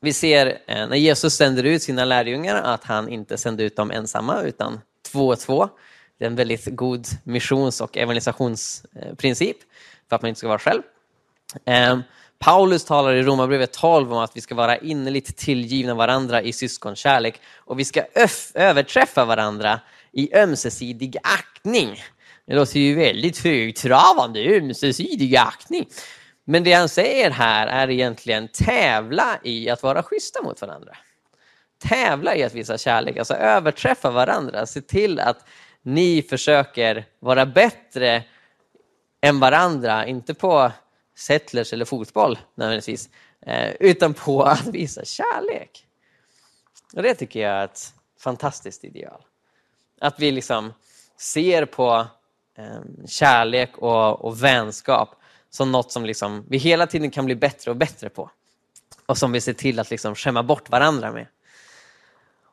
vi 0.00 0.12
ser 0.12 0.58
eh, 0.66 0.88
när 0.88 0.96
Jesus 0.96 1.34
sänder 1.34 1.64
ut 1.64 1.82
sina 1.82 2.04
lärjungar 2.04 2.62
att 2.62 2.84
han 2.84 3.08
inte 3.08 3.38
sänder 3.38 3.64
ut 3.64 3.76
dem 3.76 3.90
ensamma 3.90 4.42
utan 4.42 4.80
två 5.12 5.28
och 5.28 5.38
två. 5.38 5.68
Det 6.18 6.24
är 6.24 6.30
en 6.30 6.36
väldigt 6.36 6.66
god 6.66 7.06
missions 7.24 7.80
och 7.80 7.96
evangelisationsprincip 7.96 9.56
för 10.08 10.16
att 10.16 10.22
man 10.22 10.28
inte 10.28 10.38
ska 10.38 10.48
vara 10.48 10.58
själv. 10.58 10.82
Ehm, 11.64 12.02
Paulus 12.38 12.84
talar 12.84 13.14
i 13.14 13.22
Romarbrevet 13.22 13.72
12 13.72 14.12
om 14.12 14.18
att 14.18 14.36
vi 14.36 14.40
ska 14.40 14.54
vara 14.54 14.76
innerligt 14.76 15.36
tillgivna 15.36 15.94
varandra 15.94 16.42
i 16.42 16.52
syskonkärlek 16.52 17.40
och 17.56 17.78
vi 17.78 17.84
ska 17.84 18.02
överträffa 18.54 19.24
varandra 19.24 19.80
i 20.12 20.34
ömsesidig 20.34 21.16
aktning. 21.22 22.02
Det 22.46 22.54
låter 22.54 22.80
ju 22.80 22.94
väldigt 22.94 23.44
högtravande, 23.44 24.40
ömsesidig 24.56 25.36
aktning. 25.36 25.88
Men 26.44 26.64
det 26.64 26.72
han 26.72 26.88
säger 26.88 27.30
här 27.30 27.66
är 27.66 27.90
egentligen 27.90 28.48
tävla 28.48 29.38
i 29.42 29.70
att 29.70 29.82
vara 29.82 30.02
schyssta 30.02 30.42
mot 30.42 30.60
varandra. 30.60 30.96
Tävla 31.82 32.36
i 32.36 32.42
att 32.42 32.54
visa 32.54 32.78
kärlek, 32.78 33.16
alltså 33.16 33.34
överträffa 33.34 34.10
varandra. 34.10 34.66
Se 34.66 34.80
till 34.80 35.20
att 35.20 35.46
ni 35.82 36.22
försöker 36.22 37.04
vara 37.18 37.46
bättre 37.46 38.24
än 39.20 39.40
varandra, 39.40 40.06
inte 40.06 40.34
på 40.34 40.72
settlers 41.16 41.72
eller 41.72 41.84
fotboll 41.84 42.38
nödvändigtvis, 42.54 43.08
eh, 43.46 43.72
utan 43.80 44.14
på 44.14 44.42
att 44.42 44.66
visa 44.66 45.04
kärlek. 45.04 45.86
Och 46.96 47.02
Det 47.02 47.14
tycker 47.14 47.40
jag 47.40 47.52
är 47.52 47.64
ett 47.64 47.94
fantastiskt 48.20 48.84
ideal. 48.84 49.22
Att 50.00 50.20
vi 50.20 50.30
liksom 50.30 50.72
ser 51.18 51.64
på 51.64 52.06
ehm, 52.56 53.06
kärlek 53.06 53.78
och, 53.78 54.24
och 54.24 54.44
vänskap 54.44 55.16
som 55.50 55.72
något 55.72 55.92
som 55.92 56.04
liksom 56.06 56.46
vi 56.48 56.58
hela 56.58 56.86
tiden 56.86 57.10
kan 57.10 57.24
bli 57.24 57.34
bättre 57.34 57.70
och 57.70 57.76
bättre 57.76 58.08
på. 58.08 58.30
Och 59.06 59.18
som 59.18 59.32
vi 59.32 59.40
ser 59.40 59.52
till 59.52 59.78
att 59.78 59.90
liksom 59.90 60.14
skämma 60.14 60.42
bort 60.42 60.70
varandra 60.70 61.12
med. 61.12 61.26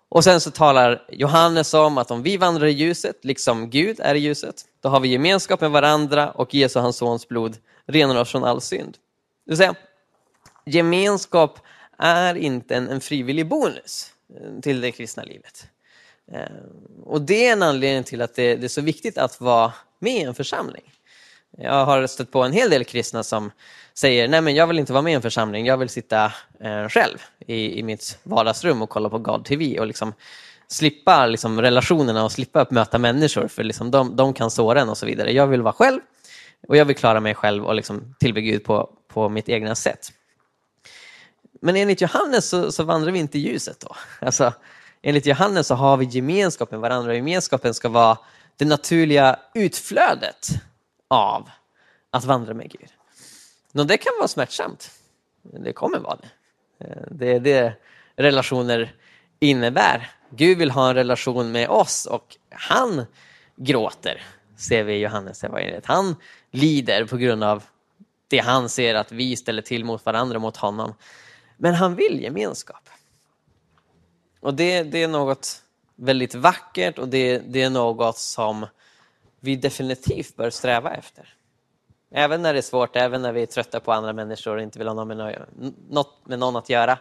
Och 0.09 0.23
sen 0.23 0.41
så 0.41 0.51
talar 0.51 1.05
Johannes 1.11 1.73
om 1.73 1.97
att 1.97 2.11
om 2.11 2.23
vi 2.23 2.37
vandrar 2.37 2.67
i 2.67 2.71
ljuset, 2.71 3.25
liksom 3.25 3.69
Gud 3.69 3.99
är 3.99 4.15
i 4.15 4.19
ljuset, 4.19 4.65
då 4.81 4.89
har 4.89 4.99
vi 4.99 5.09
gemenskap 5.09 5.61
med 5.61 5.71
varandra 5.71 6.31
och 6.31 6.53
Jesu, 6.53 6.79
hans 6.79 6.97
sons 6.97 7.27
blod, 7.27 7.57
renar 7.85 8.15
oss 8.15 8.31
från 8.31 8.43
all 8.43 8.61
synd. 8.61 8.97
Det 9.45 9.51
vill 9.51 9.57
säga, 9.57 9.75
gemenskap 10.65 11.59
är 11.97 12.35
inte 12.35 12.75
en, 12.75 12.87
en 12.87 13.01
frivillig 13.01 13.47
bonus 13.47 14.13
eh, 14.35 14.61
till 14.61 14.81
det 14.81 14.91
kristna 14.91 15.23
livet. 15.23 15.67
Eh, 16.31 16.41
och 17.03 17.21
det 17.21 17.47
är 17.47 17.53
en 17.53 17.63
anledning 17.63 18.03
till 18.03 18.21
att 18.21 18.35
det, 18.35 18.55
det, 18.55 18.65
är 18.65 18.69
så 18.69 18.81
viktigt 18.81 19.17
att 19.17 19.41
vara 19.41 19.73
med 19.99 20.13
i 20.13 20.23
en 20.23 20.35
församling. 20.35 20.93
Jag 21.57 21.85
har 21.85 22.07
stött 22.07 22.31
på 22.31 22.43
en 22.43 22.53
hel 22.53 22.69
del 22.69 22.85
kristna 22.85 23.23
som 23.23 23.51
säger 23.93 24.27
nej 24.27 24.41
men 24.41 24.55
jag 24.55 24.67
vill 24.67 24.79
inte 24.79 24.93
vara 24.93 25.01
med 25.01 25.11
i 25.11 25.15
en 25.15 25.21
församling, 25.21 25.65
jag 25.65 25.77
vill 25.77 25.89
sitta 25.89 26.25
eh, 26.59 26.87
själv 26.89 27.17
i, 27.47 27.79
i 27.79 27.83
mitt 27.83 28.19
vardagsrum 28.23 28.81
och 28.81 28.89
kolla 28.89 29.09
på 29.09 29.17
God 29.17 29.45
TV 29.45 29.79
och 29.79 29.87
liksom 29.87 30.13
slippa 30.67 31.25
liksom, 31.25 31.61
relationerna 31.61 32.23
och 32.23 32.31
slippa 32.31 32.65
möta 32.69 32.97
människor 32.97 33.47
för 33.47 33.63
liksom, 33.63 33.91
de, 33.91 34.15
de 34.15 34.33
kan 34.33 34.51
såra 34.51 34.81
en 34.81 34.89
och 34.89 34.97
så 34.97 35.05
vidare. 35.05 35.31
Jag 35.31 35.47
vill 35.47 35.61
vara 35.61 35.73
själv 35.73 35.99
och 36.67 36.77
jag 36.77 36.85
vill 36.85 36.95
klara 36.95 37.19
mig 37.19 37.35
själv 37.35 37.65
och 37.65 37.75
liksom 37.75 38.15
tillbe 38.19 38.41
Gud 38.41 38.63
på, 38.63 38.89
på 39.07 39.29
mitt 39.29 39.49
egna 39.49 39.75
sätt. 39.75 40.11
Men 41.61 41.75
enligt 41.75 42.01
Johannes 42.01 42.49
så, 42.49 42.71
så 42.71 42.83
vandrar 42.83 43.11
vi 43.11 43.19
inte 43.19 43.37
i 43.37 43.41
ljuset 43.41 43.79
då. 43.79 43.95
Alltså, 44.21 44.53
enligt 45.01 45.25
Johannes 45.25 45.67
så 45.67 45.75
har 45.75 45.97
vi 45.97 46.05
gemenskap 46.05 46.71
med 46.71 46.79
varandra 46.79 47.11
och 47.11 47.15
gemenskapen 47.15 47.73
ska 47.73 47.89
vara 47.89 48.17
det 48.57 48.65
naturliga 48.65 49.39
utflödet 49.53 50.49
av 51.09 51.49
att 52.11 52.25
vandra 52.25 52.53
med 52.53 52.71
Gud. 52.71 52.89
Och 53.73 53.87
det 53.87 53.97
kan 53.97 54.13
vara 54.17 54.27
smärtsamt. 54.27 54.91
Det 55.41 55.73
kommer 55.73 55.99
vara 55.99 56.15
det. 56.15 56.29
Eh, 56.85 57.03
det 57.11 57.31
är 57.31 57.39
det 57.39 57.73
relationer 58.15 58.95
innebär. 59.39 60.11
Gud 60.29 60.57
vill 60.57 60.71
ha 60.71 60.89
en 60.89 60.95
relation 60.95 61.51
med 61.51 61.69
oss 61.69 62.05
och 62.05 62.37
han 62.49 63.05
gråter, 63.55 64.21
ser 64.57 64.83
vi 64.83 64.93
i 64.93 64.99
Johannes 64.99 65.43
evangeliet. 65.43 65.85
Han 65.85 66.15
lider 66.51 67.05
på 67.05 67.17
grund 67.17 67.43
av 67.43 67.63
det 68.27 68.39
han 68.39 68.69
ser 68.69 68.95
att 68.95 69.11
vi 69.11 69.35
ställer 69.35 69.61
till 69.61 69.85
mot 69.85 70.05
varandra, 70.05 70.39
mot 70.39 70.57
honom. 70.57 70.93
Men 71.57 71.73
han 71.73 71.95
vill 71.95 72.21
gemenskap. 72.21 72.89
Och 74.39 74.53
det, 74.53 74.83
det 74.83 75.03
är 75.03 75.07
något 75.07 75.63
väldigt 75.95 76.35
vackert 76.35 76.99
och 76.99 77.07
det, 77.07 77.39
det 77.39 77.61
är 77.61 77.69
något 77.69 78.17
som 78.17 78.65
vi 79.39 79.55
definitivt 79.55 80.35
bör 80.35 80.49
sträva 80.49 80.93
efter. 80.93 81.35
Även 82.11 82.41
när 82.41 82.53
det 82.53 82.59
är 82.59 82.61
svårt, 82.61 82.95
även 82.95 83.21
när 83.21 83.31
vi 83.31 83.41
är 83.41 83.45
trötta 83.45 83.79
på 83.79 83.91
andra 83.91 84.13
människor 84.13 84.55
och 84.55 84.61
inte 84.61 84.79
vill 84.79 84.87
ha 84.87 84.93
något 85.89 86.27
med 86.27 86.39
någon 86.39 86.55
att 86.55 86.69
göra, 86.69 86.97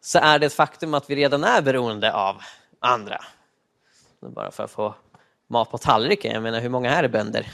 så 0.00 0.18
är 0.18 0.38
det 0.38 0.46
ett 0.46 0.52
faktum 0.52 0.94
att 0.94 1.10
vi 1.10 1.16
redan 1.16 1.44
är 1.44 1.62
beroende 1.62 2.12
av 2.12 2.42
andra. 2.80 3.24
Bara 4.20 4.50
för 4.50 4.64
att 4.64 4.70
få 4.70 4.94
mat 5.46 5.70
på 5.70 5.78
tallriken, 5.78 6.32
jag 6.32 6.42
menar 6.42 6.60
hur 6.60 6.68
många 6.68 6.90
här 6.90 7.04
är 7.04 7.08
bönder? 7.08 7.52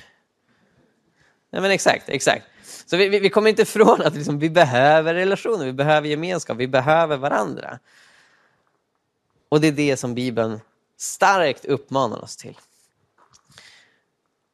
Nej, 1.50 1.62
men 1.62 1.70
exakt, 1.70 2.08
exakt. 2.08 2.46
Så 2.86 2.96
vi, 2.96 3.08
vi, 3.08 3.18
vi 3.18 3.30
kommer 3.30 3.50
inte 3.50 3.62
ifrån 3.62 4.02
att 4.02 4.14
liksom, 4.14 4.38
vi 4.38 4.50
behöver 4.50 5.14
relationer, 5.14 5.64
vi 5.64 5.72
behöver 5.72 6.08
gemenskap, 6.08 6.56
vi 6.56 6.68
behöver 6.68 7.16
varandra. 7.16 7.78
Och 9.48 9.60
det 9.60 9.68
är 9.68 9.72
det 9.72 9.96
som 9.96 10.14
Bibeln 10.14 10.60
starkt 10.96 11.64
uppmanar 11.64 12.24
oss 12.24 12.36
till. 12.36 12.56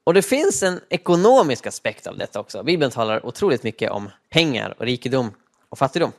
Och 0.04 0.14
det 0.14 0.22
finns 0.22 0.62
en 0.62 0.80
ekonomisk 0.88 1.66
aspekt 1.66 2.06
av 2.06 2.18
detta 2.18 2.40
också. 2.40 2.62
Bibeln 2.62 2.90
talar 2.90 3.26
otroligt 3.26 3.62
mycket 3.62 3.90
om 3.90 4.10
pengar 4.30 4.74
och 4.78 4.84
rikedom 4.84 5.34
och 5.68 5.78
fattigdom. 5.78 6.12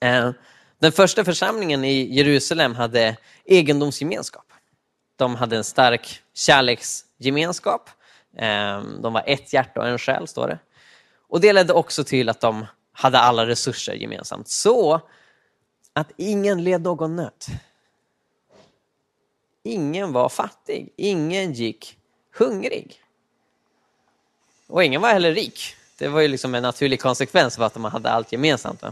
Eh, 0.00 0.30
den 0.78 0.92
första 0.92 1.24
församlingen 1.24 1.84
i 1.84 2.14
Jerusalem 2.14 2.74
hade 2.74 3.16
egendomsgemenskap. 3.44 4.52
De 5.16 5.34
hade 5.34 5.56
en 5.56 5.64
stark 5.64 6.22
kärleksgemenskap. 6.34 7.90
Eh, 8.36 8.82
de 8.82 9.12
var 9.12 9.22
ett 9.26 9.52
hjärta 9.52 9.80
och 9.80 9.88
en 9.88 9.98
själ, 9.98 10.28
står 10.28 10.48
det. 10.48 10.58
Och 11.28 11.40
det 11.40 11.52
ledde 11.52 11.72
också 11.72 12.04
till 12.04 12.28
att 12.28 12.40
de 12.40 12.66
hade 12.92 13.18
alla 13.18 13.46
resurser 13.46 13.94
gemensamt. 13.94 14.48
Så 14.48 15.00
att 15.92 16.12
ingen 16.16 16.64
led 16.64 16.82
någon 16.82 17.16
nöd. 17.16 17.44
Ingen 19.62 20.12
var 20.12 20.28
fattig. 20.28 20.92
Ingen 20.96 21.52
gick 21.52 21.98
hungrig. 22.38 23.00
Och 24.66 24.84
ingen 24.84 25.00
var 25.00 25.08
heller 25.08 25.32
rik. 25.32 25.74
Det 25.98 26.08
var 26.08 26.20
ju 26.20 26.28
liksom 26.28 26.54
en 26.54 26.62
naturlig 26.62 27.00
konsekvens 27.00 27.58
av 27.58 27.64
att 27.64 27.76
man 27.76 27.92
hade 27.92 28.10
allt 28.10 28.32
gemensamt. 28.32 28.82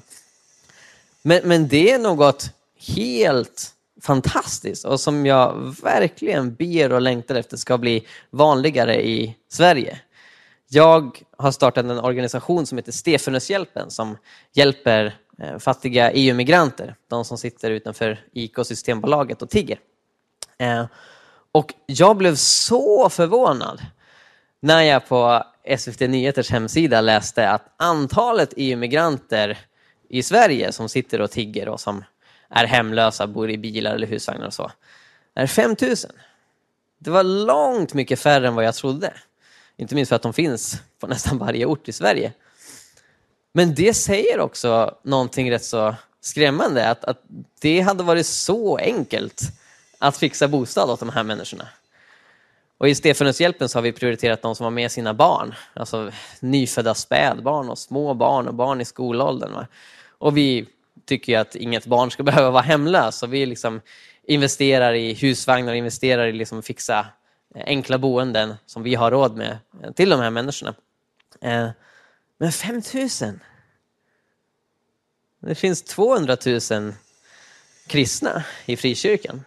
Men, 1.23 1.41
men 1.45 1.69
det 1.69 1.91
är 1.91 1.99
något 1.99 2.51
helt 2.97 3.75
fantastiskt 4.01 4.85
och 4.85 5.01
som 5.01 5.27
jag 5.27 5.77
verkligen 5.83 6.55
ber 6.55 6.93
och 6.93 7.01
längtar 7.01 7.35
efter 7.35 7.57
ska 7.57 7.79
bli 7.79 8.07
vanligare 8.31 9.07
i 9.07 9.37
Sverige. 9.49 10.01
Jag 10.69 11.23
har 11.37 11.51
startat 11.51 11.85
en 11.85 11.99
organisation 11.99 12.67
som 12.67 12.79
heter 12.79 12.93
Stefanushjälpen 12.93 13.91
som 13.91 14.17
hjälper 14.53 15.17
eh, 15.39 15.59
fattiga 15.59 16.13
EU-migranter, 16.13 16.97
de 17.09 17.25
som 17.25 17.39
sitter 17.39 17.71
utanför 17.71 18.25
IK 18.33 18.57
Systembolaget 18.65 19.43
och 19.43 19.51
tigger. 19.51 19.79
Eh, 20.59 20.87
och 21.55 21.75
jag 21.87 22.17
blev 22.17 22.35
så 22.37 23.09
förvånad 23.09 23.83
när 24.61 24.83
jag 24.83 25.09
på 25.09 25.45
SVT 25.79 26.01
Nyheters 26.01 26.51
hemsida 26.51 27.01
läste 27.01 27.51
att 27.51 27.75
antalet 27.77 28.55
EU-migranter 28.57 29.59
i 30.09 30.23
Sverige 30.23 30.73
som 30.73 30.89
sitter 30.89 31.21
och 31.21 31.31
tigger 31.31 31.69
och 31.69 31.81
som 31.81 32.05
är 32.49 32.65
hemlösa, 32.67 33.27
bor 33.27 33.51
i 33.51 33.59
bilar 33.59 33.95
eller 33.95 34.07
husvagnar 34.07 34.47
och 34.47 34.55
så, 34.55 34.71
är 35.35 35.47
5 35.47 35.77
000. 35.83 35.97
Det 36.99 37.11
var 37.11 37.23
långt 37.23 37.95
mycket 37.95 38.21
färre 38.21 38.49
än 38.49 38.55
vad 38.55 38.65
jag 38.65 38.75
trodde. 38.75 39.13
Inte 39.77 39.95
minst 39.95 40.09
för 40.09 40.17
att 40.17 40.23
de 40.23 40.33
finns 40.33 40.83
på 40.99 41.07
nästan 41.07 41.39
varje 41.39 41.67
ort 41.67 41.89
i 41.89 41.93
Sverige. 41.93 42.33
Men 43.53 43.75
det 43.75 43.95
säger 43.95 44.41
också 44.41 44.99
någonting 45.03 45.51
rätt 45.51 45.65
så 45.65 45.95
skrämmande, 46.21 46.89
att, 46.89 47.05
att 47.05 47.23
det 47.61 47.81
hade 47.81 48.03
varit 48.03 48.27
så 48.27 48.77
enkelt 48.77 49.43
att 50.05 50.17
fixa 50.17 50.49
bostad 50.49 50.91
åt 50.91 51.01
de 51.01 51.09
här 51.09 51.23
människorna. 51.23 51.69
Och 52.79 52.89
i 52.89 52.95
Stefanushjälpen 52.95 53.69
så 53.69 53.79
har 53.79 53.83
vi 53.83 53.93
prioriterat 53.93 54.43
de 54.43 54.55
som 54.55 54.65
har 54.65 54.71
med 54.71 54.93
sina 54.93 55.15
barn, 55.15 55.55
alltså 55.75 56.11
nyfödda 56.41 56.95
spädbarn 56.95 57.69
och 57.69 57.79
små 57.79 58.15
barn 58.15 58.49
och 58.49 58.55
barn 58.55 58.81
i 58.81 58.85
skolåldern. 58.85 59.53
Va? 59.53 59.67
Och 60.19 60.37
vi 60.37 60.69
tycker 61.07 61.39
att 61.39 61.55
inget 61.55 61.87
barn 61.87 62.11
ska 62.11 62.23
behöva 62.33 62.51
vara 62.51 62.63
hemlös, 62.63 63.19
så 63.19 63.27
vi 63.27 63.47
liksom 63.47 63.81
investerar 64.23 64.93
i 64.93 65.15
husvagnar, 65.15 65.75
investerar 65.75 66.27
i 66.27 66.33
liksom 66.33 66.63
fixa 66.63 67.07
eh, 67.55 67.63
enkla 67.67 67.99
boenden 67.99 68.55
som 68.67 68.83
vi 68.83 68.95
har 68.95 69.11
råd 69.11 69.37
med 69.37 69.59
eh, 69.83 69.93
till 69.93 70.11
de 70.11 70.21
här 70.21 70.31
människorna. 70.31 70.75
Eh, 71.41 71.69
men 72.39 72.53
5 72.53 72.83
000? 72.95 73.39
Det 75.41 75.55
finns 75.55 75.83
200 75.83 76.37
000 76.71 76.93
kristna 77.87 78.45
i 78.67 78.77
frikyrkan. 78.77 79.45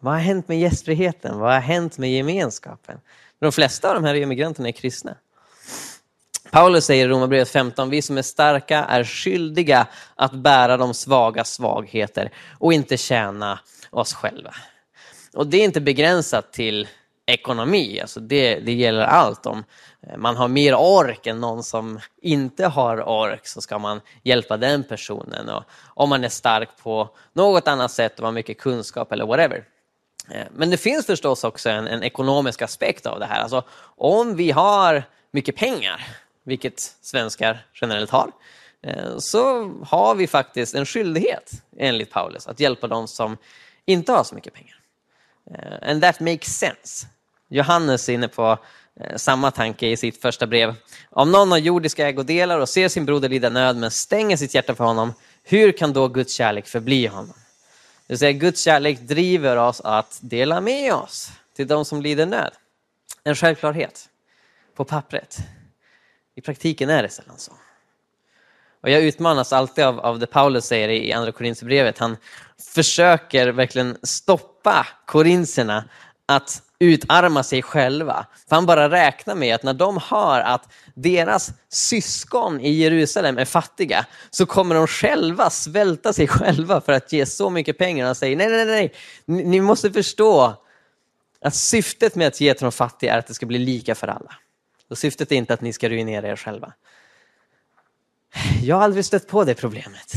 Vad 0.00 0.12
har 0.12 0.20
hänt 0.20 0.48
med 0.48 0.60
gästfriheten? 0.60 1.38
Vad 1.38 1.52
har 1.52 1.60
hänt 1.60 1.98
med 1.98 2.10
gemenskapen? 2.10 3.00
De 3.40 3.52
flesta 3.52 3.88
av 3.88 3.94
de 3.94 4.04
här 4.04 4.14
emigranterna 4.14 4.68
är 4.68 4.72
kristna. 4.72 5.14
Paulus 6.50 6.84
säger 6.84 7.04
i 7.04 7.08
Romarbrevet 7.08 7.48
15, 7.48 7.90
vi 7.90 8.02
som 8.02 8.18
är 8.18 8.22
starka 8.22 8.84
är 8.84 9.04
skyldiga 9.04 9.86
att 10.14 10.32
bära 10.32 10.76
de 10.76 10.94
svaga 10.94 11.44
svagheter 11.44 12.32
och 12.58 12.72
inte 12.72 12.96
tjäna 12.96 13.60
oss 13.90 14.14
själva. 14.14 14.54
Och 15.34 15.46
det 15.46 15.56
är 15.56 15.64
inte 15.64 15.80
begränsat 15.80 16.52
till 16.52 16.88
ekonomi, 17.26 18.00
alltså 18.00 18.20
det, 18.20 18.60
det 18.60 18.72
gäller 18.72 19.02
allt. 19.02 19.46
Om 19.46 19.64
man 20.16 20.36
har 20.36 20.48
mer 20.48 20.74
ork 20.74 21.26
än 21.26 21.40
någon 21.40 21.62
som 21.62 22.00
inte 22.22 22.66
har 22.66 23.08
ork 23.08 23.46
så 23.46 23.60
ska 23.60 23.78
man 23.78 24.00
hjälpa 24.22 24.56
den 24.56 24.84
personen. 24.84 25.48
Och 25.48 25.64
om 25.94 26.08
man 26.08 26.24
är 26.24 26.28
stark 26.28 26.68
på 26.82 27.08
något 27.32 27.68
annat 27.68 27.90
sätt 27.90 28.20
och 28.20 28.24
har 28.24 28.32
mycket 28.32 28.58
kunskap 28.58 29.12
eller 29.12 29.26
whatever. 29.26 29.64
Eh, 30.30 30.46
men 30.54 30.70
det 30.70 30.76
finns 30.76 31.06
förstås 31.06 31.44
också 31.44 31.70
en, 31.70 31.86
en 31.86 32.02
ekonomisk 32.02 32.62
aspekt 32.62 33.06
av 33.06 33.20
det 33.20 33.26
här. 33.26 33.40
Alltså, 33.40 33.64
om 33.96 34.36
vi 34.36 34.50
har 34.50 35.04
mycket 35.30 35.56
pengar, 35.56 36.06
vilket 36.44 36.80
svenskar 37.02 37.66
generellt 37.80 38.10
har, 38.10 38.32
eh, 38.82 39.18
så 39.18 39.72
har 39.86 40.14
vi 40.14 40.26
faktiskt 40.26 40.74
en 40.74 40.86
skyldighet 40.86 41.52
enligt 41.76 42.10
Paulus 42.10 42.46
att 42.46 42.60
hjälpa 42.60 42.86
de 42.86 43.08
som 43.08 43.36
inte 43.86 44.12
har 44.12 44.24
så 44.24 44.34
mycket 44.34 44.54
pengar. 44.54 44.76
Eh, 45.54 45.90
and 45.90 46.02
that 46.02 46.20
makes 46.20 46.58
sense. 46.58 47.06
Johannes 47.48 48.08
är 48.08 48.12
inne 48.12 48.28
på 48.28 48.58
samma 49.16 49.50
tanke 49.50 49.86
i 49.86 49.96
sitt 49.96 50.22
första 50.22 50.46
brev. 50.46 50.74
Om 51.10 51.32
någon 51.32 51.50
har 51.50 51.58
jordiska 51.58 52.08
ägodelar 52.08 52.58
och 52.58 52.68
ser 52.68 52.88
sin 52.88 53.04
broder 53.04 53.28
lida 53.28 53.50
nöd 53.50 53.76
men 53.76 53.90
stänger 53.90 54.36
sitt 54.36 54.54
hjärta 54.54 54.74
för 54.74 54.84
honom, 54.84 55.14
hur 55.42 55.72
kan 55.72 55.92
då 55.92 56.08
Guds 56.08 56.32
kärlek 56.32 56.66
förbli 56.66 57.06
honom? 57.06 57.34
Det 58.10 58.12
vill 58.12 58.18
säga 58.18 58.32
Guds 58.32 58.62
kärlek 58.62 59.00
driver 59.00 59.56
oss 59.56 59.80
att 59.80 60.18
dela 60.22 60.60
med 60.60 60.94
oss 60.94 61.30
till 61.56 61.66
de 61.66 61.84
som 61.84 62.02
lider 62.02 62.26
nöd. 62.26 62.52
En 63.24 63.34
självklarhet 63.34 64.08
på 64.74 64.84
pappret. 64.84 65.38
I 66.34 66.40
praktiken 66.40 66.90
är 66.90 67.02
det 67.02 67.08
sällan 67.08 67.38
så. 67.38 67.52
Och 68.80 68.90
jag 68.90 69.02
utmanas 69.02 69.52
alltid 69.52 69.84
av, 69.84 70.00
av 70.00 70.18
det 70.18 70.26
Paulus 70.26 70.64
säger 70.64 70.88
i 70.88 71.12
Andra 71.12 71.32
Korinthierbrevet. 71.32 71.98
Han 71.98 72.16
försöker 72.74 73.48
verkligen 73.48 73.98
stoppa 74.02 74.86
korinserna 75.06 75.84
att 76.26 76.62
utarma 76.80 77.42
sig 77.42 77.62
själva. 77.62 78.26
För 78.48 78.56
han 78.56 78.66
bara 78.66 78.90
räknar 78.90 79.34
med 79.34 79.54
att 79.54 79.62
när 79.62 79.74
de 79.74 80.00
hör 80.04 80.40
att 80.40 80.72
deras 80.94 81.50
syskon 81.68 82.60
i 82.60 82.70
Jerusalem 82.70 83.38
är 83.38 83.44
fattiga 83.44 84.06
så 84.30 84.46
kommer 84.46 84.74
de 84.74 84.86
själva 84.86 85.50
svälta 85.50 86.12
sig 86.12 86.28
själva 86.28 86.80
för 86.80 86.92
att 86.92 87.12
ge 87.12 87.26
så 87.26 87.50
mycket 87.50 87.78
pengar. 87.78 88.06
Han 88.06 88.14
säger 88.14 88.36
nej, 88.36 88.48
nej, 88.48 88.66
nej, 88.66 88.92
ni 89.44 89.60
måste 89.60 89.90
förstå 89.90 90.54
att 91.40 91.54
syftet 91.54 92.14
med 92.14 92.26
att 92.26 92.40
ge 92.40 92.54
till 92.54 92.64
de 92.64 92.72
fattiga 92.72 93.14
är 93.14 93.18
att 93.18 93.26
det 93.26 93.34
ska 93.34 93.46
bli 93.46 93.58
lika 93.58 93.94
för 93.94 94.08
alla. 94.08 94.34
Och 94.90 94.98
syftet 94.98 95.32
är 95.32 95.36
inte 95.36 95.54
att 95.54 95.60
ni 95.60 95.72
ska 95.72 95.88
ruinera 95.88 96.28
er 96.28 96.36
själva. 96.36 96.72
Jag 98.62 98.76
har 98.76 98.82
aldrig 98.82 99.04
stött 99.04 99.28
på 99.28 99.44
det 99.44 99.54
problemet. 99.54 100.12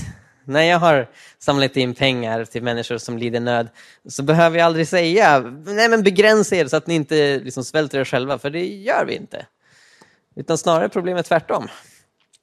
När 0.45 0.61
jag 0.61 0.79
har 0.79 1.09
samlat 1.39 1.77
in 1.77 1.93
pengar 1.93 2.45
till 2.45 2.63
människor 2.63 2.97
som 2.97 3.17
lider 3.17 3.39
nöd 3.39 3.69
så 4.09 4.23
behöver 4.23 4.57
jag 4.57 4.65
aldrig 4.65 4.87
säga 4.87 5.39
nej 5.65 5.89
men 5.89 6.03
begränsa 6.03 6.55
er 6.55 6.67
så 6.67 6.77
att 6.77 6.87
ni 6.87 6.95
inte 6.95 7.39
liksom 7.39 7.63
svälter 7.63 7.99
er 7.99 8.05
själva, 8.05 8.39
för 8.39 8.49
det 8.49 8.65
gör 8.65 9.05
vi 9.05 9.15
inte. 9.15 9.45
Utan 10.35 10.57
snarare 10.57 10.89
problemet 10.89 11.25
tvärtom. 11.25 11.67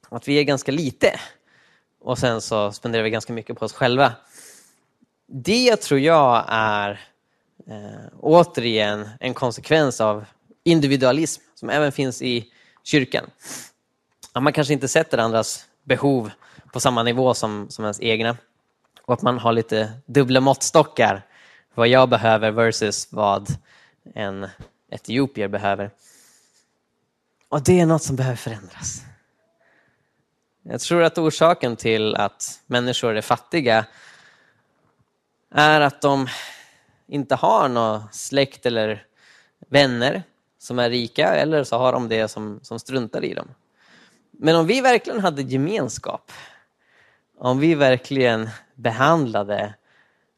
Att 0.09 0.27
vi 0.27 0.39
är 0.39 0.43
ganska 0.43 0.71
lite 0.71 1.19
och 2.01 2.17
sen 2.17 2.41
så 2.41 2.71
spenderar 2.71 3.03
vi 3.03 3.09
ganska 3.09 3.33
mycket 3.33 3.59
på 3.59 3.65
oss 3.65 3.73
själva. 3.73 4.13
Det 5.27 5.75
tror 5.75 5.99
jag 5.99 6.45
är 6.47 6.91
eh, 7.67 8.17
återigen 8.19 9.09
en 9.19 9.33
konsekvens 9.33 10.01
av 10.01 10.25
individualism 10.63 11.41
som 11.55 11.69
även 11.69 11.91
finns 11.91 12.21
i 12.21 12.45
kyrkan. 12.83 13.25
Att 14.33 14.43
man 14.43 14.53
kanske 14.53 14.73
inte 14.73 14.87
sätter 14.87 15.17
andras 15.17 15.65
behov 15.83 16.31
på 16.73 16.79
samma 16.79 17.03
nivå 17.03 17.33
som, 17.33 17.69
som 17.69 17.85
ens 17.85 18.01
egna. 18.01 18.37
Och 19.01 19.13
att 19.13 19.21
man 19.21 19.39
har 19.39 19.53
lite 19.53 19.91
dubbla 20.05 20.39
måttstockar. 20.39 21.25
Vad 21.73 21.87
jag 21.87 22.09
behöver 22.09 22.51
versus 22.51 23.07
vad 23.11 23.47
en 24.13 24.47
etiopier 24.89 25.47
behöver. 25.47 25.91
Och 27.49 27.63
det 27.63 27.79
är 27.79 27.85
något 27.85 28.03
som 28.03 28.15
behöver 28.15 28.37
förändras. 28.37 29.01
Jag 30.63 30.81
tror 30.81 31.03
att 31.03 31.17
orsaken 31.17 31.75
till 31.75 32.15
att 32.15 32.61
människor 32.65 33.17
är 33.17 33.21
fattiga 33.21 33.85
är 35.51 35.81
att 35.81 36.01
de 36.01 36.27
inte 37.07 37.35
har 37.35 37.69
någon 37.69 38.03
släkt 38.11 38.65
eller 38.65 39.05
vänner 39.69 40.23
som 40.59 40.79
är 40.79 40.89
rika 40.89 41.27
eller 41.27 41.63
så 41.63 41.77
har 41.77 41.93
de 41.93 42.09
det 42.09 42.27
som, 42.27 42.59
som 42.63 42.79
struntar 42.79 43.23
i 43.23 43.33
dem. 43.33 43.47
Men 44.31 44.55
om 44.55 44.67
vi 44.67 44.81
verkligen 44.81 45.19
hade 45.19 45.41
gemenskap, 45.41 46.31
om 47.43 47.59
vi 47.59 47.75
verkligen 47.75 48.49
behandlade 48.75 49.73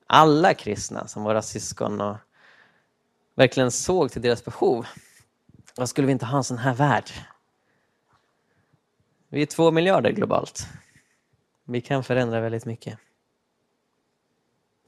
alla 0.07 0.53
kristna 0.53 1.07
som 1.07 1.23
våra 1.23 1.41
syskon 1.41 2.01
och 2.01 2.17
verkligen 3.35 3.71
såg 3.71 4.11
till 4.11 4.21
deras 4.21 4.45
behov, 4.45 4.87
vad 5.75 5.89
skulle 5.89 6.07
vi 6.07 6.11
inte 6.11 6.25
ha 6.25 6.37
en 6.37 6.43
sån 6.43 6.57
här 6.57 6.73
värld. 6.73 7.11
Vi 9.29 9.41
är 9.41 9.45
två 9.45 9.71
miljarder 9.71 10.11
globalt. 10.11 10.67
Vi 11.63 11.81
kan 11.81 12.03
förändra 12.03 12.39
väldigt 12.39 12.65
mycket. 12.65 12.99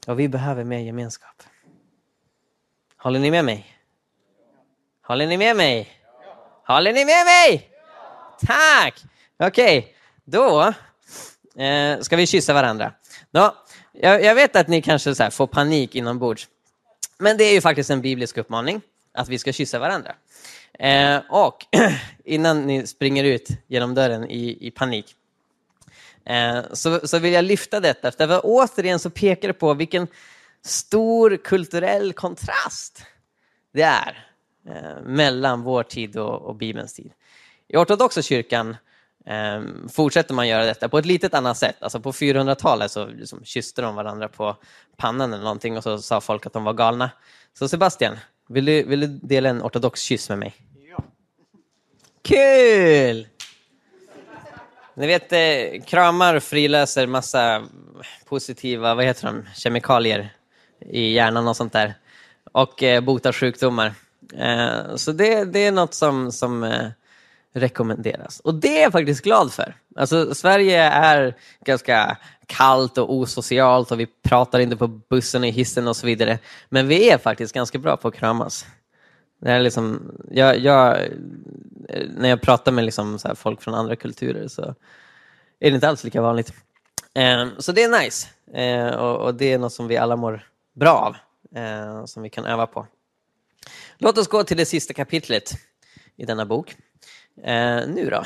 Och 0.06 0.20
vi 0.20 0.28
behöver 0.28 0.64
mer 0.64 0.78
gemenskap. 0.78 1.42
Håller 2.96 3.20
ni 3.20 3.30
med 3.30 3.44
mig? 3.44 3.76
Håller 5.02 5.26
ni 5.26 5.36
med 5.36 5.56
mig? 5.56 5.90
Håller 6.66 6.92
ni 6.92 7.04
med 7.04 7.24
mig? 7.26 7.70
Tack! 8.40 9.04
Okej, 9.38 9.78
okay. 9.78 9.92
då 10.24 10.74
eh, 11.58 12.00
ska 12.00 12.16
vi 12.16 12.26
kyssa 12.26 12.54
varandra. 12.54 12.92
Då, 13.30 13.54
jag, 13.92 14.24
jag 14.24 14.34
vet 14.34 14.56
att 14.56 14.68
ni 14.68 14.82
kanske 14.82 15.14
så 15.14 15.30
får 15.30 15.46
panik 15.46 15.94
inombords. 15.94 16.48
Men 17.18 17.36
det 17.36 17.44
är 17.44 17.52
ju 17.52 17.60
faktiskt 17.60 17.90
en 17.90 18.00
biblisk 18.00 18.38
uppmaning 18.38 18.80
att 19.14 19.28
vi 19.28 19.38
ska 19.38 19.52
kyssa 19.52 19.78
varandra. 19.78 20.14
Eh, 20.78 21.20
och 21.28 21.64
innan 22.24 22.66
ni 22.66 22.86
springer 22.86 23.24
ut 23.24 23.48
genom 23.66 23.94
dörren 23.94 24.30
i, 24.30 24.66
i 24.66 24.70
panik 24.70 25.14
eh, 26.24 26.62
så, 26.72 27.08
så 27.08 27.18
vill 27.18 27.32
jag 27.32 27.44
lyfta 27.44 27.80
detta. 27.80 28.12
För 28.12 28.40
återigen 28.44 28.98
så 28.98 29.10
pekar 29.10 29.48
det 29.48 29.54
på 29.54 29.74
vilken 29.74 30.06
stor 30.64 31.36
kulturell 31.36 32.12
kontrast 32.12 33.04
det 33.72 33.82
är 33.82 34.26
eh, 34.68 35.02
mellan 35.04 35.62
vår 35.62 35.82
tid 35.82 36.16
och, 36.16 36.42
och 36.42 36.56
Bibelns 36.56 36.94
tid. 36.94 37.12
I 37.68 37.76
ortodoxa 37.76 38.22
kyrkan 38.22 38.76
eh, 39.26 39.62
fortsätter 39.92 40.34
man 40.34 40.48
göra 40.48 40.64
detta 40.64 40.88
på 40.88 40.98
ett 40.98 41.06
litet 41.06 41.34
annat 41.34 41.56
sätt. 41.56 41.76
Alltså 41.80 42.00
på 42.00 42.12
400-talet 42.12 42.90
så 42.90 43.06
liksom 43.06 43.44
kysste 43.44 43.82
de 43.82 43.94
varandra 43.94 44.28
på 44.28 44.56
pannan 44.96 45.32
eller 45.32 45.44
någonting 45.44 45.76
och 45.76 45.82
så 45.82 45.98
sa 45.98 46.20
folk 46.20 46.46
att 46.46 46.52
de 46.52 46.64
var 46.64 46.72
galna. 46.72 47.10
Så 47.58 47.68
Sebastian, 47.68 48.16
vill 48.48 48.64
du, 48.64 48.82
vill 48.82 49.00
du 49.00 49.06
dela 49.06 49.48
en 49.48 49.62
ortodox 49.62 50.00
kyss 50.00 50.28
med 50.28 50.38
mig? 50.38 50.54
Ja. 50.90 51.04
Kul! 52.22 53.26
Ni 54.94 55.06
vet, 55.06 55.32
eh, 55.32 55.82
kramar 55.86 56.40
friläser 56.40 57.06
massa 57.06 57.62
positiva, 58.24 58.94
vad 58.94 59.04
heter 59.04 59.26
de, 59.26 59.44
kemikalier 59.54 60.32
i 60.80 61.12
hjärnan 61.12 61.48
och 61.48 61.56
sånt 61.56 61.72
där. 61.72 61.94
Och 62.52 62.82
eh, 62.82 63.00
botar 63.00 63.32
sjukdomar. 63.32 63.94
Eh, 64.34 64.96
så 64.96 65.12
det, 65.12 65.44
det 65.44 65.58
är 65.58 65.72
något 65.72 65.94
som, 65.94 66.32
som 66.32 66.64
eh, 66.64 66.88
rekommenderas. 67.56 68.40
Och 68.40 68.54
det 68.54 68.78
är 68.78 68.82
jag 68.82 68.92
faktiskt 68.92 69.24
glad 69.24 69.52
för. 69.52 69.74
Alltså, 69.96 70.34
Sverige 70.34 70.82
är 70.82 71.36
ganska 71.64 72.16
kallt 72.46 72.98
och 72.98 73.14
osocialt 73.14 73.92
och 73.92 74.00
vi 74.00 74.06
pratar 74.06 74.58
inte 74.58 74.76
på 74.76 74.88
bussen 74.88 75.44
i 75.44 75.50
hissen 75.50 75.88
och 75.88 75.96
så 75.96 76.06
vidare. 76.06 76.38
Men 76.68 76.88
vi 76.88 77.10
är 77.10 77.18
faktiskt 77.18 77.54
ganska 77.54 77.78
bra 77.78 77.96
på 77.96 78.08
att 78.08 78.14
kramas. 78.14 78.66
Det 79.40 79.50
är 79.50 79.60
liksom, 79.60 80.12
jag, 80.30 80.58
jag, 80.58 80.98
när 82.16 82.28
jag 82.28 82.42
pratar 82.42 82.72
med 82.72 82.84
liksom 82.84 83.18
folk 83.34 83.62
från 83.62 83.74
andra 83.74 83.96
kulturer 83.96 84.48
så 84.48 84.62
är 85.60 85.70
det 85.70 85.74
inte 85.74 85.88
alls 85.88 86.04
lika 86.04 86.22
vanligt. 86.22 86.52
Eh, 87.14 87.46
så 87.58 87.72
det 87.72 87.82
är 87.82 88.02
nice 88.02 88.28
eh, 88.54 88.94
och, 88.94 89.20
och, 89.20 89.34
det 89.34 89.52
är 89.52 89.58
något 89.58 89.72
som 89.72 89.88
vi 89.88 89.96
alla 89.96 90.16
mår 90.16 90.48
bra 90.74 90.92
av, 90.92 91.16
eh, 91.60 92.04
som 92.04 92.22
vi 92.22 92.30
kan 92.30 92.44
öva 92.44 92.66
på. 92.66 92.86
Låt 93.98 94.18
oss 94.18 94.28
gå 94.28 94.44
till 94.44 94.56
det 94.56 94.66
sista 94.66 94.94
kapitlet 94.94 95.52
i 96.16 96.24
denna 96.24 96.46
bok. 96.46 96.76
Eh, 97.44 97.88
nu 97.88 98.10
då? 98.10 98.22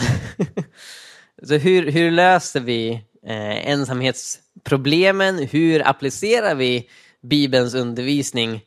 Så 1.42 1.54
hur, 1.54 1.90
hur 1.90 2.10
löser 2.10 2.60
vi 2.60 2.92
eh, 3.26 3.70
ensamhetsproblemen? 3.70 5.38
Hur 5.38 5.88
applicerar 5.88 6.54
vi 6.54 6.88
Bibelns 7.20 7.74
undervisning 7.74 8.64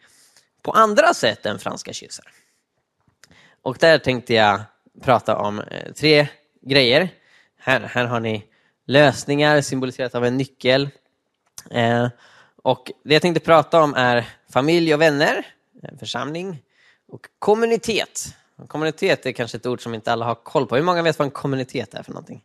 på 0.62 0.72
andra 0.72 1.14
sätt 1.14 1.46
än 1.46 1.60
franska 1.60 1.94
kyssar? 1.94 2.26
Och 3.62 3.78
där 3.80 3.98
tänkte 3.98 4.34
jag 4.34 4.62
prata 5.02 5.38
om 5.38 5.60
eh, 5.60 5.92
tre 5.92 6.28
grejer. 6.62 7.10
Här, 7.60 7.80
här 7.80 8.06
har 8.06 8.20
ni 8.20 8.44
lösningar 8.86 9.62
symboliserat 9.62 10.16
av 10.16 10.26
en 10.26 10.38
nyckel. 10.38 10.90
Eh, 11.72 12.08
och 12.64 12.92
Det 13.04 13.14
jag 13.14 13.22
tänkte 13.22 13.46
prata 13.46 13.82
om 13.84 13.94
är 13.94 14.26
familj 14.50 14.94
och 14.94 15.02
vänner, 15.02 15.46
eh, 15.84 15.98
församling 16.00 16.62
och 17.08 17.22
kommunitet 17.40 18.36
Kommunitet 18.68 19.26
är 19.26 19.32
kanske 19.32 19.58
ett 19.58 19.66
ord 19.66 19.84
som 19.84 19.94
inte 19.94 20.12
alla 20.12 20.26
har 20.26 20.36
koll 20.36 20.68
på. 20.68 20.76
Hur 20.76 20.84
många 20.84 21.02
vet 21.02 21.20
vad 21.20 21.26
en 21.26 21.32
kommunitet 21.32 21.94
är 21.94 22.04
för 22.04 22.12
någonting? 22.12 22.44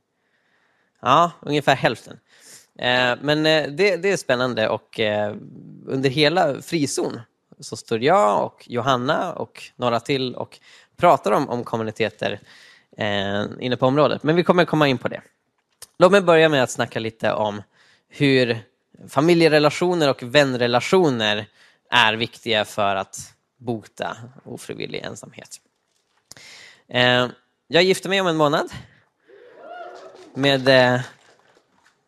Ja, 1.00 1.30
ungefär 1.40 1.76
hälften. 1.76 2.18
Eh, 2.78 3.16
men 3.20 3.46
eh, 3.46 3.68
det, 3.68 3.96
det 3.96 4.12
är 4.12 4.16
spännande 4.16 4.68
och 4.68 5.00
eh, 5.00 5.34
under 5.86 6.10
hela 6.10 6.62
frizon 6.62 7.20
så 7.60 7.76
står 7.76 8.02
jag 8.02 8.44
och 8.44 8.64
Johanna 8.68 9.32
och 9.32 9.62
några 9.76 10.00
till 10.00 10.34
och 10.34 10.58
pratar 10.96 11.32
om, 11.32 11.48
om 11.48 11.64
kommuniteter 11.64 12.40
inne 13.60 13.76
på 13.76 13.86
området. 13.86 14.22
Men 14.22 14.36
vi 14.36 14.44
kommer 14.44 14.64
komma 14.64 14.88
in 14.88 14.98
på 14.98 15.08
det. 15.08 15.20
Låt 15.98 16.12
mig 16.12 16.20
börja 16.20 16.48
med 16.48 16.62
att 16.62 16.70
snacka 16.70 17.00
lite 17.00 17.32
om 17.32 17.62
hur 18.08 18.58
familjerelationer 19.08 20.10
och 20.10 20.22
vänrelationer 20.22 21.46
är 21.90 22.14
viktiga 22.14 22.64
för 22.64 22.96
att 22.96 23.34
bota 23.56 24.16
ofrivillig 24.44 24.98
ensamhet. 24.98 25.60
Eh, 26.88 27.28
jag 27.68 27.82
gifter 27.82 28.08
mig 28.08 28.20
om 28.20 28.26
en 28.26 28.36
månad 28.36 28.72
med 30.34 30.68
eh, 30.68 31.00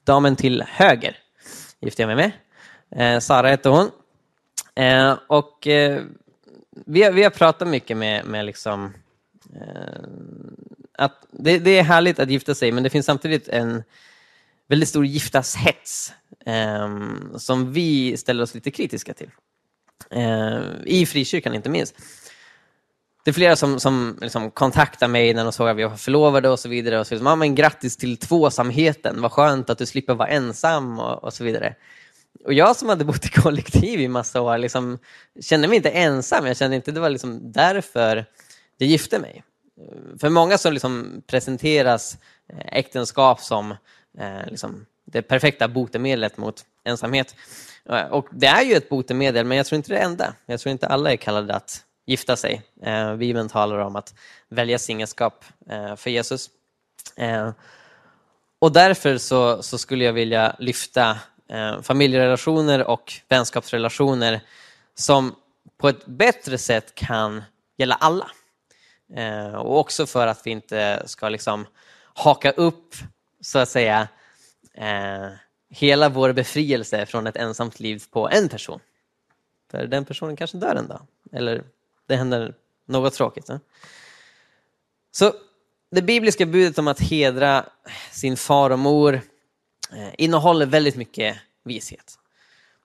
damen 0.04 0.36
till 0.36 0.62
höger. 0.68 1.18
Gifte 1.80 2.02
jag 2.02 2.16
mig 2.16 2.16
med. 2.16 2.32
Eh, 2.90 3.20
Sara 3.20 3.48
hette 3.48 3.68
hon. 3.68 3.90
Eh, 4.74 5.18
och 5.26 5.66
eh, 5.66 6.02
vi, 6.70 7.02
har, 7.02 7.12
vi 7.12 7.22
har 7.22 7.30
pratat 7.30 7.68
mycket 7.68 7.96
med, 7.96 8.24
med 8.24 8.44
liksom, 8.44 8.94
eh, 9.56 10.02
att 10.92 11.26
det, 11.30 11.58
det, 11.58 11.78
är 11.78 11.82
härligt 11.82 12.18
att 12.18 12.30
gifta 12.30 12.54
sig, 12.54 12.72
men 12.72 12.82
det 12.82 12.90
finns 12.90 13.06
samtidigt 13.06 13.48
en 13.48 13.82
väldigt 14.68 14.88
stor 14.88 15.06
giftashets 15.06 16.12
eh, 16.46 16.88
som 17.36 17.72
vi 17.72 18.16
ställer 18.16 18.42
oss 18.42 18.54
lite 18.54 18.70
kritiska 18.70 19.14
till. 19.14 19.30
Eh, 20.10 20.60
I 20.84 21.06
frikyrkan 21.06 21.54
inte 21.54 21.70
minst. 21.70 21.94
Det 23.24 23.30
är 23.30 23.32
flera 23.32 23.56
som, 23.56 23.80
som 23.80 24.18
liksom 24.20 24.50
kontaktar 24.50 25.08
mig 25.08 25.34
när 25.34 25.44
de 25.44 25.52
såg 25.52 25.68
att 25.68 25.76
vi 25.76 25.84
var 25.84 25.96
förlovade 25.96 26.48
och 26.48 26.58
så 26.58 26.68
vidare. 26.68 27.00
Och 27.00 27.06
så 27.06 27.14
vidare. 27.14 27.36
men 27.36 27.54
grattis 27.54 27.96
till 27.96 28.16
tvåsamheten, 28.16 29.22
vad 29.22 29.32
skönt 29.32 29.70
att 29.70 29.78
du 29.78 29.86
slipper 29.86 30.14
vara 30.14 30.28
ensam 30.28 30.98
och, 30.98 31.24
och 31.24 31.34
så 31.34 31.44
vidare. 31.44 31.74
Och 32.44 32.52
jag 32.52 32.76
som 32.76 32.88
hade 32.88 33.04
bott 33.04 33.24
i 33.24 33.28
kollektiv 33.28 34.00
i 34.00 34.08
massa 34.08 34.40
år 34.40 34.58
liksom, 34.58 34.98
kände 35.40 35.68
mig 35.68 35.76
inte 35.76 35.90
ensam. 35.90 36.46
Jag 36.46 36.56
kände 36.56 36.76
inte 36.76 36.92
det 36.92 37.00
var 37.00 37.10
liksom 37.10 37.52
därför 37.52 38.26
jag 38.78 38.88
gifte 38.88 39.18
mig. 39.18 39.44
För 40.20 40.28
många 40.28 40.58
så 40.58 40.70
liksom 40.70 41.22
presenteras 41.26 42.18
eh, 42.52 42.78
äktenskap 42.78 43.40
som 43.40 43.70
eh, 44.18 44.46
liksom 44.46 44.86
det 45.04 45.22
perfekta 45.22 45.68
botemedlet 45.68 46.36
mot 46.36 46.64
ensamhet. 46.84 47.34
Eh, 47.88 48.04
och 48.04 48.28
det 48.32 48.46
är 48.46 48.62
ju 48.62 48.74
ett 48.74 48.88
botemedel, 48.88 49.46
men 49.46 49.56
jag 49.56 49.66
tror 49.66 49.76
inte 49.76 49.88
det 49.88 49.96
är 49.96 50.00
det 50.00 50.04
enda. 50.04 50.34
Jag 50.46 50.60
tror 50.60 50.70
inte 50.72 50.86
alla 50.86 51.12
är 51.12 51.16
kallade 51.16 51.54
att 51.54 51.84
gifta 52.06 52.36
sig. 52.36 52.62
Eh, 52.82 53.16
Bibeln 53.16 53.48
talar 53.48 53.78
om 53.78 53.96
att 53.96 54.14
välja 54.48 54.78
singelskap 54.78 55.44
eh, 55.70 55.96
för 55.96 56.10
Jesus. 56.10 56.50
Eh, 57.16 57.50
och 58.58 58.72
därför 58.72 59.18
så, 59.18 59.62
så, 59.62 59.78
skulle 59.78 60.04
jag 60.04 60.12
vilja 60.12 60.56
lyfta 60.58 61.18
eh, 61.48 61.82
familjerelationer 61.82 62.84
och 62.84 63.12
vänskapsrelationer 63.28 64.40
som 64.94 65.34
på 65.78 65.88
ett 65.88 66.06
bättre 66.06 66.58
sätt 66.58 66.94
kan 66.94 67.42
gälla 67.76 67.94
alla. 67.94 68.30
Eh, 69.14 69.54
och 69.54 69.78
också 69.78 70.06
för 70.06 70.26
att 70.26 70.46
vi 70.46 70.50
inte 70.50 71.02
ska 71.06 71.28
liksom 71.28 71.66
haka 72.14 72.50
upp, 72.50 72.94
så 73.40 73.58
att 73.58 73.68
säga, 73.68 74.08
eh, 74.74 75.28
hela 75.70 76.08
vår 76.08 76.32
befrielse 76.32 77.06
från 77.06 77.26
ett 77.26 77.36
ensamt 77.36 77.80
liv 77.80 78.02
på 78.10 78.28
en 78.28 78.48
person. 78.48 78.80
För 79.70 79.86
den 79.86 80.04
personen 80.04 80.36
kanske 80.36 80.56
dör 80.56 80.74
en 80.74 80.88
dag, 80.88 81.06
eller 81.32 81.62
det 82.10 82.16
händer 82.16 82.54
något 82.86 83.14
tråkigt. 83.14 83.48
Ne? 83.48 83.60
Så 85.12 85.32
det 85.90 86.02
bibliska 86.02 86.46
budet 86.46 86.78
om 86.78 86.88
att 86.88 87.00
hedra 87.00 87.64
sin 88.10 88.36
far 88.36 88.70
och 88.70 88.78
mor 88.78 89.14
eh, 89.92 90.08
innehåller 90.18 90.66
väldigt 90.66 90.96
mycket 90.96 91.36
vishet. 91.64 92.18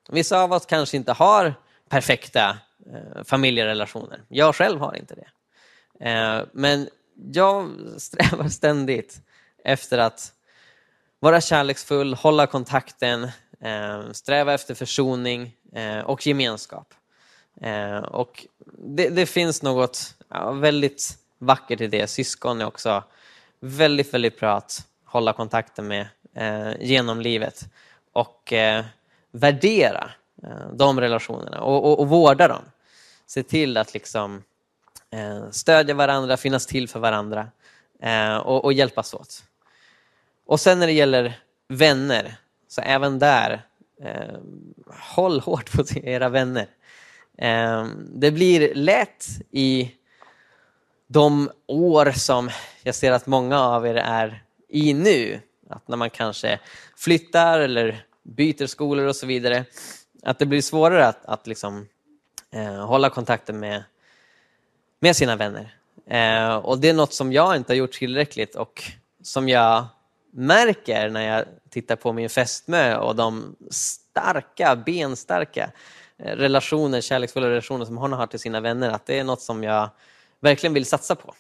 Vissa 0.10 0.42
av 0.42 0.54
oss 0.54 0.66
kanske 0.66 0.98
inte 0.98 1.12
har 1.12 1.54
perfekta 1.90 2.58
eh, 2.94 3.24
familjerelationer. 3.24 4.22
Jag 4.28 4.56
själv 4.56 4.80
har 4.80 4.96
inte 4.96 5.16
det. 5.16 5.30
Eh, 6.10 6.46
men 6.54 6.90
jag 7.34 7.72
strävar 7.98 8.50
ständigt 8.50 9.22
efter 9.64 9.98
att 9.98 10.32
vara 11.20 11.42
kärleksfull, 11.42 12.14
hålla 12.14 12.48
kontakten, 12.48 13.30
sträva 14.12 14.54
efter 14.54 14.76
försoning 14.76 15.56
och 16.06 16.28
gemenskap. 16.28 16.94
Eh, 17.62 17.98
och 17.98 18.46
det, 18.78 19.10
det 19.10 19.26
finns 19.26 19.62
något 19.62 20.16
ja, 20.30 20.52
väldigt 20.52 21.18
vackert 21.38 21.82
i 21.82 21.88
det. 21.88 22.08
Syskon 22.08 22.62
är 22.62 22.66
också 22.66 23.04
väldigt, 23.60 24.14
väldigt 24.14 24.40
bra 24.40 24.58
att 24.58 24.88
hålla 25.06 25.34
kontakten 25.34 25.88
med 25.88 26.08
eh, 26.34 26.72
genom 26.80 27.22
livet 27.22 27.66
och 28.14 28.54
eh, 28.54 28.86
värdera 29.32 30.12
eh, 30.44 30.70
de 30.74 31.00
relationerna 31.00 31.62
och, 31.62 31.86
och, 31.86 32.00
och, 32.00 32.08
vårda 32.08 32.48
dem. 32.48 32.62
Se 33.26 33.44
till 33.44 33.78
att 33.78 33.94
liksom 33.94 34.44
eh, 35.10 35.50
stödja 35.52 35.96
varandra, 35.96 36.38
finnas 36.38 36.66
till 36.66 36.90
för 36.90 37.00
varandra 37.00 37.48
eh, 38.00 38.38
och, 38.38 38.66
och 38.66 38.74
hjälpas 38.74 39.14
åt. 39.14 39.44
Och 40.46 40.60
sen 40.60 40.80
när 40.80 40.88
det 40.88 40.94
gäller 40.94 41.40
vänner, 41.68 42.36
så 42.68 42.82
även 42.82 43.20
där, 43.20 43.62
eh, 44.02 44.40
håll 45.16 45.40
hårt 45.40 45.72
på 45.72 45.84
era 46.04 46.30
vänner. 46.30 46.68
Ehm, 47.38 48.10
det 48.14 48.32
blir 48.32 48.76
lätt 48.76 49.26
i 49.52 49.92
de 51.08 51.52
år 51.68 52.12
som 52.12 52.50
jag 52.84 52.96
ser 52.96 53.12
att 53.12 53.28
många 53.28 53.60
av 53.60 53.88
er 53.88 53.96
är 53.96 54.44
i 54.70 54.94
nu, 54.94 55.40
att 55.70 55.88
när 55.88 55.98
man 55.98 56.10
kanske 56.10 56.60
flyttar 56.98 57.60
eller 57.60 58.06
byter 58.24 58.66
skolor 58.68 59.06
och 59.06 59.16
så 59.16 59.26
vidare, 59.26 59.66
att 60.24 60.40
det 60.40 60.46
blir 60.46 60.62
svårare 60.62 61.08
att, 61.08 61.26
att 61.26 61.48
liksom, 61.48 61.88
eh, 62.52 62.86
hålla 62.86 63.10
kontakten 63.10 63.60
med, 63.60 63.84
med 65.00 65.16
sina 65.16 65.36
vänner. 65.36 65.76
Eh, 66.10 66.56
och 66.56 66.80
det 66.80 66.90
är 66.90 66.94
något 66.94 67.14
som 67.14 67.34
jag 67.34 67.56
inte 67.56 67.74
har 67.74 67.78
gjort 67.78 67.94
tillräckligt 67.94 68.56
och 68.56 68.84
som 69.24 69.50
jag 69.50 69.86
märker 70.32 71.10
när 71.10 71.38
jag 71.38 71.46
tittar 71.70 71.96
på 71.96 72.14
min 72.14 72.30
fästmö 72.30 72.96
och 72.96 73.16
de 73.16 73.56
starka, 73.70 74.76
benstarka 74.76 75.72
relationer, 76.18 77.02
kärleksfulla 77.02 77.50
relationer 77.50 77.86
som 77.86 77.98
hon 77.98 78.14
har 78.14 78.28
till 78.28 78.40
sina 78.40 78.60
vänner, 78.60 78.90
att 78.90 79.06
det 79.06 79.20
är 79.20 79.24
något 79.24 79.42
som 79.42 79.64
jag 79.64 79.90
verkligen 80.40 80.74
vill 80.74 80.86
satsa 80.86 81.16
på. 81.16 81.34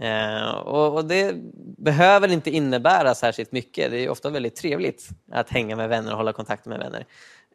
Eh, 0.00 0.50
och, 0.50 1.04
Det 1.04 1.34
behöver 1.78 2.28
inte 2.28 2.50
innebära 2.50 3.14
särskilt 3.14 3.52
mycket. 3.52 3.90
Det 3.90 3.98
är 3.98 4.08
ofta 4.08 4.30
väldigt 4.30 4.56
trevligt 4.56 5.08
att 5.32 5.50
hänga 5.50 5.76
med 5.76 5.88
vänner 5.88 6.10
och 6.10 6.16
hålla 6.16 6.32
kontakt 6.32 6.66
med 6.66 6.78
vänner. 6.78 7.06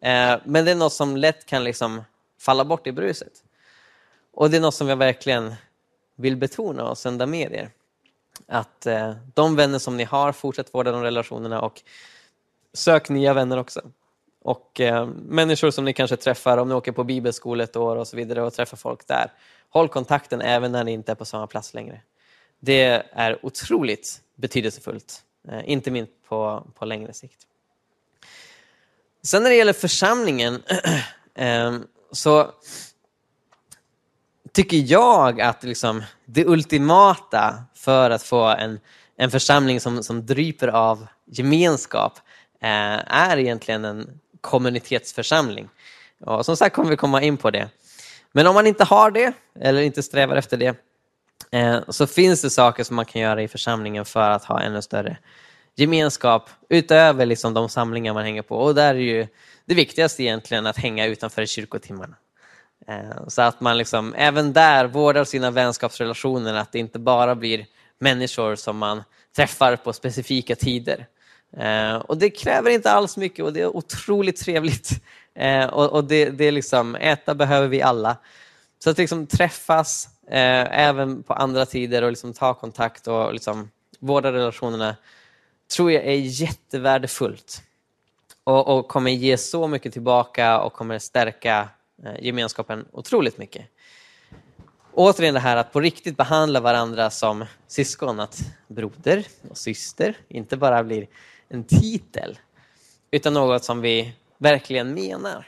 Eh, 0.02 0.40
men 0.46 0.66
det 0.66 0.72
är 0.72 0.76
något 0.76 0.94
som 0.94 1.18
lätt 1.18 1.46
kan 1.46 1.64
liksom 1.64 2.04
falla 2.40 2.66
bort 2.66 2.88
i 2.88 2.92
bruset. 2.92 3.34
Och 4.34 4.50
det 4.50 4.58
är 4.58 4.62
något 4.62 4.76
som 4.76 4.90
jag 4.90 4.98
verkligen 4.98 5.54
vill 6.16 6.38
betona 6.38 6.90
och 6.90 6.98
sända 6.98 7.26
med 7.26 7.54
er. 7.54 7.70
Att 8.48 8.86
eh, 8.86 9.14
de 9.34 9.56
vänner 9.56 9.80
som 9.80 9.98
ni 9.98 10.04
har, 10.04 10.32
fortsätt 10.32 10.74
vårda 10.74 10.92
de 10.92 11.04
relationerna 11.04 11.62
och 11.62 11.82
sök 12.74 13.10
nya 13.10 13.34
vänner 13.34 13.58
också. 13.58 13.82
Och 14.41 14.82
eh, 14.82 15.06
människor 15.08 15.71
som 15.71 15.86
ni 15.86 15.93
kanske 15.93 16.15
träffar 16.15 16.58
om 16.58 16.69
ni 16.69 16.75
åker 16.75 16.91
på 16.91 17.04
bibelskola 17.04 17.63
ett 17.63 17.75
år 17.75 17.95
och 17.95 18.08
så 18.08 18.17
vidare 18.17 18.41
och 18.41 18.54
träffar 18.54 18.78
folk 18.78 19.08
där. 19.08 19.32
Håll 19.69 19.89
kontakten 19.89 20.41
även 20.41 20.71
när 20.71 20.84
ni 20.84 20.91
inte 20.91 21.12
är 21.12 21.15
på 21.15 21.25
samma 21.25 21.47
plats 21.47 21.73
längre. 21.73 22.02
Det 22.60 23.04
är 23.12 23.46
otroligt 23.46 24.21
betydelsefullt, 24.35 25.23
eh, 25.48 25.69
inte 25.69 25.92
minst 25.92 26.12
på, 26.29 26.67
på 26.75 26.85
längre 26.85 27.13
sikt. 27.13 27.40
Sen 29.23 29.44
när 29.44 29.50
det 29.50 29.56
gäller 29.56 29.73
församlingen 29.73 30.63
eh, 31.35 31.77
så 32.12 32.52
tycker 34.52 34.77
jag 34.77 35.42
att 35.42 35.63
liksom 35.63 36.04
det 36.25 36.46
ultimata 36.46 37.63
för 37.73 38.10
att 38.10 38.23
få 38.23 38.44
en, 38.44 38.79
en 39.15 39.31
församling 39.31 39.79
som, 39.79 40.04
som 40.04 40.25
dryper 40.25 40.67
av 40.67 41.08
gemenskap 41.25 42.13
eh, 42.62 43.13
är 43.15 43.37
egentligen 43.37 43.85
en 43.85 44.19
kommunitetsförsamling. 44.42 45.69
Och 46.25 46.46
som 46.46 46.58
sagt 46.58 46.75
kommer 46.75 46.90
vi 46.90 46.98
komma 46.98 47.21
in 47.21 47.37
på 47.37 47.52
det. 47.52 47.69
Men 48.31 48.48
om 48.48 48.54
man 48.54 48.67
inte 48.67 48.83
har 48.83 49.12
det, 49.12 49.33
eller 49.60 49.81
inte 49.81 50.04
strävar 50.04 50.35
efter 50.35 50.58
det, 50.58 50.75
eh, 51.52 51.79
så 51.87 52.08
finns 52.08 52.42
det 52.42 52.50
saker 52.50 52.83
som 52.83 52.96
man 52.96 53.06
kan 53.06 53.21
göra 53.21 53.44
i 53.44 53.48
församlingen 53.48 54.06
för 54.06 54.29
att 54.29 54.44
ha 54.44 54.62
ännu 54.62 54.81
större 54.81 55.17
gemenskap 55.75 56.50
utöver 56.69 57.25
liksom 57.25 57.54
de 57.54 57.69
samlingar 57.69 58.13
man 58.13 58.23
hänger 58.23 58.42
på. 58.42 58.58
Och 58.58 58.75
där 58.75 58.96
är 58.96 59.00
ju 59.00 59.27
det 59.65 59.75
viktigaste 59.75 60.23
egentligen 60.23 60.67
att 60.67 60.77
hänga 60.77 61.06
utanför 61.06 61.46
kyrkotimmarna. 61.46 62.15
Eh, 62.87 63.27
så 63.27 63.42
att 63.42 63.62
man 63.62 63.77
liksom, 63.77 64.13
även 64.13 64.54
där 64.54 64.85
vårdar 64.85 65.23
sina 65.23 65.52
vänskapsrelationer, 65.52 66.54
att 66.54 66.71
det 66.71 66.79
inte 66.79 67.00
bara 67.00 67.35
blir 67.35 67.65
människor 68.00 68.56
som 68.56 68.77
man 68.77 69.04
träffar 69.35 69.75
på 69.75 69.94
specifika 69.94 70.56
tider. 70.56 71.08
Eh, 71.58 71.95
och 71.95 72.17
det 72.17 72.29
kräver 72.29 72.71
inte 72.71 72.91
alls 72.91 73.17
mycket 73.17 73.45
och 73.45 73.54
det 73.54 73.62
är 73.62 73.75
otroligt 73.75 74.37
trevligt. 74.37 74.89
Eh, 75.35 75.65
och, 75.65 75.89
och 75.89 76.04
det, 76.04 76.29
det, 76.29 76.45
är 76.45 76.52
liksom, 76.52 76.95
äta 76.95 77.35
behöver 77.35 77.67
vi 77.67 77.81
alla. 77.81 78.17
Så 78.79 78.89
att 78.89 78.97
liksom 78.97 79.27
träffas, 79.27 80.10
eh, 80.27 80.79
även 80.79 81.23
på 81.23 81.33
andra 81.33 81.65
tider 81.65 82.02
och 82.02 82.10
liksom 82.10 82.33
ta 82.33 82.54
kontakt 82.54 83.08
och 83.08 83.33
liksom 83.33 83.71
vårda 84.00 84.31
relationerna 84.31 84.95
tror 85.75 85.91
jag 85.91 86.04
är 86.04 86.15
jättevärdefullt 86.15 87.63
och, 88.43 88.77
och 88.77 88.87
kommer 88.87 89.12
ge 89.12 89.37
så 89.37 89.67
mycket 89.67 89.93
tillbaka 89.93 90.60
och 90.60 90.73
kommer 90.73 91.00
stärka 91.00 91.69
eh, 92.04 92.25
gemenskapen 92.25 92.85
otroligt 92.91 93.37
mycket. 93.37 93.65
Återigen 94.93 95.33
det 95.33 95.39
här 95.39 95.58
att 95.58 95.71
på 95.71 95.79
riktigt 95.79 96.17
behandla 96.17 96.60
varandra 96.60 97.10
som 97.10 97.45
syskon, 97.67 98.19
att 98.19 98.39
broder 98.67 99.23
och 99.50 99.58
syster 99.58 100.17
inte 100.27 100.58
bara 100.58 100.83
blir 100.83 101.08
en 101.50 101.63
titel 101.63 102.39
utan 103.12 103.33
något 103.33 103.63
som 103.63 103.81
vi 103.81 104.13
verkligen 104.37 104.93
menar. 104.93 105.47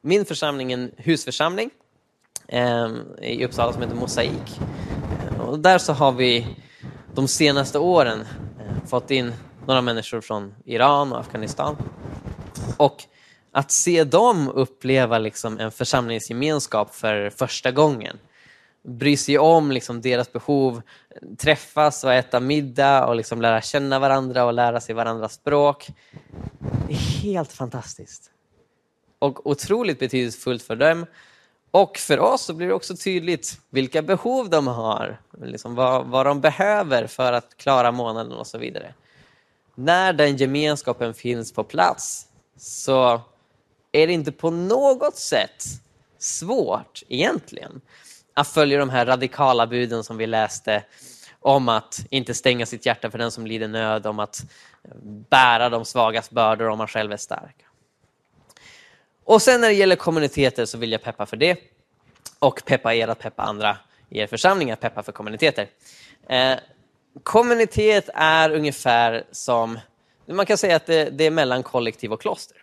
Min 0.00 0.24
församling 0.24 0.72
är 0.72 0.78
en 0.78 0.92
husförsamling 0.96 1.70
eh, 2.48 2.88
i 3.22 3.44
Uppsala 3.44 3.72
som 3.72 3.82
heter 3.82 3.94
Mosaik. 3.94 4.60
Och 5.40 5.58
där 5.58 5.78
så 5.78 5.92
har 5.92 6.12
vi 6.12 6.56
de 7.14 7.28
senaste 7.28 7.78
åren 7.78 8.20
eh, 8.20 8.88
fått 8.88 9.10
in 9.10 9.32
några 9.66 9.80
människor 9.80 10.20
från 10.20 10.54
Iran 10.64 11.12
och 11.12 11.20
Afghanistan. 11.20 11.76
Och 12.76 13.04
att 13.52 13.70
se 13.70 14.04
dem 14.04 14.48
uppleva 14.48 15.18
liksom 15.18 15.58
en 15.58 15.70
församlingsgemenskap 15.70 16.94
för 16.94 17.30
första 17.30 17.70
gången, 17.70 18.18
bry 18.82 19.16
sig 19.16 19.38
om 19.38 19.72
liksom 19.72 20.00
deras 20.00 20.32
behov, 20.32 20.82
träffas 21.38 22.04
och 22.04 22.12
äta 22.12 22.40
middag 22.40 23.06
och 23.06 23.16
liksom 23.16 23.42
lära 23.42 23.60
känna 23.60 23.98
varandra 23.98 24.44
och 24.44 24.52
lära 24.52 24.80
sig 24.80 24.94
varandras 24.94 25.32
språk. 25.32 25.88
Det 26.88 26.92
är 26.92 27.22
helt 27.22 27.52
fantastiskt. 27.52 28.30
Och 29.18 29.46
otroligt 29.46 29.98
betydelsefullt 29.98 30.62
för 30.62 30.76
dem. 30.76 31.06
Och 31.70 31.96
för 31.96 32.18
oss 32.18 32.42
så 32.42 32.54
blir 32.54 32.66
det 32.66 32.74
också 32.74 32.96
tydligt 32.96 33.60
vilka 33.70 34.02
behov 34.02 34.50
de 34.50 34.66
har, 34.66 35.20
liksom 35.42 35.74
vad, 35.74 36.06
vad 36.06 36.26
de 36.26 36.40
behöver 36.40 37.06
för 37.06 37.32
att 37.32 37.56
klara 37.56 37.92
månaden 37.92 38.32
och 38.32 38.46
så 38.46 38.58
vidare. 38.58 38.94
När 39.74 40.12
den 40.12 40.36
gemenskapen 40.36 41.14
finns 41.14 41.52
på 41.52 41.64
plats 41.64 42.26
så 42.56 43.20
är 43.92 44.06
det 44.06 44.12
inte 44.12 44.32
på 44.32 44.50
något 44.50 45.16
sätt 45.16 45.64
svårt 46.18 47.02
egentligen 47.08 47.80
att 48.38 48.48
följa 48.48 48.78
de 48.78 48.90
här 48.90 49.06
radikala 49.06 49.66
buden 49.66 50.04
som 50.04 50.16
vi 50.16 50.26
läste 50.26 50.84
om 51.40 51.68
att 51.68 52.06
inte 52.10 52.34
stänga 52.34 52.66
sitt 52.66 52.86
hjärta 52.86 53.10
för 53.10 53.18
den 53.18 53.30
som 53.30 53.46
lider 53.46 53.68
nöd, 53.68 54.06
om 54.06 54.18
att 54.18 54.42
bära 55.30 55.68
de 55.68 55.84
svagas 55.84 56.30
bördor 56.30 56.68
om 56.68 56.78
man 56.78 56.88
själv 56.88 57.12
är 57.12 57.16
stark. 57.16 57.56
Och 59.24 59.42
sen 59.42 59.60
när 59.60 59.68
det 59.68 59.74
gäller 59.74 59.96
kommuniteter 59.96 60.66
så 60.66 60.78
vill 60.78 60.92
jag 60.92 61.02
peppa 61.02 61.26
för 61.26 61.36
det 61.36 61.58
och 62.38 62.62
peppa 62.64 62.94
er 62.94 63.08
att 63.08 63.18
peppa 63.18 63.42
andra 63.42 63.76
i 64.08 64.18
er 64.18 64.26
församling 64.26 64.70
att 64.70 64.80
peppa 64.80 65.02
för 65.02 65.12
kommuniteter. 65.12 65.68
Eh, 66.28 66.58
kommunitet 67.22 68.08
är 68.14 68.50
ungefär 68.50 69.24
som, 69.32 69.78
man 70.26 70.46
kan 70.46 70.58
säga 70.58 70.76
att 70.76 70.86
det, 70.86 71.10
det 71.10 71.24
är 71.24 71.30
mellan 71.30 71.62
kollektiv 71.62 72.12
och 72.12 72.20
kloster. 72.20 72.56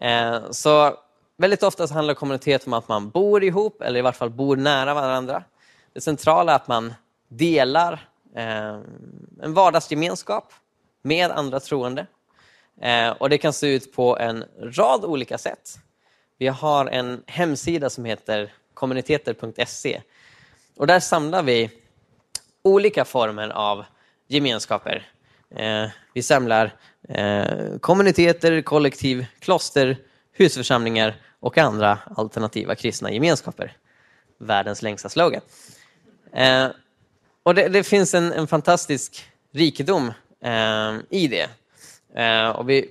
Eh, 0.00 0.50
så 0.50 0.98
väldigt 1.36 1.62
ofta 1.62 1.88
så 1.88 1.94
handlar 1.94 2.14
kommunitet 2.14 2.66
om 2.66 2.72
att 2.72 2.88
man 2.88 3.10
bor 3.10 3.44
ihop 3.44 3.82
eller 3.82 3.98
i 3.98 4.02
vart 4.02 4.16
fall 4.16 4.30
bor 4.30 4.56
nära 4.56 4.94
varandra. 4.94 5.44
Det 5.92 6.00
centrala 6.00 6.52
är 6.52 6.56
att 6.56 6.68
man 6.68 6.94
delar 7.28 8.08
eh, 8.36 8.80
en 9.42 9.54
vardagsgemenskap 9.54 10.52
med 11.02 11.30
andra 11.30 11.60
troende. 11.60 12.06
Eh, 12.80 13.08
och 13.08 13.30
det 13.30 13.38
kan 13.38 13.52
se 13.52 13.74
ut 13.74 13.92
på 13.92 14.18
en 14.18 14.44
rad 14.60 15.04
olika 15.04 15.38
sätt. 15.38 15.78
Vi 16.38 16.46
har 16.46 16.86
en 16.86 17.22
hemsida 17.26 17.90
som 17.90 18.04
heter 18.04 18.52
kommuniteter.se 18.74 20.00
och 20.76 20.86
där 20.86 21.00
samlar 21.00 21.42
vi 21.42 21.70
olika 22.62 23.04
former 23.04 23.48
av 23.48 23.84
gemenskaper. 24.26 25.10
Eh, 25.50 25.88
vi 26.14 26.22
samlar 26.22 26.74
eh, 27.08 27.78
kommuniteter, 27.80 28.62
kollektiv, 28.62 29.26
kloster, 29.38 29.96
husförsamlingar 30.36 31.14
och 31.40 31.58
andra 31.58 31.98
alternativa 32.16 32.74
kristna 32.74 33.12
gemenskaper. 33.12 33.76
Världens 34.38 34.82
längsta 34.82 35.08
slogan. 35.08 35.40
Eh, 36.32 36.68
och 37.42 37.54
det, 37.54 37.68
det 37.68 37.84
finns 37.84 38.14
en, 38.14 38.32
en, 38.32 38.46
fantastisk 38.46 39.28
rikedom 39.52 40.12
eh, 40.44 40.94
i 41.10 41.28
det. 41.28 41.48
Eh, 42.22 42.48
och 42.48 42.70
vi 42.70 42.90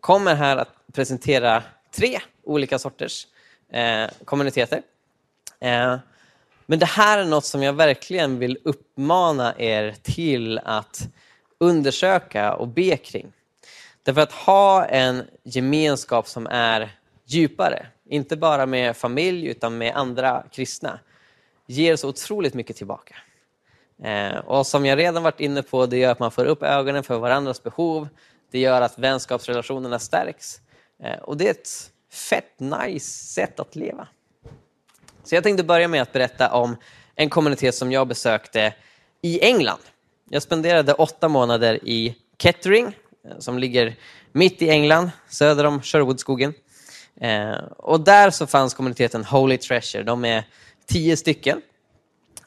kommer 0.00 0.34
här 0.34 0.56
att 0.56 0.74
presentera 0.92 1.62
tre 1.96 2.20
olika 2.42 2.78
sorters 2.78 3.26
eh, 3.72 4.10
kommuniteter. 4.24 4.82
Eh, 5.60 5.96
men 6.66 6.78
det 6.78 6.86
här 6.86 7.18
är 7.18 7.24
något 7.24 7.44
som 7.44 7.62
jag 7.62 7.72
verkligen 7.72 8.38
vill 8.38 8.58
uppmana 8.64 9.54
er 9.58 9.94
till 10.02 10.58
att 10.58 11.08
undersöka 11.58 12.54
och 12.54 12.68
be 12.68 12.96
kring. 12.96 13.32
Därför 14.02 14.20
att 14.20 14.32
ha 14.32 14.84
en 14.84 15.22
gemenskap 15.42 16.28
som 16.28 16.46
är 16.46 16.96
djupare, 17.24 17.86
inte 18.08 18.36
bara 18.36 18.66
med 18.66 18.96
familj 18.96 19.46
utan 19.46 19.78
med 19.78 19.96
andra 19.96 20.44
kristna, 20.52 20.98
ger 21.66 21.96
så 21.96 22.08
otroligt 22.08 22.54
mycket 22.54 22.76
tillbaka. 22.76 23.16
Eh, 24.02 24.38
och 24.38 24.66
som 24.66 24.86
jag 24.86 24.98
redan 24.98 25.22
varit 25.22 25.40
inne 25.40 25.62
på, 25.62 25.86
det 25.86 25.96
gör 25.96 26.12
att 26.12 26.18
man 26.18 26.30
får 26.30 26.44
upp 26.44 26.62
ögonen 26.62 27.02
för 27.02 27.18
varandras 27.18 27.62
behov. 27.62 28.08
Det 28.50 28.58
gör 28.58 28.80
att 28.80 28.98
vänskapsrelationerna 28.98 29.98
stärks. 29.98 30.60
Eh, 31.02 31.18
och 31.18 31.36
det 31.36 31.46
är 31.46 31.50
ett 31.50 31.92
fett 32.12 32.60
nice 32.60 33.26
sätt 33.32 33.60
att 33.60 33.76
leva. 33.76 34.08
Så 35.24 35.34
jag 35.34 35.42
tänkte 35.42 35.64
börja 35.64 35.88
med 35.88 36.02
att 36.02 36.12
berätta 36.12 36.52
om 36.52 36.76
en 37.14 37.30
kommunitet 37.30 37.74
som 37.74 37.92
jag 37.92 38.08
besökte 38.08 38.74
i 39.22 39.40
England. 39.40 39.80
Jag 40.30 40.42
spenderade 40.42 40.92
åtta 40.92 41.28
månader 41.28 41.78
i 41.82 42.16
Kettering 42.38 42.96
Eh, 43.28 43.38
som 43.38 43.58
ligger 43.58 43.96
mitt 44.32 44.62
i 44.62 44.70
England, 44.70 45.10
söder 45.28 45.64
om 45.64 45.82
Sherwoodskogen. 45.82 46.54
Eh, 47.20 47.54
och 47.78 48.00
där 48.00 48.30
så 48.30 48.46
fanns 48.46 48.74
kommuniteten 48.74 49.24
Holy 49.24 49.58
Treasure. 49.58 50.02
De 50.02 50.24
är 50.24 50.44
tio 50.86 51.16
stycken. 51.16 51.60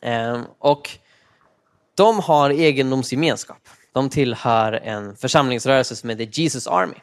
Eh, 0.01 0.41
och 0.59 0.89
de 1.95 2.19
har 2.19 2.49
egendomsgemenskap. 2.49 3.69
De 3.93 4.09
tillhör 4.09 4.71
en 4.71 5.15
församlingsrörelse 5.15 5.95
som 5.95 6.09
heter 6.09 6.30
Jesus 6.32 6.67
Army 6.67 6.95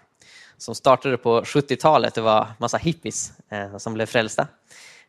som 0.63 0.75
startade 0.75 1.17
på 1.17 1.43
70-talet. 1.43 2.15
Det 2.15 2.21
var 2.21 2.49
massa 2.59 2.77
hippies 2.77 3.33
eh, 3.51 3.77
som 3.79 3.95
blev 3.95 4.07
frälsta. 4.07 4.47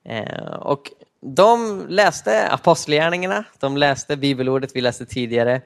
Eh, 0.05 0.53
och 0.53 0.91
de 1.21 1.85
läste 1.89 2.49
apostlagärningarna, 2.49 3.43
de 3.59 3.77
läste 3.77 4.17
bibelordet 4.17 4.71
vi 4.75 4.81
läste 4.81 5.05
tidigare 5.05 5.61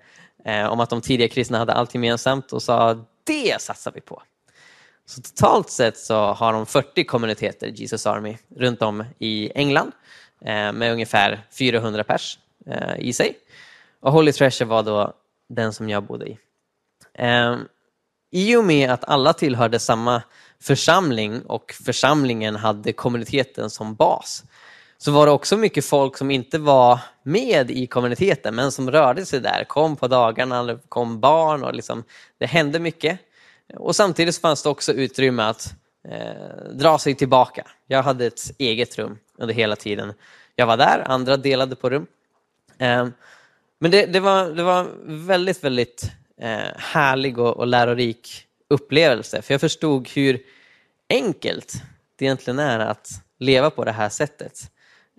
Eh, 0.47 0.65
om 0.65 0.79
att 0.79 0.89
de 0.89 1.01
tidiga 1.01 1.27
kristna 1.27 1.57
hade 1.57 1.73
allt 1.73 1.93
gemensamt 1.93 2.53
och 2.53 2.63
sa 2.63 3.05
det 3.23 3.61
satsar 3.61 3.91
vi 3.91 4.01
på. 4.01 4.23
Så 5.05 5.21
totalt 5.21 5.69
sett 5.69 5.97
så 5.97 6.15
har 6.15 6.53
de 6.53 6.65
40 6.65 7.03
kommuniteter, 7.03 7.67
Jesus 7.67 8.05
Army, 8.05 8.37
runt 8.55 8.81
om 8.81 9.03
i 9.19 9.51
England 9.55 9.91
eh, 10.41 10.71
med 10.71 10.91
ungefär 10.91 11.41
400 11.51 12.03
pers 12.03 12.39
eh, 12.65 12.99
i 12.99 13.13
sig. 13.13 13.37
Och 13.99 14.11
Holy 14.11 14.31
Treasure 14.31 14.69
var 14.69 14.83
då 14.83 15.13
den 15.49 15.73
som 15.73 15.89
jag 15.89 16.03
bodde 16.03 16.25
i. 16.27 16.37
Eh, 17.13 17.55
I 18.31 18.55
och 18.55 18.65
med 18.65 18.91
att 18.91 19.03
alla 19.03 19.33
tillhörde 19.33 19.79
samma 19.79 20.21
församling 20.61 21.41
och 21.41 21.73
församlingen 21.85 22.55
hade 22.55 22.93
kommuniteten 22.93 23.69
som 23.69 23.95
bas 23.95 24.43
så 24.97 25.11
var 25.11 25.25
det 25.25 25.31
också 25.31 25.57
mycket 25.57 25.85
folk 25.85 26.17
som 26.17 26.31
inte 26.31 26.59
var 26.59 26.99
med 27.23 27.71
i 27.71 27.87
kommuniteten 27.87 28.55
men 28.55 28.71
som 28.71 28.91
rörde 28.91 29.25
sig 29.25 29.39
där, 29.39 29.63
kom 29.63 29.95
på 29.95 30.07
dagarna, 30.07 30.79
kom 30.89 31.19
barn 31.19 31.63
och 31.63 31.73
liksom, 31.73 32.03
det 32.37 32.45
hände 32.45 32.79
mycket. 32.79 33.19
Och 33.75 33.95
samtidigt 33.95 34.37
fanns 34.37 34.63
det 34.63 34.69
också 34.69 34.93
utrymme 34.93 35.43
att 35.43 35.73
eh, 36.09 36.71
dra 36.71 36.97
sig 36.99 37.15
tillbaka. 37.15 37.67
Jag 37.87 38.03
hade 38.03 38.25
ett 38.25 38.51
eget 38.57 38.97
rum 38.97 39.17
under 39.37 39.53
hela 39.53 39.75
tiden 39.75 40.13
jag 40.59 40.67
var 40.67 40.77
där, 40.77 41.03
andra 41.11 41.37
delade 41.37 41.75
på 41.75 41.89
rum. 41.89 42.07
Eh, 42.77 43.07
men 43.79 43.91
det, 43.91 44.05
det, 44.05 44.19
var, 44.19 44.49
det 44.49 44.63
var 44.63 44.87
väldigt, 45.05 45.63
väldigt 45.63 46.11
eh, 46.41 46.77
härlig 46.77 47.37
och, 47.37 47.57
och 47.57 47.67
lärorik 47.67 48.45
upplevelse 48.69 49.41
för 49.41 49.53
jag 49.53 49.61
förstod 49.61 50.09
hur 50.09 50.39
enkelt 51.09 51.73
det 52.15 52.25
egentligen 52.25 52.59
är 52.59 52.79
att 52.79 53.09
leva 53.39 53.69
på 53.69 53.83
det 53.85 53.91
här 53.91 54.09
sättet. 54.09 54.71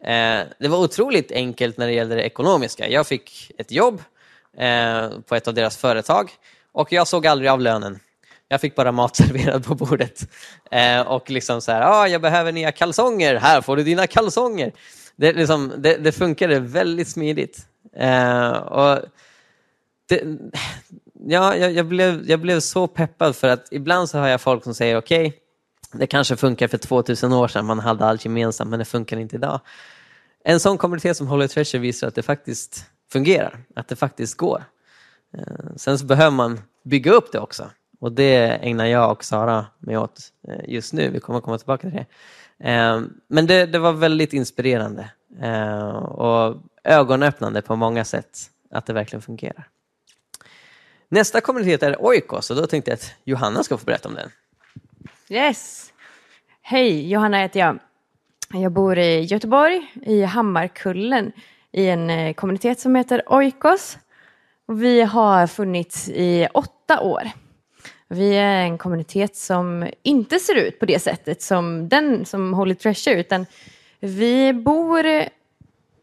Eh, 0.02 0.40
det 0.58 0.68
var 0.68 0.78
otroligt 0.78 1.32
enkelt 1.32 1.78
när 1.78 1.86
det 1.86 1.92
gällde 1.92 2.14
det 2.14 2.22
ekonomiska. 2.22 2.88
Jag 2.88 3.06
fick 3.06 3.50
ett 3.58 3.72
jobb 3.72 4.02
eh, 4.58 5.08
på 5.26 5.34
ett 5.34 5.48
av 5.48 5.54
deras 5.54 5.76
företag 5.76 6.30
och 6.72 6.92
jag 6.92 7.08
såg 7.08 7.26
aldrig 7.26 7.50
av 7.50 7.60
lönen. 7.60 7.98
Jag 8.48 8.60
fick 8.60 8.74
bara 8.74 8.92
mat 8.92 9.16
serverad 9.16 9.66
på 9.66 9.74
bordet. 9.74 10.28
Eh, 10.70 11.00
och 11.00 11.30
liksom 11.30 11.60
så 11.60 11.72
här, 11.72 11.82
ah, 11.82 12.08
jag 12.08 12.20
behöver 12.20 12.52
nya 12.52 12.72
kalsonger, 12.72 13.34
här 13.34 13.60
får 13.60 13.76
du 13.76 13.82
dina 13.82 14.06
kalsonger. 14.06 14.72
Det, 15.16 15.32
liksom, 15.32 15.72
det, 15.78 15.96
det 15.96 16.12
funkade 16.12 16.60
väldigt 16.60 17.08
smidigt. 17.08 17.66
Eh, 17.96 18.50
och 18.50 18.98
det, 20.08 20.22
ja, 21.26 21.56
jag, 21.56 21.72
jag, 21.72 21.86
blev, 21.86 22.30
jag 22.30 22.40
blev 22.40 22.60
så 22.60 22.86
peppad 22.86 23.36
för 23.36 23.48
att 23.48 23.68
ibland 23.70 24.10
så 24.10 24.18
har 24.18 24.28
jag 24.28 24.40
folk 24.40 24.64
som 24.64 24.74
säger 24.74 24.96
okej, 24.96 25.26
okay, 25.26 25.38
det 25.92 26.06
kanske 26.06 26.36
funkar 26.36 26.68
för 26.68 26.78
2000 26.78 27.32
år 27.32 27.48
sedan, 27.48 27.66
man 27.66 27.78
hade 27.78 28.04
allt 28.04 28.24
gemensamt, 28.24 28.70
men 28.70 28.78
det 28.78 28.84
funkar 28.84 29.16
inte 29.16 29.36
idag. 29.36 29.60
en 30.44 30.60
sån 30.60 30.78
kommunitet 30.78 31.16
som 31.16 31.26
Holy 31.26 31.48
Treasure 31.48 31.80
visar 31.80 32.08
att 32.08 32.14
det 32.14 32.22
faktiskt 32.22 32.84
fungerar, 33.12 33.58
att 33.76 33.88
det 33.88 33.96
faktiskt 33.96 34.36
går. 34.36 34.64
Eh, 35.34 35.76
sen 35.76 35.98
så 35.98 36.04
behöver 36.04 36.30
man 36.30 36.60
bygga 36.84 37.12
upp 37.12 37.32
det 37.32 37.38
också 37.38 37.70
och 38.00 38.12
det 38.12 38.36
ägnar 38.48 38.86
jag 38.86 39.10
och 39.10 39.24
Sara 39.24 39.66
mig 39.78 39.98
åt 39.98 40.20
eh, 40.48 40.74
just 40.74 40.92
nu. 40.92 41.10
Vi 41.10 41.20
kommer 41.20 41.40
komma 41.40 41.58
tillbaka 41.58 41.90
till 41.90 41.98
det. 41.98 42.06
Eh, 42.70 43.00
men 43.28 43.46
det, 43.46 43.66
det 43.66 43.78
var 43.78 43.92
väldigt 43.92 44.32
inspirerande 44.32 45.10
och 46.02 46.56
ögonöppnande 46.84 47.62
på 47.62 47.76
många 47.76 48.04
sätt 48.04 48.38
att 48.70 48.86
det 48.86 48.92
verkligen 48.92 49.22
fungerar. 49.22 49.68
Nästa 51.08 51.40
kommunitet 51.40 51.82
är 51.82 52.02
Oikos 52.02 52.50
och 52.50 52.56
då 52.56 52.66
tänkte 52.66 52.90
jag 52.90 52.96
att 52.96 53.12
Johanna 53.24 53.62
ska 53.62 53.78
få 53.78 53.84
berätta 53.84 54.08
om 54.08 54.14
den. 54.14 54.30
Yes. 55.30 55.92
Hej, 56.62 57.10
Johanna 57.10 57.38
heter 57.38 57.60
jag. 57.60 57.78
Jag 58.52 58.72
bor 58.72 58.98
i 58.98 59.20
Göteborg, 59.20 59.92
i 60.02 60.22
Hammarkullen, 60.22 61.32
i 61.72 61.86
en 61.88 62.10
eh, 62.10 62.34
kommunitet 62.34 62.80
som 62.80 62.94
heter 62.94 63.22
Oikos. 63.26 63.98
Vi 64.66 65.02
har 65.02 65.46
funnits 65.46 66.08
i 66.08 66.48
åtta 66.54 67.00
år. 67.00 67.30
Vi 68.08 68.34
är 68.36 68.62
en 68.62 68.78
kommunitet 68.78 69.36
som 69.36 69.88
inte 70.02 70.38
ser 70.38 70.54
ut 70.54 70.78
på 70.80 70.86
det 70.86 70.98
sättet 70.98 71.42
som 71.42 71.88
den 71.88 72.24
som 72.24 72.54
Holy 72.54 72.74
Treasure, 72.74 73.20
utan 73.20 73.46
vi 74.00 74.52
bor 74.52 75.06
eh, 75.06 75.26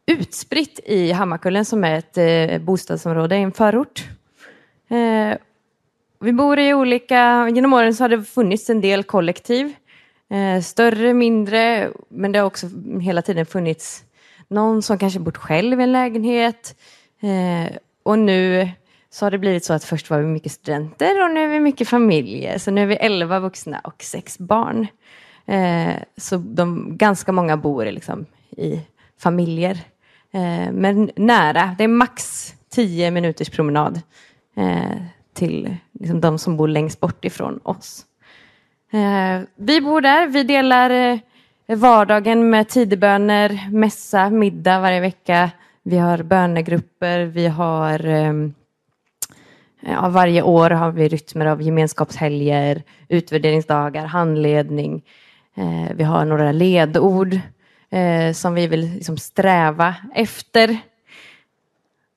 utspritt 0.05 0.79
i 0.85 1.11
Hammarkullen 1.11 1.65
som 1.65 1.83
är 1.83 1.97
ett 1.97 2.17
eh, 2.17 2.61
bostadsområde 2.61 3.35
i 3.37 3.41
en 3.41 3.51
förort. 3.51 4.03
Vi 6.25 6.33
bor 6.33 6.59
i 6.59 6.73
olika, 6.73 7.49
genom 7.49 7.73
åren 7.73 7.93
så 7.95 8.03
har 8.03 8.09
det 8.09 8.23
funnits 8.23 8.69
en 8.69 8.81
del 8.81 9.03
kollektiv. 9.03 9.73
Eh, 10.29 10.61
större, 10.61 11.13
mindre, 11.13 11.91
men 12.09 12.31
det 12.31 12.39
har 12.39 12.45
också 12.45 12.67
hela 13.01 13.21
tiden 13.21 13.45
funnits 13.45 14.03
någon 14.47 14.81
som 14.81 14.97
kanske 14.97 15.19
bott 15.19 15.37
själv 15.37 15.79
i 15.79 15.83
en 15.83 15.91
lägenhet. 15.91 16.75
Eh, 17.21 17.77
och 18.03 18.19
nu 18.19 18.69
så 19.09 19.25
har 19.25 19.31
det 19.31 19.37
blivit 19.37 19.65
så 19.65 19.73
att 19.73 19.83
först 19.83 20.09
var 20.09 20.19
vi 20.19 20.25
mycket 20.25 20.51
studenter 20.51 21.23
och 21.23 21.31
nu 21.31 21.43
är 21.43 21.47
vi 21.47 21.59
mycket 21.59 21.87
familjer. 21.87 22.57
Så 22.57 22.71
nu 22.71 22.81
är 22.81 22.85
vi 22.85 22.95
elva 22.95 23.39
vuxna 23.39 23.79
och 23.79 24.03
sex 24.03 24.39
barn. 24.39 24.87
Eh, 25.45 25.95
så 26.17 26.37
de, 26.37 26.97
ganska 26.97 27.31
många 27.31 27.57
bor 27.57 27.85
liksom 27.85 28.25
i 28.57 28.81
familjer. 29.19 29.79
Eh, 30.33 30.71
men 30.71 31.11
nära, 31.15 31.75
det 31.77 31.83
är 31.83 31.87
max 31.87 32.53
tio 32.69 33.11
minuters 33.11 33.49
promenad 33.49 34.01
eh, 34.57 35.14
till 35.35 35.75
liksom, 35.91 36.21
de 36.21 36.39
som 36.39 36.57
bor 36.57 36.67
längst 36.67 36.99
bort 36.99 37.25
ifrån 37.25 37.59
oss. 37.63 38.05
Eh, 38.91 39.41
vi 39.55 39.81
bor 39.81 40.01
där, 40.01 40.27
vi 40.27 40.43
delar 40.43 40.89
eh, 40.89 41.19
vardagen 41.77 42.49
med 42.49 42.69
tideböner, 42.69 43.69
mässa, 43.71 44.29
middag 44.29 44.79
varje 44.79 44.99
vecka. 44.99 45.51
Vi 45.83 45.97
har 45.97 46.23
bönegrupper, 46.23 47.25
vi 47.25 47.47
har 47.47 48.05
ehm, 48.05 48.53
Ja, 49.87 50.09
varje 50.09 50.41
år 50.41 50.69
har 50.69 50.91
vi 50.91 51.07
rytmer 51.07 51.45
av 51.45 51.61
gemenskapshelger, 51.61 52.83
utvärderingsdagar, 53.09 54.05
handledning. 54.05 55.03
Eh, 55.55 55.95
vi 55.95 56.03
har 56.03 56.25
några 56.25 56.51
ledord 56.51 57.39
eh, 57.89 58.33
som 58.33 58.53
vi 58.53 58.67
vill 58.67 58.93
liksom 58.93 59.17
sträva 59.17 59.95
efter. 60.15 60.77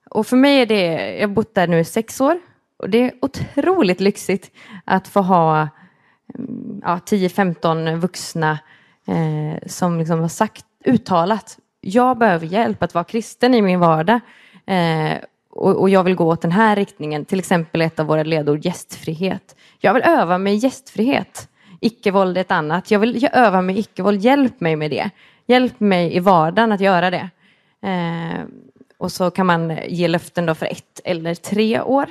Och 0.09 0.27
för 0.27 0.37
mig 0.37 0.61
är 0.61 0.65
det, 0.65 1.15
jag 1.17 1.27
har 1.27 1.33
bott 1.33 1.55
där 1.55 1.67
nu 1.67 1.79
i 1.79 1.83
sex 1.83 2.21
år 2.21 2.39
och 2.79 2.89
det 2.89 2.97
är 2.97 3.13
otroligt 3.21 3.99
lyxigt 3.99 4.51
att 4.85 5.07
få 5.07 5.21
ha 5.21 5.67
mm, 6.35 6.81
ja, 6.83 6.99
10-15 7.05 7.95
vuxna 7.95 8.59
eh, 9.07 9.67
som 9.67 9.99
liksom 9.99 10.19
har 10.19 10.27
sagt, 10.27 10.65
uttalat, 10.85 11.57
jag 11.81 12.17
behöver 12.17 12.45
hjälp 12.45 12.83
att 12.83 12.93
vara 12.93 13.03
kristen 13.03 13.53
i 13.53 13.61
min 13.61 13.79
vardag. 13.79 14.19
Eh, 14.65 15.17
och, 15.51 15.75
och, 15.75 15.89
jag 15.89 16.03
vill 16.03 16.15
gå 16.15 16.25
åt 16.25 16.41
den 16.41 16.51
här 16.51 16.75
riktningen. 16.75 17.25
Till 17.25 17.39
exempel 17.39 17.81
ett 17.81 17.99
av 17.99 18.05
våra 18.05 18.23
ledord 18.23 18.65
gästfrihet. 18.65 19.55
Jag 19.79 19.93
vill 19.93 20.03
öva 20.03 20.37
mig 20.37 20.53
i 20.53 20.57
gästfrihet. 20.57 21.49
Icke-våld 21.79 22.37
är 22.37 22.41
ett 22.41 22.51
annat. 22.51 22.91
Jag 22.91 22.99
vill 22.99 23.23
jag 23.23 23.37
öva 23.37 23.61
mig 23.61 23.75
i 23.75 23.79
icke-våld. 23.79 24.21
Hjälp 24.21 24.59
mig 24.59 24.75
med 24.75 24.91
det. 24.91 25.09
Hjälp 25.47 25.79
mig 25.79 26.15
i 26.15 26.19
vardagen 26.19 26.71
att 26.71 26.81
göra 26.81 27.09
det. 27.09 27.29
Eh, 27.81 28.41
och 28.97 29.11
så 29.11 29.31
kan 29.31 29.45
man 29.45 29.77
ge 29.87 30.07
löften 30.07 30.45
då 30.45 30.55
för 30.55 30.65
ett 30.65 30.99
eller 31.03 31.35
tre 31.35 31.81
år. 31.81 32.09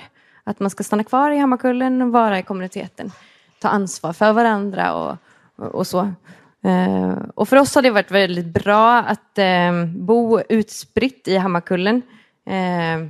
Att 0.49 0.61
man 0.61 0.71
ska 0.71 0.85
stanna 0.85 1.05
kvar 1.05 1.31
i 1.31 1.39
Hammarkullen 1.39 2.03
och 2.03 2.13
vara 2.13 2.39
i 2.39 2.43
kommuniteten. 2.43 3.13
Ta 3.61 3.69
ansvar 3.69 4.13
för 4.13 4.33
varandra 4.33 4.95
och, 4.95 5.17
och, 5.57 5.75
och 5.75 5.87
så. 5.87 6.13
Eh, 6.65 7.13
och 7.35 7.49
för 7.49 7.57
oss 7.57 7.75
har 7.75 7.83
det 7.83 7.91
varit 7.91 8.11
väldigt 8.11 8.47
bra 8.47 8.99
att 8.99 9.39
eh, 9.39 9.85
bo 9.87 10.41
utspritt 10.49 11.29
i 11.29 11.37
Hammarkullen. 11.37 12.03
Eh, 12.47 13.09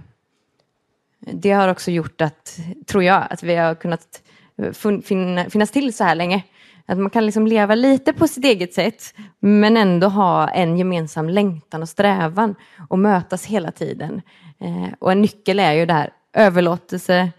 det 1.21 1.51
har 1.51 1.69
också 1.69 1.91
gjort 1.91 2.21
att, 2.21 2.59
tror 2.87 3.05
jag, 3.05 3.27
att 3.31 3.43
vi 3.43 3.57
har 3.57 3.75
kunnat 3.75 4.23
finnas 5.51 5.71
till 5.71 5.95
så 5.95 6.05
här 6.05 6.15
länge. 6.15 6.43
Att 6.87 6.99
man 6.99 7.11
kan 7.11 7.27
liksom 7.27 7.47
leva 7.47 7.75
lite 7.75 8.13
på 8.13 8.29
sitt 8.29 8.45
eget 8.45 8.75
sätt 8.75 9.15
men 9.41 9.77
ändå 9.77 10.09
ha 10.09 10.49
en 10.49 10.79
gemensam 10.79 11.29
längtan 11.29 11.83
och 11.83 11.89
strävan 11.89 12.55
och 12.89 12.99
mötas 12.99 13.47
hela 13.47 13.71
tiden. 13.71 14.23
Eh, 14.61 14.95
och 14.99 15.13
en 15.13 15.23
nyckel 15.23 15.61
är 15.61 15.73
ju 15.73 15.87
det 15.87 15.93
här 15.93 16.11
överlåtelse 16.39 17.31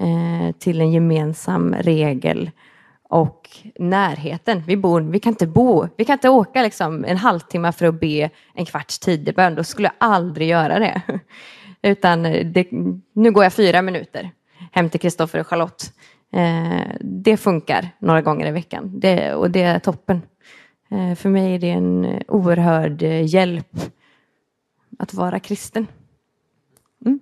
eh, 0.00 0.54
till 0.58 0.80
en 0.80 0.92
gemensam 0.92 1.74
regel 1.74 2.50
och 3.02 3.50
närheten. 3.78 4.62
Vi, 4.66 4.76
bor, 4.76 5.00
vi 5.00 5.20
kan 5.20 5.32
inte 5.32 5.46
bo, 5.46 5.88
vi 5.96 6.04
kan 6.04 6.12
inte 6.12 6.28
åka 6.28 6.62
liksom 6.62 7.04
en 7.04 7.16
halvtimme 7.16 7.72
för 7.72 7.86
att 7.86 8.00
be 8.00 8.30
en 8.54 8.66
kvarts 8.66 8.98
tidebön. 8.98 9.54
Då 9.54 9.64
skulle 9.64 9.88
jag 9.88 10.08
aldrig 10.08 10.48
göra 10.48 10.78
det. 10.78 11.02
Utan 11.82 12.22
det, 12.22 12.68
nu 13.12 13.30
går 13.30 13.44
jag 13.44 13.52
fyra 13.52 13.82
minuter 13.82 14.30
hem 14.72 14.90
till 14.90 15.00
Kristoffer 15.00 15.40
och 15.40 15.46
Charlotte. 15.46 15.92
Eh, 16.32 16.96
det 17.00 17.36
funkar 17.36 17.88
några 17.98 18.22
gånger 18.22 18.46
i 18.46 18.50
veckan 18.50 19.00
det, 19.00 19.34
och 19.34 19.50
det 19.50 19.62
är 19.62 19.78
toppen. 19.78 20.22
Eh, 20.90 21.14
för 21.14 21.28
mig 21.28 21.54
är 21.54 21.58
det 21.58 21.70
en 21.70 22.22
oerhörd 22.28 23.02
eh, 23.02 23.34
hjälp 23.34 23.76
att 24.98 25.14
vara 25.14 25.40
kristen. 25.40 25.86
Mm. 27.06 27.20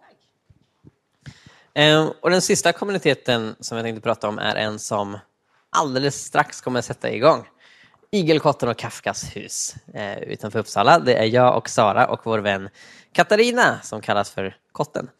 Eh, 0.00 1.59
Ehm, 1.74 2.08
och 2.20 2.30
den 2.30 2.42
sista 2.42 2.72
kommuniteten 2.72 3.56
som 3.60 3.76
jag 3.76 3.84
tänkte 3.84 4.02
prata 4.02 4.28
om 4.28 4.38
är 4.38 4.56
en 4.56 4.78
som 4.78 5.18
alldeles 5.70 6.24
strax 6.24 6.60
kommer 6.60 6.78
att 6.78 6.84
sätta 6.84 7.10
igång. 7.10 7.48
Igelkotten 8.10 8.68
och 8.68 8.78
Kafkas 8.78 9.36
hus 9.36 9.74
eh, 9.94 10.18
utanför 10.18 10.58
Uppsala. 10.58 10.98
Det 10.98 11.14
är 11.14 11.24
jag 11.24 11.56
och 11.56 11.68
Sara 11.68 12.06
och 12.06 12.20
vår 12.24 12.38
vän 12.38 12.68
Katarina 13.12 13.80
som 13.82 14.00
kallas 14.00 14.30
för 14.30 14.56
Kotten. 14.72 15.10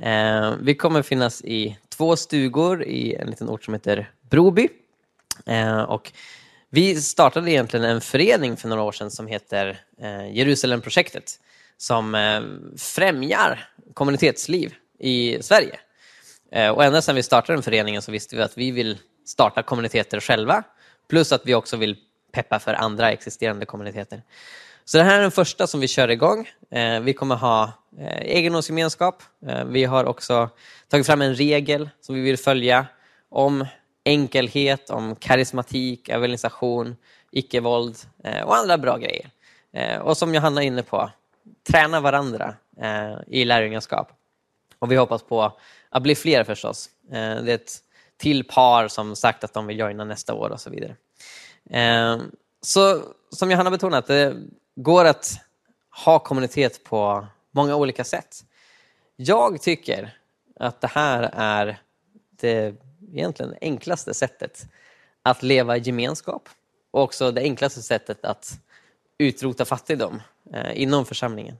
Ehm, 0.00 0.64
vi 0.64 0.74
kommer 0.74 1.02
finnas 1.02 1.42
i 1.42 1.78
två 1.88 2.16
stugor 2.16 2.82
i 2.82 3.14
en 3.14 3.30
liten 3.30 3.48
ort 3.48 3.64
som 3.64 3.74
heter 3.74 4.10
Broby. 4.30 4.68
Ehm, 5.46 5.84
och 5.84 6.12
vi 6.70 7.00
startade 7.00 7.50
egentligen 7.50 7.86
en 7.86 8.00
förening 8.00 8.56
för 8.56 8.68
några 8.68 8.82
år 8.82 8.92
sedan 8.92 9.10
som 9.10 9.26
heter 9.26 9.80
eh, 10.00 10.36
Jerusalemprojektet 10.36 11.40
som 11.76 12.16
främjar 12.76 13.68
kommunitetsliv 13.94 14.74
i 15.02 15.38
Sverige. 15.42 15.80
Eh, 16.52 16.70
och 16.70 16.84
ända 16.84 17.02
sedan 17.02 17.14
vi 17.14 17.22
startade 17.22 17.56
den 17.56 17.62
föreningen 17.62 18.02
så 18.02 18.12
visste 18.12 18.36
vi 18.36 18.42
att 18.42 18.58
vi 18.58 18.70
vill 18.70 18.98
starta 19.26 19.62
kommuniteter 19.62 20.20
själva 20.20 20.62
plus 21.08 21.32
att 21.32 21.42
vi 21.44 21.54
också 21.54 21.76
vill 21.76 21.96
peppa 22.32 22.58
för 22.58 22.74
andra 22.74 23.10
existerande 23.12 23.66
kommuniteter. 23.66 24.22
Så 24.84 24.98
det 24.98 25.04
här 25.04 25.18
är 25.18 25.22
den 25.22 25.30
första 25.30 25.66
som 25.66 25.80
vi 25.80 25.88
kör 25.88 26.08
igång. 26.08 26.50
Eh, 26.70 27.00
vi 27.00 27.12
kommer 27.12 27.36
ha 27.36 27.72
eh, 27.98 28.22
egendomsgemenskap. 28.22 29.22
Vi 29.66 29.84
har 29.84 30.04
också 30.04 30.50
tagit 30.88 31.06
fram 31.06 31.22
en 31.22 31.34
regel 31.34 31.90
som 32.00 32.14
vi 32.14 32.20
vill 32.20 32.38
följa 32.38 32.86
om 33.28 33.66
enkelhet, 34.04 34.90
om 34.90 35.16
karismatik, 35.16 36.08
evangelisation, 36.08 36.96
icke-våld 37.30 37.96
och 38.44 38.56
andra 38.56 38.78
bra 38.78 38.96
grejer. 38.96 39.30
Och 40.00 40.16
som 40.16 40.34
Johanna 40.34 40.62
är 40.62 40.66
inne 40.66 40.82
på, 40.82 41.10
träna 41.70 42.00
varandra 42.00 42.54
i 43.26 43.44
lärjungaskap. 43.44 44.21
Och 44.82 44.92
vi 44.92 44.96
hoppas 44.96 45.22
på 45.22 45.52
att 45.90 46.02
bli 46.02 46.14
fler 46.14 46.44
förstås. 46.44 46.90
Eh, 47.10 47.42
det 47.42 47.52
är 47.52 47.54
ett 47.54 47.78
till 48.16 48.44
par 48.44 48.88
som 48.88 49.16
sagt 49.16 49.44
att 49.44 49.52
de 49.52 49.66
vill 49.66 49.78
joina 49.78 50.04
nästa 50.04 50.34
år 50.34 50.50
och 50.50 50.60
så 50.60 50.70
vidare. 50.70 50.96
Eh, 51.70 52.22
så 52.60 53.02
som 53.30 53.50
Johanna 53.50 53.70
betonat, 53.70 54.06
det 54.06 54.36
går 54.74 55.04
att 55.04 55.40
ha 56.04 56.18
kommunitet 56.18 56.84
på 56.84 57.26
många 57.50 57.76
olika 57.76 58.04
sätt. 58.04 58.44
Jag 59.16 59.62
tycker 59.62 60.18
att 60.56 60.80
det 60.80 60.90
här 60.90 61.30
är 61.32 61.80
det 62.30 62.74
egentligen 63.12 63.54
enklaste 63.60 64.14
sättet 64.14 64.66
att 65.22 65.42
leva 65.42 65.76
i 65.76 65.80
gemenskap 65.80 66.48
och 66.90 67.02
också 67.02 67.30
det 67.30 67.40
enklaste 67.40 67.82
sättet 67.82 68.24
att 68.24 68.58
utrota 69.18 69.64
fattigdom 69.64 70.22
eh, 70.52 70.82
inom 70.82 71.06
församlingen. 71.06 71.56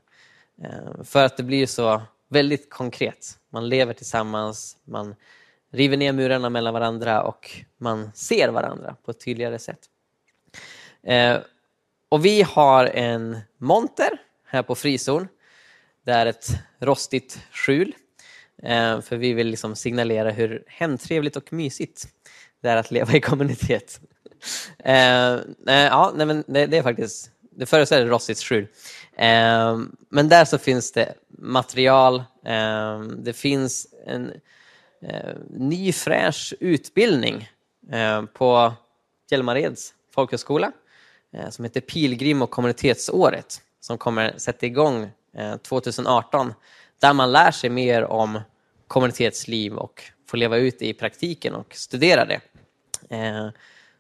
För 1.05 1.25
att 1.25 1.37
det 1.37 1.43
blir 1.43 1.67
så 1.67 2.03
väldigt 2.33 2.71
konkret. 2.71 3.39
Man 3.51 3.69
lever 3.69 3.93
tillsammans, 3.95 4.77
man 4.85 5.15
river 5.73 5.97
ner 5.97 6.13
murarna 6.13 6.51
mellan 6.51 6.75
varandra 6.75 7.23
och 7.23 7.51
man 7.79 8.11
ser 8.15 8.49
varandra 8.49 8.97
på 9.05 9.11
ett 9.11 9.25
tydligare 9.25 9.59
sätt. 9.59 9.79
Eh, 11.03 11.39
och 12.09 12.25
vi 12.25 12.43
har 12.43 12.87
en 12.87 13.39
monter 13.59 14.11
här 14.47 14.63
på 14.63 14.75
frizon. 14.75 15.29
Det 16.05 16.13
är 16.13 16.27
ett 16.27 16.47
rostigt 16.79 17.41
skjul. 17.53 17.95
Eh, 18.63 19.01
för 19.01 19.17
vi 19.17 19.33
vill 19.33 19.47
liksom 19.47 19.77
signalera 19.77 20.31
hur 20.31 20.65
hemtrevligt 20.67 21.37
och 21.37 21.53
mysigt 21.53 22.09
det 22.61 22.69
är 22.69 22.77
att 22.77 22.91
leva 22.91 23.13
i 23.13 23.21
kommunitet. 23.21 24.01
Eh, 24.79 25.33
eh 25.35 25.41
ja, 25.67 26.13
nej, 26.17 26.27
men 26.27 26.45
det, 26.47 26.67
det, 26.67 26.79
är 26.79 26.83
faktiskt, 26.83 27.31
det 27.41 27.67
föreställer 27.67 28.07
rostigt 28.07 28.39
skjul. 28.39 28.67
Ehm, 29.17 29.97
men 30.09 30.29
där 30.29 30.45
så 30.45 30.59
finns 30.59 30.93
det 30.93 31.15
material, 31.29 32.25
ehm, 32.45 33.25
det 33.25 33.33
finns 33.33 33.87
en 34.07 34.33
eh, 35.03 35.35
ny 35.51 35.93
fräsch 35.93 36.55
utbildning 36.61 37.51
eh, 37.91 38.23
på 38.23 38.73
Hjälmareds 39.31 39.95
folkhögskola 40.15 40.73
eh, 41.33 41.51
som 41.51 41.65
heter 41.65 41.81
Pilgrim 41.81 42.43
och 42.43 42.51
kommunitetsåret 42.51 43.61
som 43.81 43.99
kommer 43.99 44.35
sätta 44.37 44.67
igång 44.67 45.11
2018 45.63 46.55
där 47.01 47.13
man 47.13 47.33
lär 47.33 47.51
sig 47.51 47.71
mer 47.71 48.05
om 48.05 48.41
kommunitetsliv 48.89 49.75
och 49.75 50.03
får 50.29 50.39
leva 50.39 50.57
ut 50.57 50.79
det 50.79 50.87
i 50.87 50.95
praktiken 50.95 51.55
och 51.55 51.75
studera 51.75 52.25
det. 52.25 52.41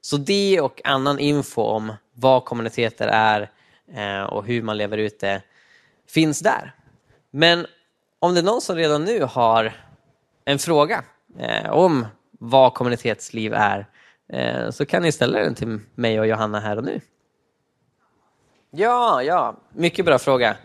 Så 0.00 0.16
det 0.16 0.60
och 0.60 0.80
annan 0.84 1.18
info 1.18 1.62
om 1.62 1.92
vad 2.12 2.44
kommuniteter 2.44 3.08
är 3.08 3.50
Eh, 3.95 4.22
och 4.22 4.47
hur 4.47 4.62
man 4.62 4.76
lever 4.76 4.99
ut 4.99 5.20
det 5.20 5.43
finns 6.09 6.40
där. 6.40 6.74
Men 7.30 7.66
om 8.18 8.34
det 8.34 8.40
är 8.40 8.45
någon 8.45 8.61
som 8.61 8.76
redan 8.76 9.05
nu 9.05 9.22
har 9.22 9.72
en 10.45 10.59
fråga 10.59 11.05
eh, 11.38 11.70
om 11.70 12.07
vad 12.30 12.74
kommunitetsliv 12.74 13.55
är 13.55 13.86
eh, 14.28 14.70
så 14.70 14.86
kan 14.86 15.03
ni 15.03 15.12
ställa 15.12 15.38
den 15.38 15.55
till 15.55 15.80
mig 15.95 16.20
och 16.20 16.26
Johanna 16.26 16.61
här 16.61 16.76
och 16.76 16.84
nu. 16.84 17.01
Ja, 18.70 19.22
ja, 19.22 19.57
mycket 19.72 20.05
bra 20.05 20.18
fråga. 20.18 20.57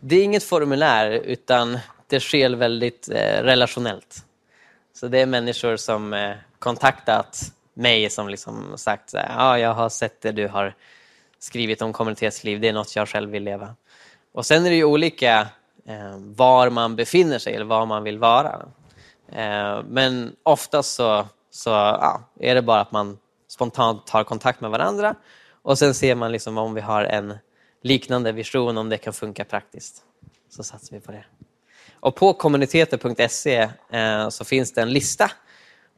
Det 0.00 0.16
är 0.16 0.24
inget 0.24 0.44
formulär 0.44 1.10
utan 1.10 1.78
det 2.06 2.20
sker 2.20 2.50
väldigt 2.50 3.08
relationellt. 3.42 4.24
Så 4.92 5.08
det 5.08 5.18
är 5.18 5.26
människor 5.26 5.76
som 5.76 6.34
kontaktat 6.58 7.52
mig 7.74 8.10
som 8.10 8.28
liksom 8.28 8.72
sagt 8.76 9.14
att 9.14 9.30
ah, 9.36 9.58
jag 9.58 9.74
har 9.74 9.88
sett 9.88 10.20
det 10.20 10.32
du 10.32 10.48
har 10.48 10.74
skrivit 11.40 11.82
om 11.82 11.92
kommunitetsliv, 11.92 12.60
det 12.60 12.68
är 12.68 12.72
något 12.72 12.96
jag 12.96 13.08
själv 13.08 13.30
vill 13.30 13.42
leva. 13.42 13.74
Och 14.32 14.46
sen 14.46 14.66
är 14.66 14.70
det 14.70 14.76
ju 14.76 14.84
olika 14.84 15.48
eh, 15.86 16.16
var 16.18 16.70
man 16.70 16.96
befinner 16.96 17.38
sig 17.38 17.54
eller 17.54 17.64
var 17.64 17.86
man 17.86 18.02
vill 18.02 18.18
vara. 18.18 18.66
Eh, 19.32 19.82
men 19.88 20.36
oftast 20.42 20.94
så, 20.94 21.26
så 21.50 21.70
ja, 21.70 22.22
är 22.40 22.54
det 22.54 22.62
bara 22.62 22.80
att 22.80 22.92
man 22.92 23.18
spontant 23.48 24.06
tar 24.06 24.24
kontakt 24.24 24.60
med 24.60 24.70
varandra 24.70 25.14
och 25.62 25.78
sen 25.78 25.94
ser 25.94 26.14
man 26.14 26.32
liksom 26.32 26.58
om 26.58 26.74
vi 26.74 26.80
har 26.80 27.04
en 27.04 27.38
liknande 27.82 28.32
vision, 28.32 28.78
om 28.78 28.88
det 28.88 28.98
kan 28.98 29.12
funka 29.12 29.44
praktiskt. 29.44 30.02
Så 30.48 30.62
satsar 30.62 30.96
vi 30.96 31.00
på 31.00 31.12
det. 31.12 31.24
Och 31.92 32.14
på 32.14 32.32
kommuniteter.se 32.32 33.68
eh, 33.90 34.28
så 34.28 34.44
finns 34.44 34.72
det 34.72 34.82
en 34.82 34.92
lista 34.92 35.30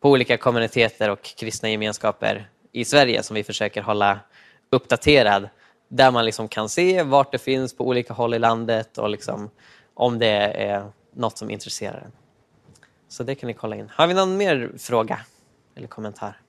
på 0.01 0.11
olika 0.11 0.37
kommuniteter 0.37 1.11
och 1.11 1.23
kristna 1.23 1.71
gemenskaper 1.71 2.49
i 2.73 2.85
Sverige 2.85 3.23
som 3.23 3.35
vi 3.35 3.45
försöker 3.45 3.83
hålla 3.83 4.21
uppdaterad. 4.73 5.49
Där 5.89 6.11
man 6.11 6.25
liksom 6.25 6.49
kan 6.49 6.69
se 6.69 7.03
vart 7.03 7.33
det 7.33 7.39
finns 7.39 7.77
på 7.77 7.87
olika 7.87 8.15
håll 8.15 8.35
i 8.35 8.39
landet 8.39 8.99
och 8.99 9.09
liksom 9.09 9.51
om 9.95 10.19
det 10.19 10.53
är 10.63 10.93
något 11.15 11.39
som 11.39 11.51
intresserar 11.51 12.01
en. 12.01 12.13
Så 13.09 13.23
det 13.23 13.35
kan 13.35 13.47
ni 13.47 13.55
kolla 13.55 13.77
in. 13.77 13.91
Har 13.95 14.07
vi 14.07 14.15
någon 14.15 14.37
mer 14.37 14.73
fråga 14.79 15.21
eller 15.75 15.87
kommentar? 15.87 16.41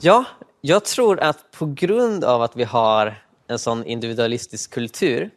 Ja, 0.00 0.24
jag 0.60 0.84
tror 0.84 1.20
att 1.20 1.50
på 1.50 1.66
grund 1.66 2.24
av 2.24 2.42
att 2.42 2.56
vi 2.56 2.64
har 2.64 3.22
en 3.46 3.58
sån 3.58 3.84
individualistisk 3.84 4.70
kultur 4.70 5.30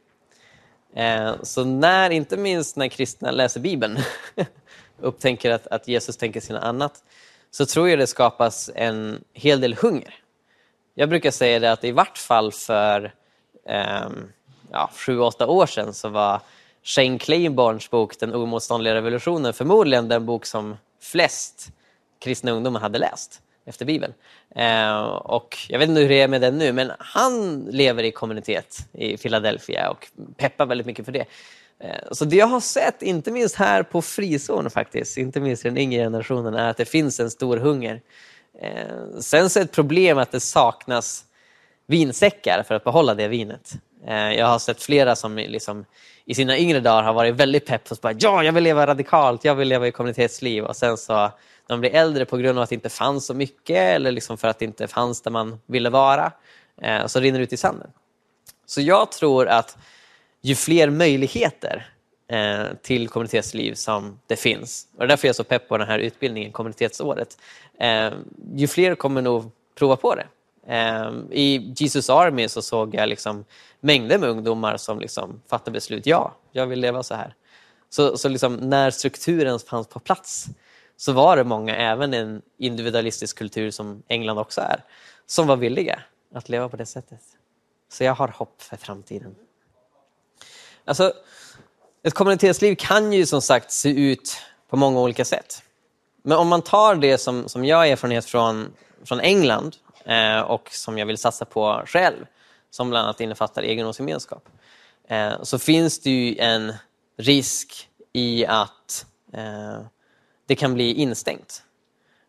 eh, 0.95 1.35
så 1.43 1.63
när, 1.63 2.09
inte 2.09 2.37
minst 2.37 2.75
när 2.75 2.87
kristna 2.87 3.31
läser 3.31 3.59
Bibeln 3.59 3.97
upptänker 4.99 5.51
att, 5.51 5.67
att 5.67 5.87
Jesus 5.87 6.17
tänker 6.17 6.39
sina 6.39 6.59
annat, 6.59 7.03
så 7.51 7.65
tror 7.65 7.89
jag 7.89 7.99
det 7.99 8.07
skapas 8.07 8.69
en 8.75 9.23
hel 9.33 9.61
del 9.61 9.73
hunger. 9.73 10.24
Jag 10.97 11.09
brukar 11.09 11.31
säga 11.31 11.59
det 11.59 11.71
att 11.71 11.83
i 11.83 11.91
vart 11.91 12.17
fall 12.17 12.51
för 12.51 13.13
eh, 13.69 14.09
ja, 14.71 14.89
sju, 14.93 15.19
åtta 15.19 15.47
år 15.47 15.65
sedan 15.65 15.93
så 15.93 16.09
var 16.09 16.41
Shane 16.83 17.19
Claiborns 17.19 17.89
bok 17.89 18.19
Den 18.19 18.33
omotståndliga 18.33 18.95
revolutionen 18.95 19.53
förmodligen 19.53 20.07
den 20.07 20.25
bok 20.25 20.45
som 20.45 20.77
flest 21.01 21.71
kristna 22.19 22.51
ungdomar 22.51 22.79
hade 22.79 22.99
läst 22.99 23.41
efter 23.65 23.85
Bibeln. 23.85 24.13
Eh, 24.55 25.01
och 25.05 25.57
jag 25.69 25.79
vet 25.79 25.89
inte 25.89 26.01
hur 26.01 26.09
det 26.09 26.21
är 26.21 26.27
med 26.27 26.41
den 26.41 26.57
nu, 26.57 26.73
men 26.73 26.91
han 26.99 27.65
lever 27.71 28.03
i 28.03 28.11
kommunitet 28.11 28.77
i 28.93 29.17
Philadelphia 29.17 29.89
och 29.89 30.07
peppar 30.37 30.65
väldigt 30.65 30.87
mycket 30.87 31.05
för 31.05 31.11
det. 31.11 31.25
Eh, 31.79 32.11
så 32.11 32.25
det 32.25 32.35
jag 32.35 32.47
har 32.47 32.59
sett, 32.59 33.01
inte 33.01 33.31
minst 33.31 33.55
här 33.55 33.83
på 33.83 34.01
frizon 34.01 34.69
faktiskt, 34.69 35.17
inte 35.17 35.39
minst 35.39 35.65
i 35.65 35.67
den 35.67 35.77
yngre 35.77 36.03
generationen, 36.03 36.53
är 36.53 36.69
att 36.69 36.77
det 36.77 36.85
finns 36.85 37.19
en 37.19 37.31
stor 37.31 37.57
hunger. 37.57 38.01
Eh, 38.61 39.19
sen 39.19 39.49
så 39.49 39.59
är 39.59 39.63
ett 39.63 39.71
problem 39.71 40.17
att 40.17 40.31
det 40.31 40.39
saknas 40.39 41.25
vinsäckar 41.87 42.63
för 42.63 42.75
att 42.75 42.83
behålla 42.83 43.15
det 43.15 43.27
vinet. 43.27 43.73
Eh, 44.07 44.33
jag 44.33 44.45
har 44.45 44.59
sett 44.59 44.83
flera 44.83 45.15
som 45.15 45.35
liksom 45.35 45.85
i 46.25 46.35
sina 46.35 46.57
yngre 46.57 46.79
dagar 46.79 47.03
har 47.03 47.13
varit 47.13 47.35
väldigt 47.35 47.65
pepp 47.65 47.91
och 47.91 47.97
bara 48.01 48.13
ja, 48.19 48.43
jag 48.43 48.53
vill 48.53 48.63
leva 48.63 48.87
radikalt, 48.87 49.45
jag 49.45 49.55
vill 49.55 49.67
leva 49.67 49.87
i 49.87 49.91
kommunitetsliv 49.91 50.63
och 50.63 50.75
sen 50.75 50.97
så 50.97 51.31
de 51.67 51.79
blir 51.79 51.95
äldre 51.95 52.25
på 52.25 52.37
grund 52.37 52.57
av 52.57 52.63
att 52.63 52.69
det 52.69 52.75
inte 52.75 52.89
fanns 52.89 53.25
så 53.25 53.33
mycket 53.33 53.77
eller 53.77 54.11
liksom 54.11 54.37
för 54.37 54.47
att 54.47 54.59
det 54.59 54.65
inte 54.65 54.87
fanns 54.87 55.21
där 55.21 55.31
man 55.31 55.59
ville 55.65 55.89
vara, 55.89 56.31
eh, 56.81 57.05
så 57.05 57.19
rinner 57.19 57.39
det 57.39 57.43
ut 57.43 57.53
i 57.53 57.57
sanden. 57.57 57.89
Så 58.65 58.81
jag 58.81 59.11
tror 59.11 59.47
att 59.47 59.77
ju 60.41 60.55
fler 60.55 60.89
möjligheter 60.89 61.94
Eh, 62.27 62.67
till 62.81 63.09
kommunitetsliv 63.09 63.73
som 63.73 64.19
det 64.27 64.35
finns, 64.35 64.87
och 64.91 64.99
det 64.99 65.03
är 65.03 65.07
därför 65.07 65.27
jag 65.27 65.33
är 65.33 65.35
så 65.35 65.43
pepp 65.43 65.67
på 65.67 65.77
den 65.77 65.87
här 65.87 65.99
utbildningen, 65.99 66.51
kommunitetsåret, 66.51 67.37
eh, 67.79 68.13
ju 68.55 68.67
fler 68.67 68.95
kommer 68.95 69.21
nog 69.21 69.51
prova 69.75 69.95
på 69.95 70.15
det. 70.15 70.27
Eh, 70.67 71.11
I 71.31 71.73
Jesus 71.77 72.09
Army 72.09 72.47
så 72.47 72.61
såg 72.61 72.95
jag 72.95 73.09
liksom 73.09 73.45
mängder 73.79 74.17
med 74.17 74.29
ungdomar 74.29 74.77
som 74.77 74.99
liksom 74.99 75.41
fattade 75.49 75.71
beslut, 75.71 76.05
ja, 76.05 76.35
jag 76.51 76.67
vill 76.67 76.79
leva 76.79 77.03
så 77.03 77.15
här. 77.15 77.35
Så, 77.89 78.17
så 78.17 78.29
liksom 78.29 78.55
när 78.55 78.91
strukturen 78.91 79.59
fanns 79.59 79.87
på 79.87 79.99
plats 79.99 80.45
så 80.97 81.11
var 81.11 81.37
det 81.37 81.43
många, 81.43 81.75
även 81.75 82.13
i 82.13 82.17
en 82.17 82.41
individualistisk 82.57 83.37
kultur 83.37 83.71
som 83.71 84.03
England 84.07 84.37
också 84.37 84.61
är, 84.61 84.83
som 85.25 85.47
var 85.47 85.55
villiga 85.55 85.99
att 86.33 86.49
leva 86.49 86.69
på 86.69 86.77
det 86.77 86.85
sättet. 86.85 87.21
Så 87.89 88.03
jag 88.03 88.15
har 88.15 88.27
hopp 88.27 88.61
för 88.61 88.77
framtiden. 88.77 89.35
Alltså, 90.85 91.13
ett 92.05 92.13
kommunitetsliv 92.13 92.75
kan 92.75 93.13
ju 93.13 93.25
som 93.25 93.41
sagt 93.41 93.71
se 93.71 93.89
ut 93.89 94.37
på 94.69 94.77
många 94.77 94.99
olika 94.99 95.25
sätt. 95.25 95.63
Men 96.23 96.37
om 96.37 96.47
man 96.47 96.61
tar 96.61 96.95
det 96.95 97.17
som, 97.17 97.49
som 97.49 97.65
jag 97.65 97.77
har 97.77 97.85
erfarenhet 97.85 98.25
från, 98.25 98.73
från 99.03 99.19
England 99.19 99.75
eh, 100.05 100.39
och 100.39 100.69
som 100.71 100.97
jag 100.97 101.05
vill 101.05 101.17
satsa 101.17 101.45
på 101.45 101.83
själv, 101.85 102.25
som 102.69 102.89
bland 102.89 103.03
annat 103.03 103.21
innefattar 103.21 103.63
egendomsgemenskap, 103.63 104.49
eh, 105.07 105.43
så 105.43 105.59
finns 105.59 105.99
det 105.99 106.09
ju 106.09 106.37
en 106.37 106.73
risk 107.17 107.89
i 108.13 108.45
att 108.45 109.05
eh, 109.33 109.79
det 110.45 110.55
kan 110.55 110.73
bli 110.73 110.93
instängt. 110.93 111.63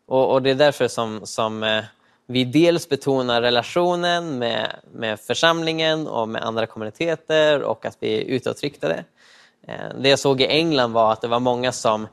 Och, 0.05 0.31
och, 0.31 0.41
det 0.41 0.51
är 0.51 0.55
därför 0.55 0.87
som, 0.87 1.21
som 1.23 1.63
eh, 1.63 1.83
vi 2.25 2.45
dels 2.45 2.89
betonar 2.89 3.41
relationen 3.41 4.39
med, 4.39 4.75
med 4.91 5.19
församlingen 5.19 6.07
och 6.07 6.29
med 6.29 6.43
andra 6.43 6.65
kommuniteter 6.65 7.61
och 7.61 7.85
att 7.85 7.97
vi 7.99 8.17
är 8.17 8.21
utåtriktade. 8.21 9.03
Eh, 9.67 9.89
det 9.99 10.09
jag 10.09 10.19
såg 10.19 10.41
i 10.41 10.45
England 10.45 10.93
var 10.93 11.13
att 11.13 11.21
det 11.21 11.27
var 11.27 11.39
många 11.39 11.71
som 11.71 12.07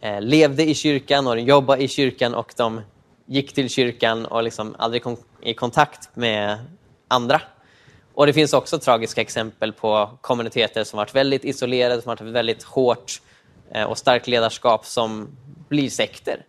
eh, 0.00 0.20
levde 0.20 0.68
i 0.68 0.74
kyrkan 0.74 1.26
och 1.26 1.40
jobbade 1.40 1.82
i 1.82 1.88
kyrkan 1.88 2.34
och 2.34 2.54
de 2.56 2.80
gick 3.26 3.54
till 3.54 3.70
kyrkan 3.70 4.26
och 4.26 4.42
liksom 4.42 4.74
aldrig 4.78 5.02
kom 5.02 5.16
i 5.42 5.54
kontakt 5.54 6.16
med 6.16 6.58
andra. 7.08 7.42
Och 8.14 8.26
Det 8.26 8.32
finns 8.32 8.52
också 8.52 8.78
tragiska 8.78 9.20
exempel 9.20 9.72
på 9.72 10.10
kommuniteter 10.20 10.84
som 10.84 10.96
varit 10.96 11.14
väldigt 11.14 11.44
isolerade, 11.44 12.02
som 12.02 12.08
varit 12.08 12.20
väldigt 12.20 12.62
hårt 12.62 13.22
eh, 13.70 13.84
och 13.84 13.98
starkt 13.98 14.26
ledarskap 14.26 14.86
som 14.86 15.28
blir 15.68 15.90
sekter. 15.90 16.44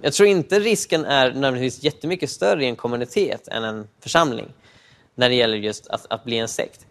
Jag 0.00 0.12
tror 0.12 0.28
inte 0.28 0.60
risken 0.60 1.04
är 1.04 1.32
nödvändigtvis 1.32 1.84
jättemycket 1.84 2.30
större 2.30 2.64
i 2.64 2.68
en 2.68 2.76
kommunitet 2.76 3.48
än 3.48 3.64
en 3.64 3.88
församling 4.00 4.52
när 5.14 5.28
det 5.28 5.34
gäller 5.34 5.56
just 5.56 5.86
att, 5.86 6.06
att 6.10 6.24
bli 6.24 6.38
en 6.38 6.48
sekt. 6.48 6.86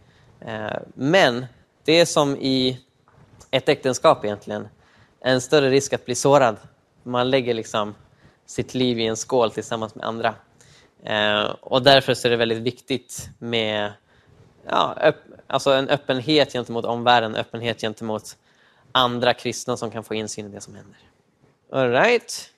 Men 0.94 1.46
det 1.84 2.00
är 2.00 2.06
som 2.06 2.36
i 2.36 2.80
ett 3.52 3.70
äktenskap 3.70 4.26
egentligen, 4.26 4.68
en 5.20 5.42
större 5.42 5.70
risk 5.70 5.94
att 5.94 6.06
bli 6.06 6.16
sårad. 6.16 6.58
Man 7.04 7.30
lägger 7.30 7.54
liksom 7.54 7.96
sitt 8.46 8.74
liv 8.74 9.00
i 9.00 9.06
en 9.06 9.18
skål 9.18 9.52
tillsammans 9.52 9.96
med 9.96 10.06
andra. 10.06 10.36
Eh, 11.04 11.44
och 11.44 11.84
därför 11.84 12.26
är 12.26 12.30
det 12.30 12.36
väldigt 12.36 12.58
viktigt 12.58 13.30
med 13.40 13.94
ja, 14.68 14.98
öpp, 15.02 15.16
alltså 15.48 15.72
en 15.72 15.90
öppenhet 15.90 16.54
gentemot 16.54 16.86
omvärlden, 16.86 17.36
öppenhet 17.36 17.82
gentemot 17.82 18.38
andra 18.92 19.34
kristna 19.34 19.78
som 19.78 19.92
kan 19.92 20.04
få 20.04 20.16
insyn 20.16 20.46
i 20.46 20.50
det 20.50 20.62
som 20.62 20.76
händer. 20.76 20.98
All 21.72 21.92
right. 21.92 22.50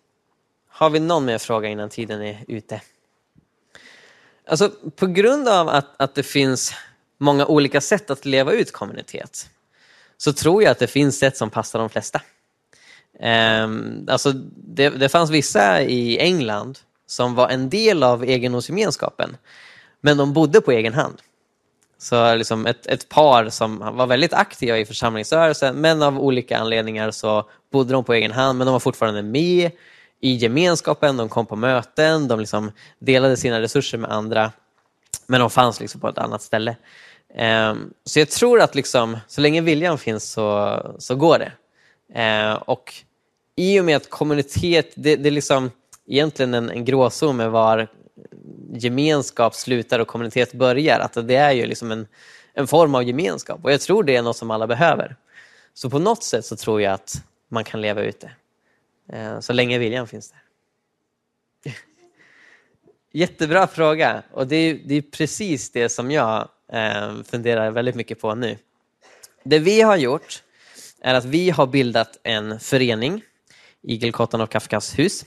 Har 0.67 0.89
vi 0.89 0.99
någon 0.99 1.25
mer 1.25 1.37
fråga 1.37 1.69
innan 1.69 1.89
tiden 1.89 2.21
är 2.21 2.43
ute? 2.47 2.81
Alltså, 4.47 4.69
på 4.95 5.07
grund 5.07 5.47
av 5.47 5.69
att, 5.69 6.01
att 6.01 6.15
det 6.15 6.23
finns 6.23 6.73
många 7.17 7.45
olika 7.45 7.81
sätt 7.81 8.09
att 8.09 8.25
leva 8.25 8.51
ut 8.51 8.71
kommunitet 8.71 9.49
så 10.17 10.33
tror 10.33 10.63
jag 10.63 10.71
att 10.71 10.79
det 10.79 10.87
finns 10.87 11.19
sätt 11.19 11.37
som 11.37 11.49
passar 11.49 11.79
de 11.79 11.89
flesta. 11.89 12.21
Um, 13.63 14.07
alltså, 14.09 14.31
det, 14.55 14.89
det 14.89 15.09
fanns 15.09 15.29
vissa 15.29 15.81
i 15.81 16.19
England 16.19 16.79
som 17.07 17.35
var 17.35 17.49
en 17.49 17.69
del 17.69 18.03
av 18.03 18.23
egendomsgemenskapen 18.23 19.37
men 20.01 20.17
de 20.17 20.33
bodde 20.33 20.61
på 20.61 20.71
egen 20.71 20.93
hand. 20.93 21.21
Så 21.97 22.35
liksom 22.35 22.65
ett, 22.65 22.87
ett 22.87 23.09
par 23.09 23.49
som 23.49 23.77
var 23.79 24.07
väldigt 24.07 24.33
aktiva 24.33 24.77
i 24.77 24.85
församlingsrörelsen 24.85 25.75
men 25.75 26.03
av 26.03 26.19
olika 26.19 26.57
anledningar 26.57 27.11
så 27.11 27.49
bodde 27.71 27.93
de 27.93 28.03
på 28.03 28.13
egen 28.13 28.31
hand 28.31 28.57
men 28.57 28.67
de 28.67 28.71
var 28.71 28.79
fortfarande 28.79 29.23
med 29.23 29.71
i 30.21 30.35
gemenskapen, 30.35 31.17
de 31.17 31.29
kom 31.29 31.45
på 31.45 31.55
möten, 31.55 32.27
de 32.27 32.39
liksom 32.39 32.71
delade 32.99 33.37
sina 33.37 33.61
resurser 33.61 33.97
med 33.97 34.11
andra 34.11 34.51
men 35.27 35.39
de 35.39 35.49
fanns 35.49 35.79
liksom 35.79 36.01
på 36.01 36.07
ett 36.07 36.17
annat 36.17 36.41
ställe. 36.41 36.75
Ehm, 37.35 37.93
så 38.03 38.19
jag 38.19 38.29
tror 38.29 38.61
att 38.61 38.75
liksom, 38.75 39.17
så 39.27 39.41
länge 39.41 39.61
viljan 39.61 39.97
finns 39.97 40.31
så, 40.31 40.79
så 40.99 41.15
går 41.15 41.39
det. 41.39 41.51
Ehm, 42.13 42.57
och 42.57 42.93
i 43.55 43.79
och 43.79 43.85
med 43.85 43.97
att 43.97 44.09
kommunitet, 44.09 44.93
det, 44.95 45.15
det 45.15 45.29
är 45.29 45.31
liksom 45.31 45.71
egentligen 46.07 46.53
en, 46.53 46.69
en 46.69 46.85
gråzon 46.85 47.37
med 47.37 47.51
var 47.51 47.87
gemenskap 48.73 49.55
slutar 49.55 49.99
och 49.99 50.07
kommunitet 50.07 50.53
börjar. 50.53 50.99
Att 50.99 51.27
det 51.27 51.35
är 51.35 51.51
ju 51.51 51.65
liksom 51.65 51.91
en, 51.91 52.07
en 52.53 52.67
form 52.67 52.95
av 52.95 53.03
gemenskap 53.03 53.59
och 53.63 53.71
jag 53.71 53.81
tror 53.81 54.03
det 54.03 54.15
är 54.15 54.21
något 54.21 54.37
som 54.37 54.51
alla 54.51 54.67
behöver. 54.67 55.15
Så 55.73 55.89
på 55.89 55.99
något 55.99 56.23
sätt 56.23 56.45
så 56.45 56.55
tror 56.55 56.81
jag 56.81 56.93
att 56.93 57.23
man 57.47 57.63
kan 57.63 57.81
leva 57.81 58.01
ut 58.01 58.19
det. 58.19 58.31
Eh, 59.17 59.39
så 59.39 59.53
länge 59.53 59.77
viljan 59.77 60.07
finns 60.07 60.29
där. 60.29 60.39
Jättebra 63.15 63.67
fråga 63.67 64.23
och 64.31 64.47
det 64.47 64.55
är, 64.55 64.79
det 64.85 64.95
är 64.95 65.01
precis 65.01 65.71
det 65.71 65.89
som 65.89 66.11
jag 66.11 66.49
eh, 66.71 67.23
funderar 67.23 67.71
väldigt 67.71 67.95
mycket 67.95 68.21
på 68.21 68.35
nu. 68.35 68.57
Det 69.43 69.59
vi 69.59 69.81
har 69.81 69.97
gjort 69.97 70.43
är 71.01 71.13
att 71.13 71.25
vi 71.25 71.49
har 71.49 71.67
bildat 71.67 72.19
en 72.23 72.59
förening, 72.59 73.21
Igelkottan 73.81 74.41
och 74.41 74.49
Kafkas 74.49 74.99
hus, 74.99 75.25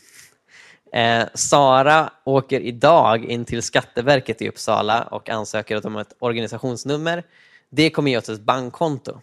Eh, 0.93 1.27
Sara 1.35 2.11
åker 2.25 2.61
idag 2.61 3.25
in 3.25 3.45
till 3.45 3.63
Skatteverket 3.63 4.43
i 4.43 4.49
Uppsala 4.49 5.03
och 5.03 5.29
ansöker 5.29 5.87
om 5.87 5.97
ett 5.97 6.15
organisationsnummer. 6.19 7.23
Det 7.71 7.91
kommer 7.91 8.11
ge 8.11 8.19
oss 8.19 8.29
ett 8.29 8.41
bankkonto. 8.41 9.21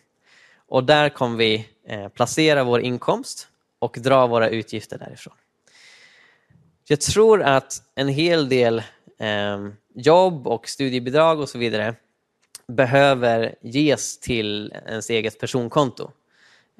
Och 0.67 0.83
där 0.83 1.09
kommer 1.09 1.37
vi 1.37 1.67
eh, 1.87 2.07
placera 2.07 2.63
vår 2.63 2.81
inkomst 2.81 3.47
och 3.79 3.97
dra 3.99 4.27
våra 4.27 4.49
utgifter 4.49 4.97
därifrån. 4.97 5.33
Jag 6.87 7.01
tror 7.01 7.43
att 7.43 7.81
en 7.95 8.07
hel 8.07 8.49
del 8.49 8.83
eh, 9.19 9.67
jobb 9.95 10.47
och 10.47 10.69
studiebidrag 10.69 11.39
och 11.39 11.49
så 11.49 11.57
vidare 11.57 11.95
behöver 12.67 13.55
ges 13.61 14.19
till 14.19 14.73
ens 14.87 15.09
eget 15.09 15.39
personkonto. 15.39 16.11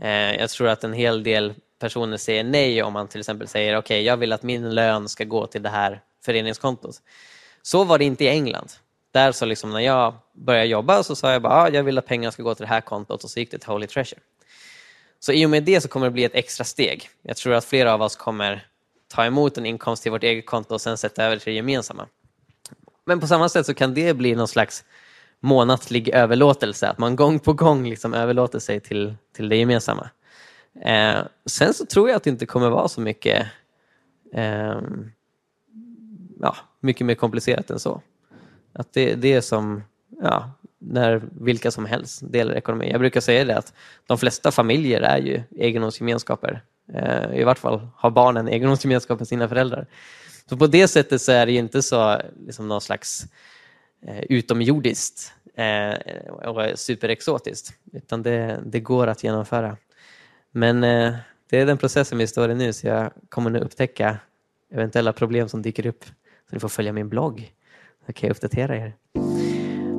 Eh, 0.02 0.36
jag 0.36 0.50
tror 0.50 0.68
att 0.68 0.84
en 0.84 0.94
hel 0.94 1.24
del 1.24 1.54
personer 1.80 2.18
säger 2.18 2.44
nej 2.44 2.84
om 2.84 2.94
man 2.94 3.08
till 3.08 3.20
exempel 3.20 3.48
säger 3.48 3.78
okej, 3.78 3.80
okay, 3.80 4.02
jag 4.02 4.18
vill 4.18 4.34
att 4.34 4.44
min 4.44 4.76
lön 4.76 5.10
ska 5.10 5.24
gå 5.24 5.48
till 5.48 5.64
det 5.64 5.70
här 5.70 6.02
föreningskontot. 6.26 7.02
Så 7.62 7.84
var 7.84 7.98
det 7.98 8.06
inte 8.06 8.24
i 8.24 8.28
England. 8.28 8.72
Där 9.12 9.32
så 9.32 9.46
liksom 9.46 9.70
när 9.70 9.80
jag 9.80 10.14
började 10.34 10.68
jobba 10.68 11.04
så 11.04 11.16
sa 11.16 11.32
jag 11.32 11.42
bara 11.42 11.54
ah, 11.54 11.70
jag 11.70 11.84
vill 11.84 11.98
att 11.98 12.06
pengarna 12.06 12.32
ska 12.32 12.44
gå 12.44 12.56
till 12.56 12.64
det 12.64 12.70
här 12.70 12.82
kontot 12.82 13.24
och 13.24 13.30
så 13.30 13.40
gick 13.40 13.52
det 13.52 13.58
till 13.58 13.70
Holy 13.70 13.88
Treasure. 13.88 14.22
Så 15.20 15.32
i 15.32 15.46
och 15.46 15.50
med 15.50 15.64
det 15.64 15.82
så 15.82 15.88
kommer 15.88 16.08
det 16.08 16.12
bli 16.12 16.24
ett 16.24 16.36
extra 16.36 16.64
steg. 16.64 17.10
Jag 17.22 17.38
tror 17.38 17.54
att 17.54 17.66
flera 17.66 17.94
av 17.94 18.02
oss 18.02 18.16
kommer 18.16 18.68
ta 19.16 19.26
emot 19.26 19.58
en 19.58 19.66
inkomst 19.66 20.04
till 20.04 20.12
vårt 20.12 20.24
eget 20.24 20.46
konto 20.46 20.74
och 20.74 20.82
sen 20.82 20.98
sätta 20.98 21.24
över 21.24 21.38
till 21.38 21.46
det 21.46 21.56
gemensamma. 21.56 22.08
Men 23.06 23.20
på 23.20 23.28
samma 23.28 23.50
sätt 23.50 23.66
så 23.66 23.74
kan 23.74 23.94
det 23.94 24.14
bli 24.14 24.36
någon 24.36 24.48
slags 24.48 24.84
månatlig 25.40 26.10
överlåtelse, 26.10 26.90
att 26.90 26.98
man 26.98 27.16
gång 27.16 27.40
på 27.40 27.54
gång 27.54 27.90
liksom 27.90 28.14
överlåter 28.14 28.60
sig 28.60 28.80
till, 28.80 29.16
till 29.36 29.50
det 29.50 29.56
gemensamma. 29.56 30.10
Eh, 30.82 31.18
sen 31.46 31.74
så 31.74 31.86
tror 31.86 32.10
jag 32.10 32.16
att 32.16 32.24
det 32.24 32.30
inte 32.30 32.46
kommer 32.46 32.70
vara 32.70 32.88
så 32.88 33.02
mycket, 33.02 33.48
eh, 34.34 34.82
ja, 36.40 36.56
mycket 36.80 37.06
mer 37.06 37.16
komplicerat 37.16 37.70
än 37.70 37.80
så. 37.80 38.02
Att 38.74 38.94
det, 38.94 39.16
det 39.16 39.34
är 39.34 39.42
som 39.42 39.84
ja, 40.22 40.52
när 40.80 41.22
vilka 41.42 41.72
som 41.72 41.86
helst 41.86 42.22
delar 42.32 42.56
ekonomi. 42.56 42.92
Jag 42.92 43.00
brukar 43.00 43.22
säga 43.22 43.46
det 43.46 43.58
att 43.58 43.74
de 44.08 44.18
flesta 44.18 44.52
familjer 44.52 45.02
är 45.02 45.18
ju 45.18 45.44
egendomsgemenskaper. 45.52 46.62
Eh, 46.94 47.40
I 47.40 47.44
vart 47.44 47.60
fall 47.60 47.88
har 47.96 48.12
barnen 48.12 48.48
egendomsgemenskap 48.48 49.20
med 49.20 49.28
sina 49.28 49.50
föräldrar. 49.50 49.88
Så 50.50 50.58
på 50.58 50.68
det 50.68 50.88
sättet 50.88 51.22
så 51.22 51.32
är 51.32 51.46
det 51.46 51.52
inte 51.52 51.82
så 51.82 52.22
liksom 52.48 52.68
någon 52.68 52.82
slags 52.82 53.26
eh, 54.08 54.20
utomjordiskt 54.30 55.34
eh, 55.56 55.94
och 56.32 56.80
superexotiskt, 56.80 57.74
utan 57.94 58.24
det, 58.24 58.60
det 58.66 58.80
går 58.80 59.08
att 59.08 59.24
genomföra. 59.24 59.78
Men 60.52 60.84
eh, 60.84 61.14
det 61.50 61.60
är 61.60 61.66
den 61.66 61.78
processen 61.78 62.18
vi 62.18 62.28
står 62.28 62.52
i 62.52 62.56
nu 62.56 62.74
så 62.74 62.88
jag 62.88 63.12
kommer 63.30 63.50
nu 63.50 63.60
upptäcka 63.60 64.18
eventuella 64.74 65.14
problem 65.14 65.50
som 65.50 65.62
dyker 65.62 65.86
upp. 65.86 66.06
Så 66.50 66.56
ni 66.56 66.60
får 66.60 66.70
följa 66.70 66.94
min 66.94 67.10
blogg. 67.10 67.52
Så 68.06 68.14
kan 68.14 68.28
jag 68.28 68.36
uppdatera 68.36 68.78
er. 68.78 68.96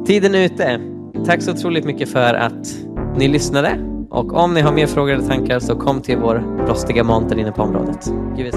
Tiden 0.06 0.34
är 0.34 0.44
ute. 0.44 0.80
Tack 1.26 1.42
så 1.42 1.52
otroligt 1.52 1.84
mycket 1.84 2.08
för 2.08 2.34
att 2.34 2.76
ni 3.16 3.28
lyssnade. 3.28 3.95
Och 4.10 4.32
om 4.32 4.54
ni 4.54 4.60
har 4.60 4.72
mer 4.72 4.86
frågor 4.86 5.12
eller 5.12 5.28
tankar 5.28 5.58
så 5.58 5.76
kom 5.76 6.00
till 6.00 6.18
vår 6.18 6.66
rostiga 6.68 7.04
monter 7.04 7.38
inne 7.38 7.52
på 7.52 7.62
området. 7.62 8.12
Gud 8.36 8.54